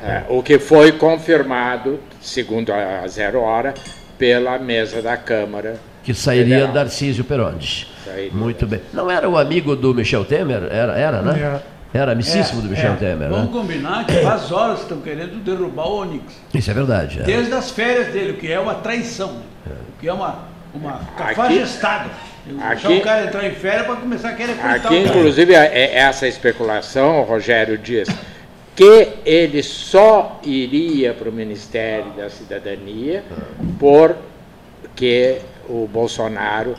[0.00, 3.74] É, o que foi confirmado, segundo a Zero Hora,
[4.16, 6.72] pela mesa da Câmara que sairia Federal.
[6.72, 7.86] Darcísio Perondes.
[8.32, 8.80] Muito bem.
[8.92, 10.64] Não era o amigo do Michel Temer?
[10.70, 11.40] Era, era né?
[11.40, 11.62] Era,
[11.92, 12.96] era amicíssimo é, do Michel é.
[12.96, 13.52] Temer, Vamos né?
[13.52, 16.24] combinar que faz horas estão querendo derrubar o Onix.
[16.52, 17.20] Isso é verdade.
[17.20, 17.22] É.
[17.22, 19.70] Desde as férias dele, o que é uma traição, é.
[19.70, 20.44] o que é uma,
[20.74, 22.10] uma cafajestada.
[22.46, 26.26] Deixar o cara entrar em férias para começar a querer Aqui, inclusive, é, é essa
[26.26, 28.08] especulação, o Rogério diz
[28.74, 33.24] que ele só iria para o Ministério da Cidadania
[33.78, 36.76] porque o Bolsonaro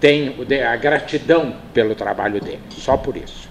[0.00, 3.48] tem a gratidão pelo trabalho dele, só por isso.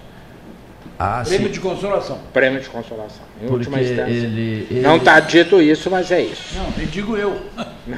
[0.99, 1.53] Ah, Prêmio sim.
[1.53, 2.19] de consolação.
[2.31, 4.11] Prêmio de consolação, em Porque última instância.
[4.11, 4.81] Ele, ele...
[4.81, 6.55] Não está dito isso, mas é isso.
[6.55, 7.41] Não, eu digo eu.
[7.87, 7.97] Não,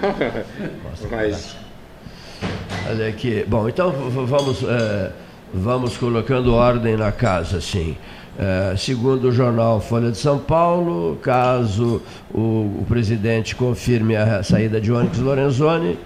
[1.11, 1.55] mas...
[2.89, 3.43] Olha aqui.
[3.47, 5.11] Bom, então vamos, é,
[5.53, 7.97] vamos colocando ordem na casa, sim.
[8.37, 12.01] É, segundo o jornal Folha de São Paulo, caso
[12.33, 15.97] o, o presidente confirme a saída de Onyx Lorenzoni,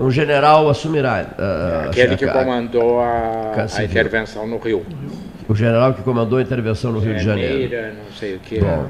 [0.00, 1.26] um general assumirá.
[1.38, 4.84] É, aquele que comandou a, a, intervenção no Rio.
[5.48, 7.94] O general que comandou a intervenção no Rio de Janeiro.
[7.94, 8.60] não sei o que.
[8.60, 8.86] Bom,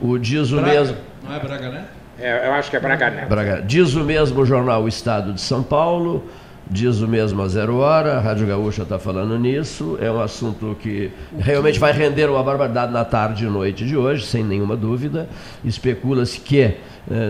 [0.00, 0.72] o diz o Braga.
[0.72, 0.96] mesmo.
[1.22, 1.84] Não é Braga, né?
[2.18, 3.26] É, eu acho que é Braga, né?
[3.28, 3.62] Braga.
[3.62, 6.24] Diz o mesmo jornal O Estado de São Paulo
[6.70, 10.76] diz o mesmo a zero hora, a Rádio Gaúcha está falando nisso, é um assunto
[10.80, 15.28] que realmente vai render uma barbaridade na tarde e noite de hoje, sem nenhuma dúvida.
[15.64, 16.76] Especula-se que, eh,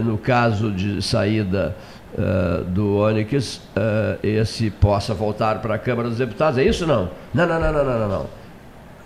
[0.05, 1.75] no caso de saída
[2.15, 6.59] uh, do Onyx, uh, esse possa voltar para a Câmara dos Deputados.
[6.59, 7.11] É isso não?
[7.33, 8.27] Não, não, não, não, não, não.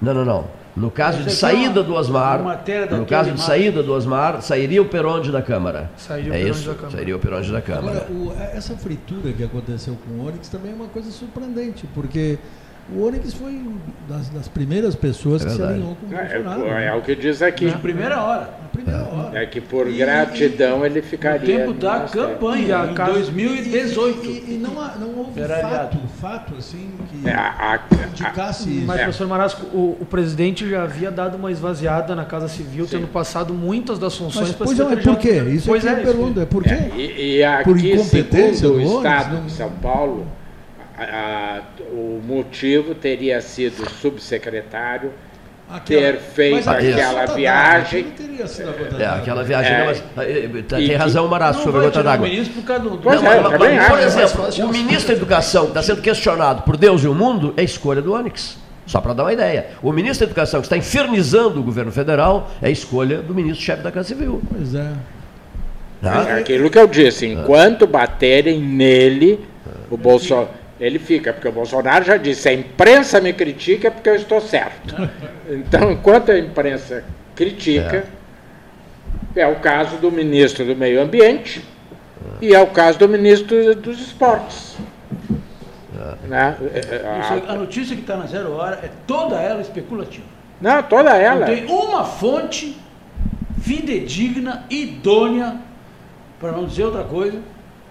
[0.01, 0.44] Não, não, não.
[0.76, 2.43] No caso de saída do Osmar,
[2.90, 5.89] no caso de saída do Osmar, sairia o Peronde da Câmara.
[5.97, 6.68] Sairia é isso?
[6.68, 6.97] Da Câmara.
[6.97, 7.98] Sairia o Peronde da Câmara.
[7.98, 12.39] Agora, o, essa fritura que aconteceu com o Onyx também é uma coisa surpreendente, porque
[12.93, 13.62] o Onyx foi
[14.09, 16.66] das, das primeiras pessoas é que se alinhou com o é, Bolsonaro.
[16.66, 17.66] É, é, é, o que diz aqui.
[17.66, 18.51] Na primeira hora.
[18.62, 19.02] Na primeira é.
[19.02, 19.39] hora.
[19.43, 21.66] É que por e, gratidão e, ele ficaria.
[21.66, 24.27] No tempo da campanha, em 2018.
[24.27, 28.86] E, e, não, não houve fato, fato assim que é, a, a, indicasse isso.
[28.86, 32.98] Mas, professor Marasco, o, o, presidente já havia dado uma esvaziada na Casa Civil, Sim.
[32.98, 35.43] tendo passado muitas das funções para Pois não, é por quê?
[35.48, 36.43] Isso pois é, é pergunta.
[36.43, 36.90] É por quê?
[36.94, 40.27] e, aqui, por incompetência do Estado de São Paulo
[40.98, 41.60] a,
[41.90, 45.12] o motivo teria sido o subsecretário
[45.68, 48.06] aquela, ter feito aquela viagem.
[48.98, 49.72] É, aquela viagem.
[49.72, 52.28] É, não, mas, tem razão, Maraço, sobre a gota d'água.
[53.02, 53.98] Pois não, é, mas, mas, por
[54.46, 57.62] exemplo, o ministro da Educação, que está sendo questionado por Deus e o mundo, é
[57.62, 58.62] escolha do Onyx.
[58.86, 59.68] Só para dar uma ideia.
[59.82, 63.90] O ministro da Educação, que está infernizando o governo federal, é escolha do ministro-chefe da
[63.90, 64.42] Casa Civil.
[64.52, 64.92] Pois é.
[66.02, 66.28] Tá?
[66.28, 69.40] É aquilo que eu disse, enquanto baterem nele,
[69.90, 70.50] o Bolsonaro
[70.80, 74.94] ele fica, porque o Bolsonaro já disse: a imprensa me critica porque eu estou certo.
[75.46, 77.05] Então, enquanto a imprensa
[77.36, 78.06] critica,
[79.36, 81.62] é, é o caso do ministro do Meio Ambiente
[82.40, 82.46] é.
[82.46, 84.74] e é o caso do ministro dos Esportes.
[85.94, 86.26] É.
[86.26, 86.56] Né?
[87.05, 90.24] A, a notícia que está na zero hora é toda ela especulativa.
[90.59, 91.40] Não, toda ela.
[91.40, 92.74] Não tem uma fonte
[93.60, 95.59] fidedigna, idônea,
[96.40, 97.38] para não dizer outra coisa,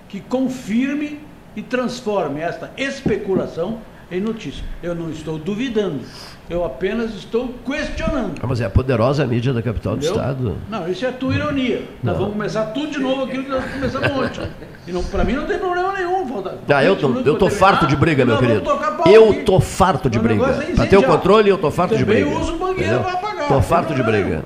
[0.09, 1.19] que confirme
[1.55, 3.79] e transforme esta especulação
[4.11, 4.63] em notícia.
[4.81, 6.01] Eu não estou duvidando.
[6.49, 8.35] Eu apenas estou questionando.
[8.41, 10.13] Ah, mas é a poderosa mídia da capital Entendeu?
[10.13, 10.57] do Estado.
[10.69, 11.83] Não, isso é tua ironia.
[12.03, 14.49] Nós vamos começar tudo de novo aquilo que nós começamos ontem.
[14.85, 16.27] E para mim não tem problema nenhum.
[16.27, 18.69] Falta, ah, eu tô, eu tô farto de briga, meu querido.
[19.05, 19.43] Eu aqui.
[19.43, 20.45] tô farto de briga.
[20.45, 22.29] É para ter o controle, eu tô farto de briga.
[22.29, 23.47] Eu uso mangueira para apagar.
[23.47, 24.43] Tô farto de briga.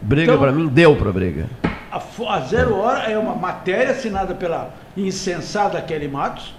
[0.00, 1.46] Briga então, para mim deu para briga.
[1.90, 2.00] A,
[2.34, 6.54] a Zero Hora é uma matéria assinada pela insensada Kelly Matos,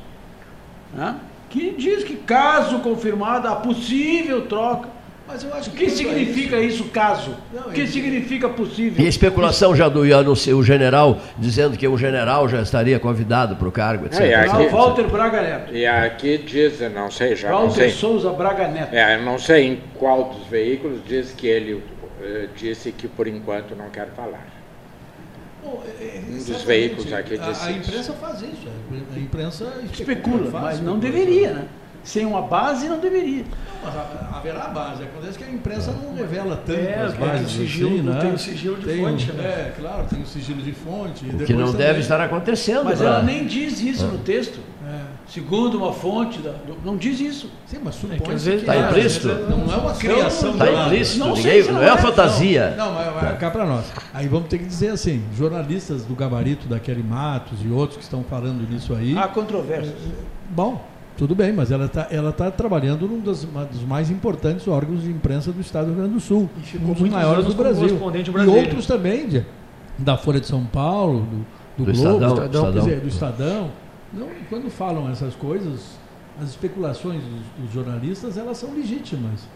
[0.94, 1.16] né?
[1.50, 4.90] que diz que, caso confirmada, a possível troca.
[5.28, 5.76] Mas eu acho que.
[5.76, 7.34] O que significa isso, caso?
[7.54, 9.02] Não, o que significa possível?
[9.02, 13.68] E a especulação já do o general, dizendo que o general já estaria convidado para
[13.68, 14.20] o cargo, etc.
[14.22, 15.74] É, aqui, Walter Braga Neto.
[15.74, 17.50] E aqui diz, não sei já.
[17.50, 17.90] Walter não sei.
[17.92, 18.94] Souza Braga Neto.
[18.94, 21.84] É, não sei em qual dos veículos diz que ele uh,
[22.58, 24.61] disse que por enquanto não quer falar.
[25.64, 29.16] Bom, é, é, um dos veículos aqui disse a, a imprensa faz isso, é.
[29.16, 31.68] a imprensa especula, especula mas não deveria, né?
[32.04, 33.44] Sem uma base não deveria.
[33.44, 35.04] Não, mas haverá base.
[35.04, 37.56] Acontece que a imprensa não revela tanto é, as bases.
[37.56, 38.20] Tem sigilo, assim, né?
[38.20, 39.44] tem o sigilo de tem, fonte, né?
[39.44, 41.26] É, claro, tem o sigilo de fonte.
[41.26, 41.88] O que não também.
[41.88, 42.86] deve estar acontecendo.
[42.86, 44.60] Mas ela nem diz isso no texto.
[45.32, 45.34] É.
[45.34, 46.54] Segundo uma fonte, da,
[46.84, 47.50] não diz isso.
[47.66, 49.28] Sim, mas supõe é que Está implícito?
[49.28, 50.52] Não é uma criação.
[50.52, 52.76] Está implícito, não, ninguém, não, não, é uma fantasia.
[52.78, 53.86] Não, mas vai cá para nós.
[54.14, 58.04] Aí vamos ter que dizer assim, jornalistas do gabarito da Kelly Matos e outros que
[58.04, 59.18] estão falando nisso aí...
[59.18, 59.96] Há controvérsias.
[60.50, 60.84] Bom,
[61.18, 65.12] tudo bem, mas ela está ela tá trabalhando num dos, dos, mais importantes órgãos de
[65.12, 66.50] imprensa do Estado do Rio Grande do Sul,
[66.82, 68.00] um dos maiores do Brasil.
[68.44, 69.46] E outros também, de,
[69.98, 71.22] da Folha de São Paulo,
[71.78, 73.72] do, do, do Globo, Estadão, Estadão, Dizer, do Estadão.
[74.14, 75.98] Não, quando falam essas coisas,
[76.42, 79.48] as especulações dos, dos jornalistas, elas são legítimas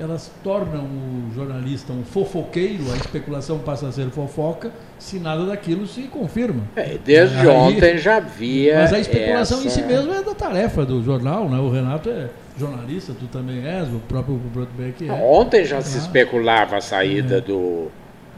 [0.00, 5.86] elas tornam o jornalista um fofoqueiro, a especulação passa a ser fofoca, se nada daquilo
[5.86, 6.62] se confirma.
[6.74, 8.78] É, desde Aí, ontem já havia.
[8.78, 9.66] Mas a especulação essa...
[9.66, 11.58] em si mesmo é da tarefa do jornal, né?
[11.58, 15.12] O Renato é jornalista, tu também és, o próprio Brotbeck é.
[15.12, 17.40] Ontem já se especulava a saída é.
[17.42, 17.88] do.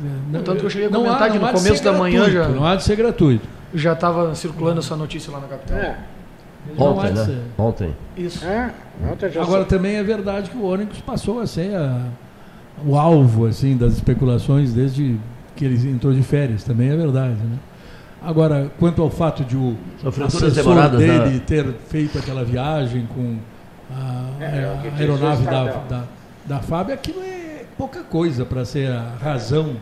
[0.00, 2.48] É, não, tanto que eu cheguei a comentar há, que no começo da manhã já.
[2.48, 3.46] Não há de ser gratuito.
[3.74, 5.78] Já estava circulando essa notícia lá na capital.
[5.78, 5.98] É.
[6.78, 7.40] Ontem, né?
[7.58, 7.96] Ontem.
[8.16, 8.44] Isso.
[8.46, 8.72] É,
[9.40, 12.06] Agora também é verdade que o Ônibus passou a ser a,
[12.84, 15.18] o alvo assim das especulações desde
[15.56, 17.58] que ele entrou de férias, também é verdade, né?
[18.22, 19.76] Agora, quanto ao fato de o
[20.24, 23.36] assessor dele ter feito aquela viagem com
[23.90, 26.04] a, é, a aeronave da, da,
[26.46, 29.76] da FAB, aquilo é pouca coisa para ser a razão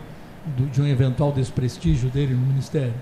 [0.56, 2.94] do, de um eventual desprestígio dele no Ministério.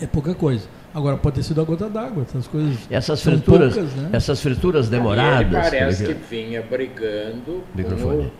[0.00, 0.66] É pouca coisa.
[0.94, 2.78] Agora pode ter sido a gota d'água, essas coisas.
[2.88, 4.10] Essas frituras, poucas, né?
[4.12, 5.40] essas frituras demoradas.
[5.40, 8.30] Ele parece que vinha brigando com o,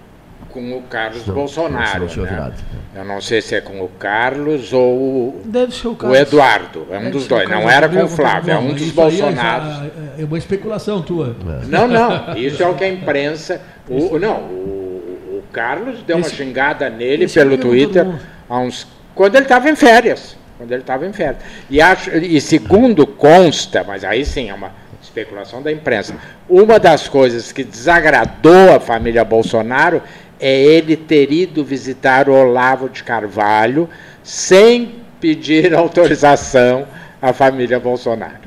[0.50, 2.06] com o Carlos não, Bolsonaro.
[2.16, 2.52] Não né?
[2.94, 6.16] Eu não sei se é com o Carlos ou Deve ser o, Carlos.
[6.16, 6.86] o Eduardo.
[6.90, 7.48] É um Deve dos dois.
[7.50, 9.90] Não era com o Flávio, é um dos Bolsonaros.
[10.16, 11.34] É, é, uma especulação tua.
[11.60, 11.66] É.
[11.66, 12.36] Não, não.
[12.38, 13.60] Isso é o que a imprensa.
[13.88, 18.06] O, não, o, o Carlos deu esse, uma xingada nele pelo Twitter
[18.48, 18.86] há uns.
[19.12, 21.42] Quando ele estava em férias quando ele estava em férias.
[21.68, 24.72] E, acho, e segundo consta, mas aí sim é uma
[25.02, 26.14] especulação da imprensa,
[26.48, 30.02] uma das coisas que desagradou a família Bolsonaro
[30.40, 33.88] é ele ter ido visitar o Olavo de Carvalho
[34.22, 36.86] sem pedir autorização
[37.20, 38.44] à família Bolsonaro.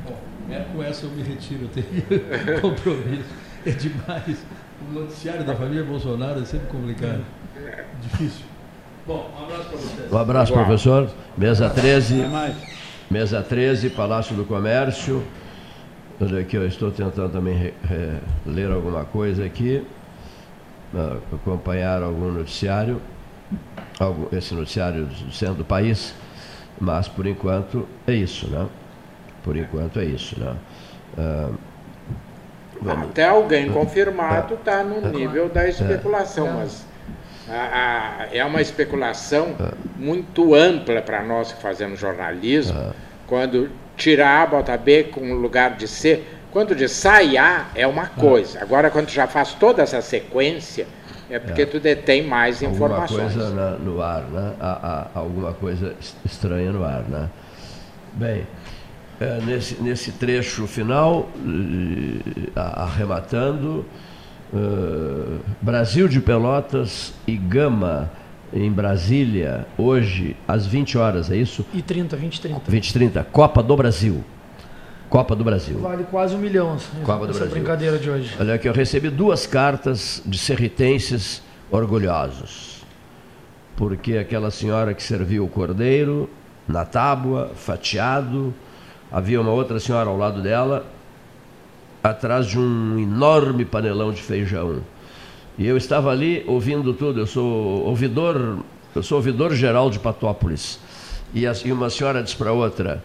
[0.50, 3.24] É, com essa eu me retiro, eu tenho compromisso.
[3.66, 4.38] É demais.
[4.88, 7.24] O noticiário da família Bolsonaro é sempre complicado.
[8.00, 8.46] Difícil.
[9.08, 10.12] Bom, um abraço para vocês.
[10.12, 11.10] Um abraço, professor.
[11.34, 12.24] Mesa 13.
[13.10, 15.24] Mesa 13, Palácio do Comércio.
[16.20, 17.72] Olha aqui, eu estou tentando também
[18.44, 19.82] ler alguma coisa aqui,
[20.92, 23.00] uh, acompanhar algum noticiário,
[23.98, 26.14] algum, esse noticiário do centro do país,
[26.78, 28.66] mas por enquanto é isso, né?
[29.42, 30.54] Por enquanto é isso, né?
[31.16, 31.54] Uh,
[32.90, 35.10] Até alguém confirmado está no é.
[35.10, 36.52] nível da especulação, é.
[36.52, 36.87] mas
[37.50, 39.56] a, a, é uma especulação
[39.96, 42.92] muito ampla para nós que fazemos jornalismo,
[43.26, 46.22] quando tirar A, bota B com o lugar de C.
[46.50, 48.60] Quando de sai A é uma coisa.
[48.62, 50.86] Agora, quando já faz toda essa sequência,
[51.28, 51.66] é porque é.
[51.66, 53.36] tu detém mais alguma informações.
[53.36, 54.52] Alguma coisa na, no ar, né?
[54.58, 55.94] Há, há, alguma coisa
[56.24, 57.28] estranha no ar, né?
[58.14, 58.46] Bem,
[59.20, 61.28] é, nesse, nesse trecho final,
[62.54, 63.84] arrematando,
[64.52, 68.10] Uh, Brasil de Pelotas e Gama
[68.52, 71.66] em Brasília, hoje, às 20 horas, é isso?
[71.74, 72.70] E 30, 20 e 30.
[72.70, 74.24] 20 e 30, Copa do Brasil.
[75.08, 75.78] Copa do Brasil.
[75.78, 77.50] Vale quase um milhão Copa essa do Brasil.
[77.50, 78.34] brincadeira de hoje.
[78.38, 82.82] Olha aqui, eu recebi duas cartas de serritenses orgulhosos.
[83.76, 86.28] Porque aquela senhora que serviu o cordeiro
[86.66, 88.52] na tábua, fatiado,
[89.10, 90.84] havia uma outra senhora ao lado dela,
[92.10, 94.80] atrás de um enorme panelão de feijão.
[95.58, 97.20] E eu estava ali ouvindo tudo.
[97.20, 98.58] Eu sou ouvidor,
[98.94, 100.78] eu sou ouvidor geral de Patópolis.
[101.34, 103.04] E, uma senhora disse para outra: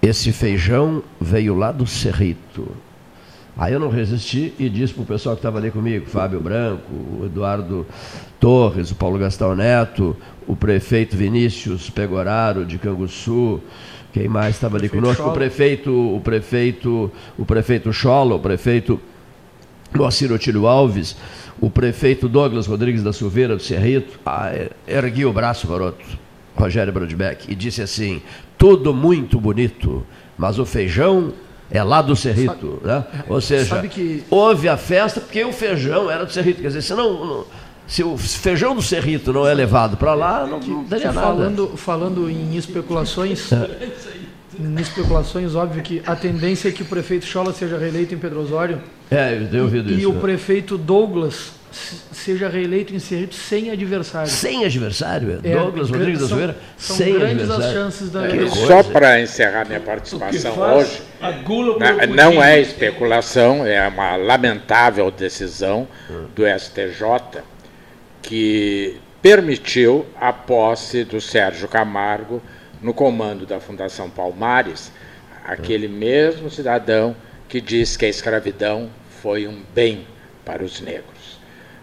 [0.00, 2.68] esse feijão veio lá do Cerrito.
[3.56, 6.92] Aí eu não resisti e disse para o pessoal que estava ali comigo, Fábio Branco,
[6.92, 7.86] o Eduardo
[8.40, 13.60] Torres, o Paulo Gastão Neto, o prefeito Vinícius Pegoraro de Canguçu,
[14.14, 15.28] quem mais estava ali conosco?
[15.28, 19.00] O prefeito, o prefeito, o prefeito Chola, o prefeito
[19.92, 21.16] Moacir Otílio Alves,
[21.60, 24.52] o prefeito Douglas Rodrigues da Silveira do Cerrito, ah,
[24.86, 26.04] ergui o braço, garoto,
[26.54, 28.22] Rogério Brodbeck, e disse assim:
[28.56, 30.06] tudo muito bonito,
[30.38, 31.32] mas o feijão
[31.68, 32.78] é lá do Cerrito.
[32.84, 33.24] Sabe, né?
[33.28, 34.22] Ou seja, que...
[34.30, 36.62] houve a festa porque o feijão era do Cerrito.
[36.62, 37.44] Quer dizer, se, não,
[37.86, 41.26] se o feijão do Cerrito não é levado para lá, não, não teria nada.
[41.26, 43.88] Falando, falando em especulações, é.
[44.58, 48.40] em especulações, óbvio que a tendência é que o prefeito Chola seja reeleito em Pedro
[48.40, 48.80] Osório.
[49.10, 50.02] É, eu tenho ouvido e, isso.
[50.02, 51.52] E o prefeito Douglas
[52.12, 54.30] seja reeleito em Cerrito sem adversário.
[54.30, 55.40] Sem adversário?
[55.42, 56.56] É, Douglas Rodrigues da Silveira?
[56.78, 57.64] Sem grandes adversário.
[57.64, 63.86] as chances da é, Só para encerrar minha participação hoje, não, não é especulação, é
[63.88, 65.86] uma lamentável decisão
[66.34, 67.42] do STJ
[68.24, 72.42] que permitiu a posse do Sérgio Camargo
[72.80, 74.90] no comando da Fundação Palmares,
[75.44, 77.14] aquele mesmo cidadão
[77.48, 78.90] que diz que a escravidão
[79.22, 80.06] foi um bem
[80.44, 81.38] para os negros.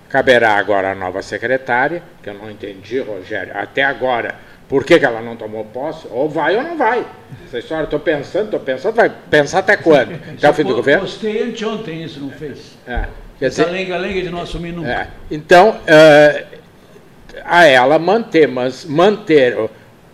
[0.10, 4.36] Caberá agora a nova secretária, que eu não entendi, Rogério, até agora,
[4.68, 6.08] por que, que ela não tomou posse?
[6.10, 7.06] Ou vai ou não vai.
[7.46, 10.14] Essa história, estou pensando, estou pensando, vai pensar até quando?
[10.38, 11.02] Até o fim do governo?
[11.04, 12.78] Postei anteontem isso, não fez?
[12.88, 13.08] É.
[13.42, 14.88] Quer Essa lenga-lenga de não assumir nunca.
[14.88, 15.08] É.
[15.32, 16.60] Então, uh,
[17.44, 19.58] a ela manter, mas manter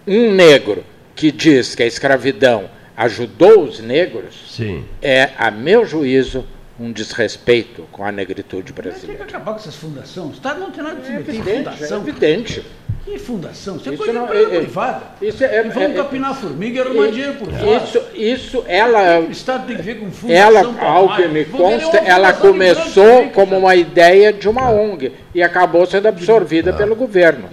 [0.08, 0.82] um negro
[1.14, 4.86] que diz que a escravidão ajudou os negros, Sim.
[5.02, 6.46] é, a meu juízo,
[6.80, 9.08] um desrespeito com a negritude brasileira.
[9.10, 10.30] Mas tem que acabar com essas fundações.
[10.30, 11.98] O Estado não tem nada de se meter é em fundação.
[11.98, 12.66] É evidente.
[13.08, 13.78] Que fundação?
[13.78, 15.04] Isso, é coisa não, é, privada.
[15.22, 17.78] Isso é, e vamos é, capinar formiga e arrumar dinheiro por fora.
[17.78, 19.22] Isso, isso ela.
[19.22, 20.36] O Estado tem que ver com fundação.
[20.36, 25.86] Ela, ao que me consta, ela começou como uma ideia de uma ONG e acabou
[25.86, 27.48] sendo absorvida pelo governo.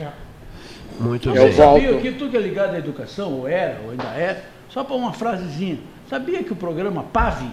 [0.98, 1.40] Muito bem.
[1.40, 1.82] Eu volto.
[1.82, 5.12] Sabia que tudo é ligado à educação, ou era, ou ainda é, só para uma
[5.12, 5.78] frasezinha.
[6.10, 7.48] Sabia que o programa PAVE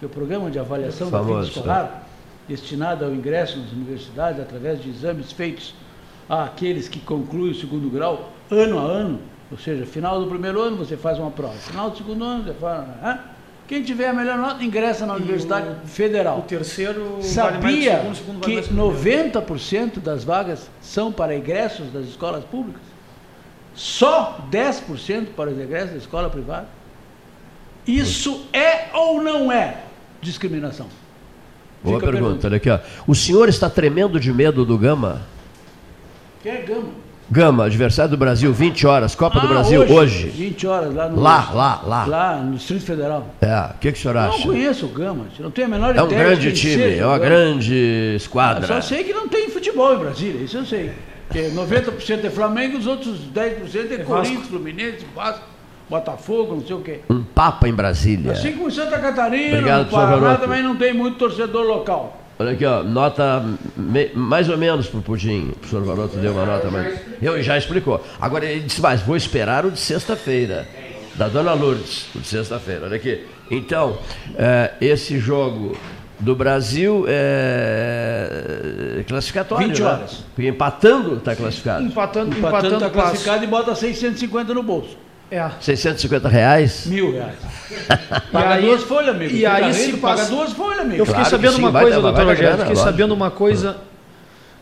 [0.00, 2.02] que é o Programa de Avaliação Famoso, da Vida Escolar,
[2.48, 2.48] é.
[2.48, 5.74] destinado ao ingresso nas universidades através de exames feitos
[6.30, 9.20] àqueles que concluem o segundo grau ano a ano,
[9.50, 12.54] ou seja, final do primeiro ano você faz uma prova, final do segundo ano você
[12.54, 12.84] faz.
[13.04, 13.18] Hein?
[13.66, 16.38] Quem tiver a melhor nota ingressa na e Universidade o, Federal.
[16.38, 22.44] O terceiro sabia vale segundo, segundo que 90% das vagas são para ingressos das escolas
[22.44, 22.82] públicas?
[23.74, 26.68] Só 10% para os ingressos da escola privada?
[27.86, 29.82] Isso é ou não é
[30.20, 30.86] discriminação?
[31.82, 32.46] Boa Fica pergunta.
[32.46, 32.78] Olha aqui, ó.
[33.06, 35.22] O senhor está tremendo de medo do Gama?
[36.42, 36.88] Quem é Gama?
[37.30, 40.28] Gama, adversário do Brasil, 20 horas, Copa ah, do Brasil, hoje, hoje.
[40.30, 41.20] 20 horas lá no.
[41.20, 42.04] Lá, lá, lá.
[42.04, 43.32] Lá no Distrito Federal.
[43.40, 44.38] É, o que, que o senhor acha?
[44.38, 46.00] Não conheço o Gama, não tenho a menor ideia.
[46.00, 48.64] É um grande time, é uma grande esquadra.
[48.64, 50.92] Eu só sei que não tem futebol em Brasília, isso eu sei.
[51.28, 55.44] Porque 90% é Flamengo, os outros 10% é, é Corinthians, Fluminense, Vasco.
[55.88, 57.00] Botafogo, não sei o quê.
[57.10, 58.30] Um Papa em Brasília.
[58.30, 62.19] Assim como Santa Catarina, Obrigado, no Paraná também não tem muito torcedor local.
[62.40, 63.44] Olha aqui, ó, nota
[63.76, 65.50] me, mais ou menos para o Pudim.
[65.50, 66.98] O professor Varoto deu uma nota, mas.
[67.20, 68.02] Eu já explicou.
[68.18, 70.66] Agora ele disse, mas vou esperar o de sexta-feira.
[71.16, 72.86] Da dona Lourdes, o de sexta-feira.
[72.86, 73.26] Olha aqui.
[73.50, 73.98] Então,
[74.38, 75.76] é, esse jogo
[76.18, 79.68] do Brasil é classificatório.
[79.68, 79.86] 20 né?
[79.86, 80.12] horas.
[80.12, 80.18] Né?
[80.34, 81.84] Porque empatando está classificado.
[81.84, 84.96] Empatando, empatando está classificado e bota 650 no bolso.
[85.30, 85.50] É.
[85.60, 86.86] 650 reais?
[86.86, 87.36] Mil reais.
[88.32, 89.34] paga aí, duas folhas, amigo.
[89.34, 91.00] E aí se paga duas folhas, amigo.
[91.00, 92.50] Eu fiquei claro sabendo sim, uma coisa, doutor Rogério.
[92.50, 92.84] Fiquei lógico.
[92.84, 93.76] sabendo uma coisa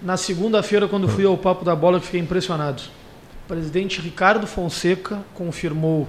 [0.03, 2.83] na segunda-feira, quando fui ao Papo da Bola, que fiquei impressionado.
[3.45, 6.07] O presidente Ricardo Fonseca confirmou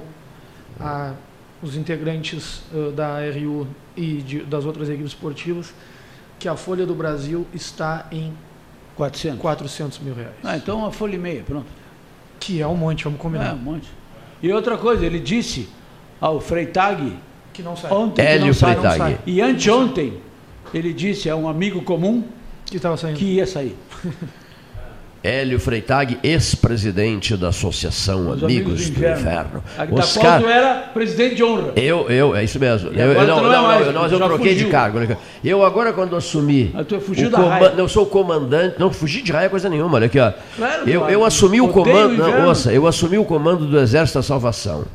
[0.79, 1.13] a,
[1.61, 5.73] os integrantes uh, da RU e de, das outras equipes esportivas
[6.37, 8.33] que a Folha do Brasil está em
[8.95, 10.35] 400, 400 mil reais.
[10.43, 11.67] Ah, então uma folha e meia, pronto.
[12.39, 13.51] Que é um monte, vamos combinar.
[13.51, 13.87] É um monte.
[14.41, 15.69] E outra coisa, ele disse
[16.19, 17.13] ao Freitag
[17.53, 17.91] que não sai.
[17.91, 18.99] Ontem Hélio que não sai, Freitag.
[18.99, 19.19] Não sai.
[19.25, 20.13] E anteontem
[20.73, 22.23] ele disse a um amigo comum
[22.65, 23.17] que, saindo.
[23.17, 23.75] que ia sair.
[25.21, 29.19] Hélio Freitag, ex-presidente da Associação Amigos, Amigos do, Inferno.
[29.19, 29.63] Inferno.
[29.99, 31.73] Oscar, era presidente de honra.
[31.75, 32.89] Eu, eu, é isso mesmo.
[32.91, 34.65] Eu, eu, não, não, é mais, não, mas eu troquei fugiu.
[34.65, 34.99] de cargo.
[35.43, 36.71] Eu agora, quando assumi.
[36.73, 37.73] Mas tu fugiu da raia.
[37.77, 38.79] Eu sou o comandante.
[38.79, 39.95] Não, fugi de raia coisa nenhuma.
[39.95, 40.31] Olha aqui, ó.
[40.55, 42.17] Claro, eu, eu assumi o comando.
[42.17, 44.85] Não, ouça, eu assumi o comando do Exército da Salvação.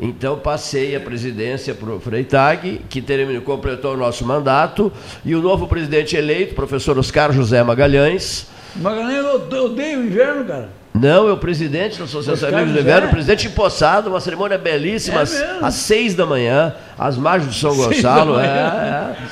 [0.00, 4.92] Então passei a presidência para o Freitag, que terminou, completou o nosso mandato,
[5.24, 8.50] e o novo presidente eleito, professor Oscar José Magalhães.
[8.76, 10.68] Magalhães, eu odeio o inverno, cara.
[10.94, 15.20] Não, é o presidente da Associação Amigos do Inverno, o presidente empossado, uma cerimônia belíssima,
[15.20, 18.38] é às, às, seis da manhã, às margens de São Gonçalo.
[18.38, 18.44] É,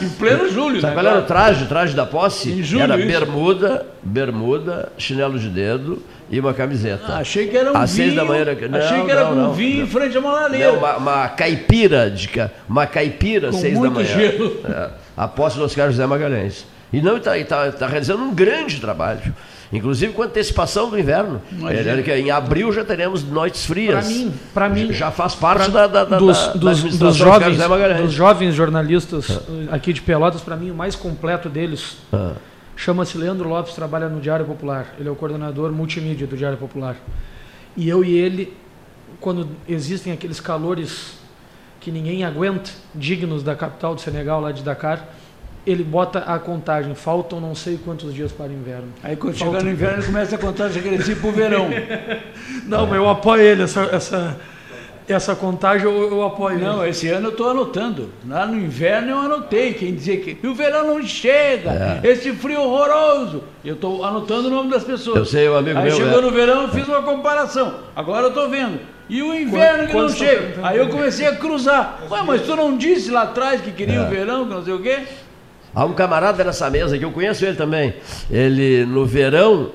[0.00, 0.04] é.
[0.04, 1.02] Em pleno julho, Sabe né?
[1.02, 2.50] qual era o traje, traje da posse?
[2.50, 3.06] Em julho, era isso.
[3.06, 7.04] bermuda, bermuda, chinelo de dedo e uma camiseta.
[7.08, 8.06] Ah, achei que era um às vinho.
[8.06, 8.40] seis da manhã.
[8.40, 8.68] Era...
[8.68, 9.84] Não, achei que era não, um não, vinho não.
[9.84, 10.72] em frente a uma lareira.
[10.72, 12.30] Não, uma, uma caipira, de,
[12.66, 14.06] uma caipira, seis da manhã.
[14.06, 14.60] gelo.
[14.64, 16.64] É, a posse do Oscar José Magalhães.
[16.92, 19.34] E não está tá, tá realizando um grande trabalho.
[19.72, 21.40] Inclusive com antecipação do inverno.
[21.68, 24.04] É, que em abril já teremos noites frias.
[24.04, 27.56] Para mim, para mim, Já faz parte da, da, dos, da, dos, dos jovens,
[28.02, 32.32] dos jovens jornalistas eh, aqui de Pelotas, para mim o mais completo deles Ah.
[32.74, 34.86] chama-se Leandro Lopes, trabalha no Diário Popular.
[34.98, 36.96] Ele é o coordenador multimídia do Diário Popular.
[37.76, 38.52] E eu e ele,
[39.20, 41.20] quando existem aqueles calores
[41.78, 45.08] que ninguém aguenta, dignos da capital do Senegal, lá de Dakar,
[45.66, 46.94] ele bota a contagem.
[46.94, 48.88] Faltam não sei quantos dias para o inverno.
[49.02, 51.68] Aí quando Falta- chegar no inverno, ele começa a contar regressiva pro verão.
[52.66, 54.36] Não, mas eu apoio ele, essa, essa,
[55.08, 56.90] essa contagem eu, eu apoio Não, ele.
[56.90, 58.10] esse ano eu estou anotando.
[58.26, 59.74] Lá no inverno eu anotei.
[59.74, 63.42] Quem dizia que "E o verão não chega, esse frio horroroso.
[63.64, 65.16] Eu estou anotando o nome das pessoas.
[65.16, 66.22] Eu sei, um amigo Aí meu, chegou é.
[66.22, 67.74] no verão, eu fiz uma comparação.
[67.94, 68.78] Agora eu estou vendo.
[69.08, 70.54] E o inverno que não chega.
[70.62, 72.00] Aí eu comecei a cruzar.
[72.08, 74.06] Ué, mas tu não disse lá atrás que queria É.
[74.06, 75.00] o verão, que não sei o quê?
[75.74, 77.94] Há um camarada nessa mesa que eu conheço ele também.
[78.30, 79.70] Ele, no verão,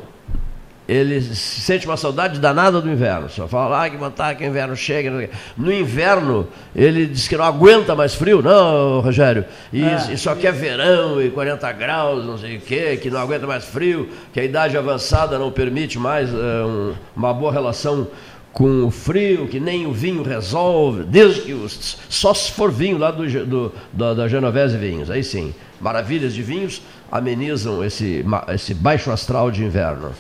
[0.88, 3.28] ele se sente uma saudade danada do inverno.
[3.30, 5.30] Só fala, ah, que vontade que o inverno chega.
[5.58, 8.42] No inverno, ele diz que não aguenta mais frio.
[8.42, 9.46] Não, Rogério.
[9.74, 10.12] E, É.
[10.12, 13.66] e só quer verão e 40 graus, não sei o quê, que não aguenta mais
[13.66, 18.08] frio, que a idade avançada não permite mais eh, um- uma boa relação
[18.56, 22.98] com o frio, que nem o vinho resolve, desde que os, só se for vinho
[22.98, 28.24] lá do, do- da, da Genovese Vinhos, aí sim, maravilhas de vinhos amenizam esse,
[28.54, 30.14] esse baixo astral de inverno.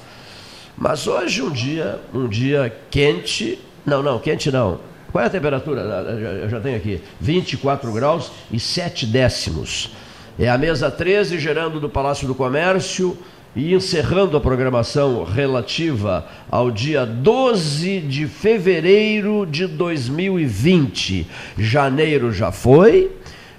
[0.77, 4.81] Mas hoje um dia, um dia quente, não, não, quente não.
[5.13, 5.79] Qual é a temperatura?
[5.81, 9.91] Eu já- Eu já tenho aqui, 24 graus e 7 décimos.
[10.37, 13.17] É a mesa 13, gerando do Palácio do Comércio
[13.55, 21.25] e encerrando a programação relativa ao dia 12 de fevereiro de 2020.
[21.57, 23.11] Janeiro já foi,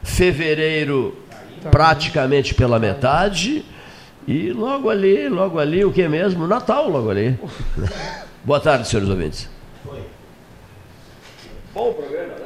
[0.02, 1.16] fevereiro
[1.70, 3.64] praticamente pela metade.
[4.28, 6.46] E logo ali, logo ali, o que mesmo?
[6.46, 7.38] Natal, logo ali.
[8.44, 9.48] Boa tarde, senhores ouvintes.
[11.72, 12.45] Bom programa, né?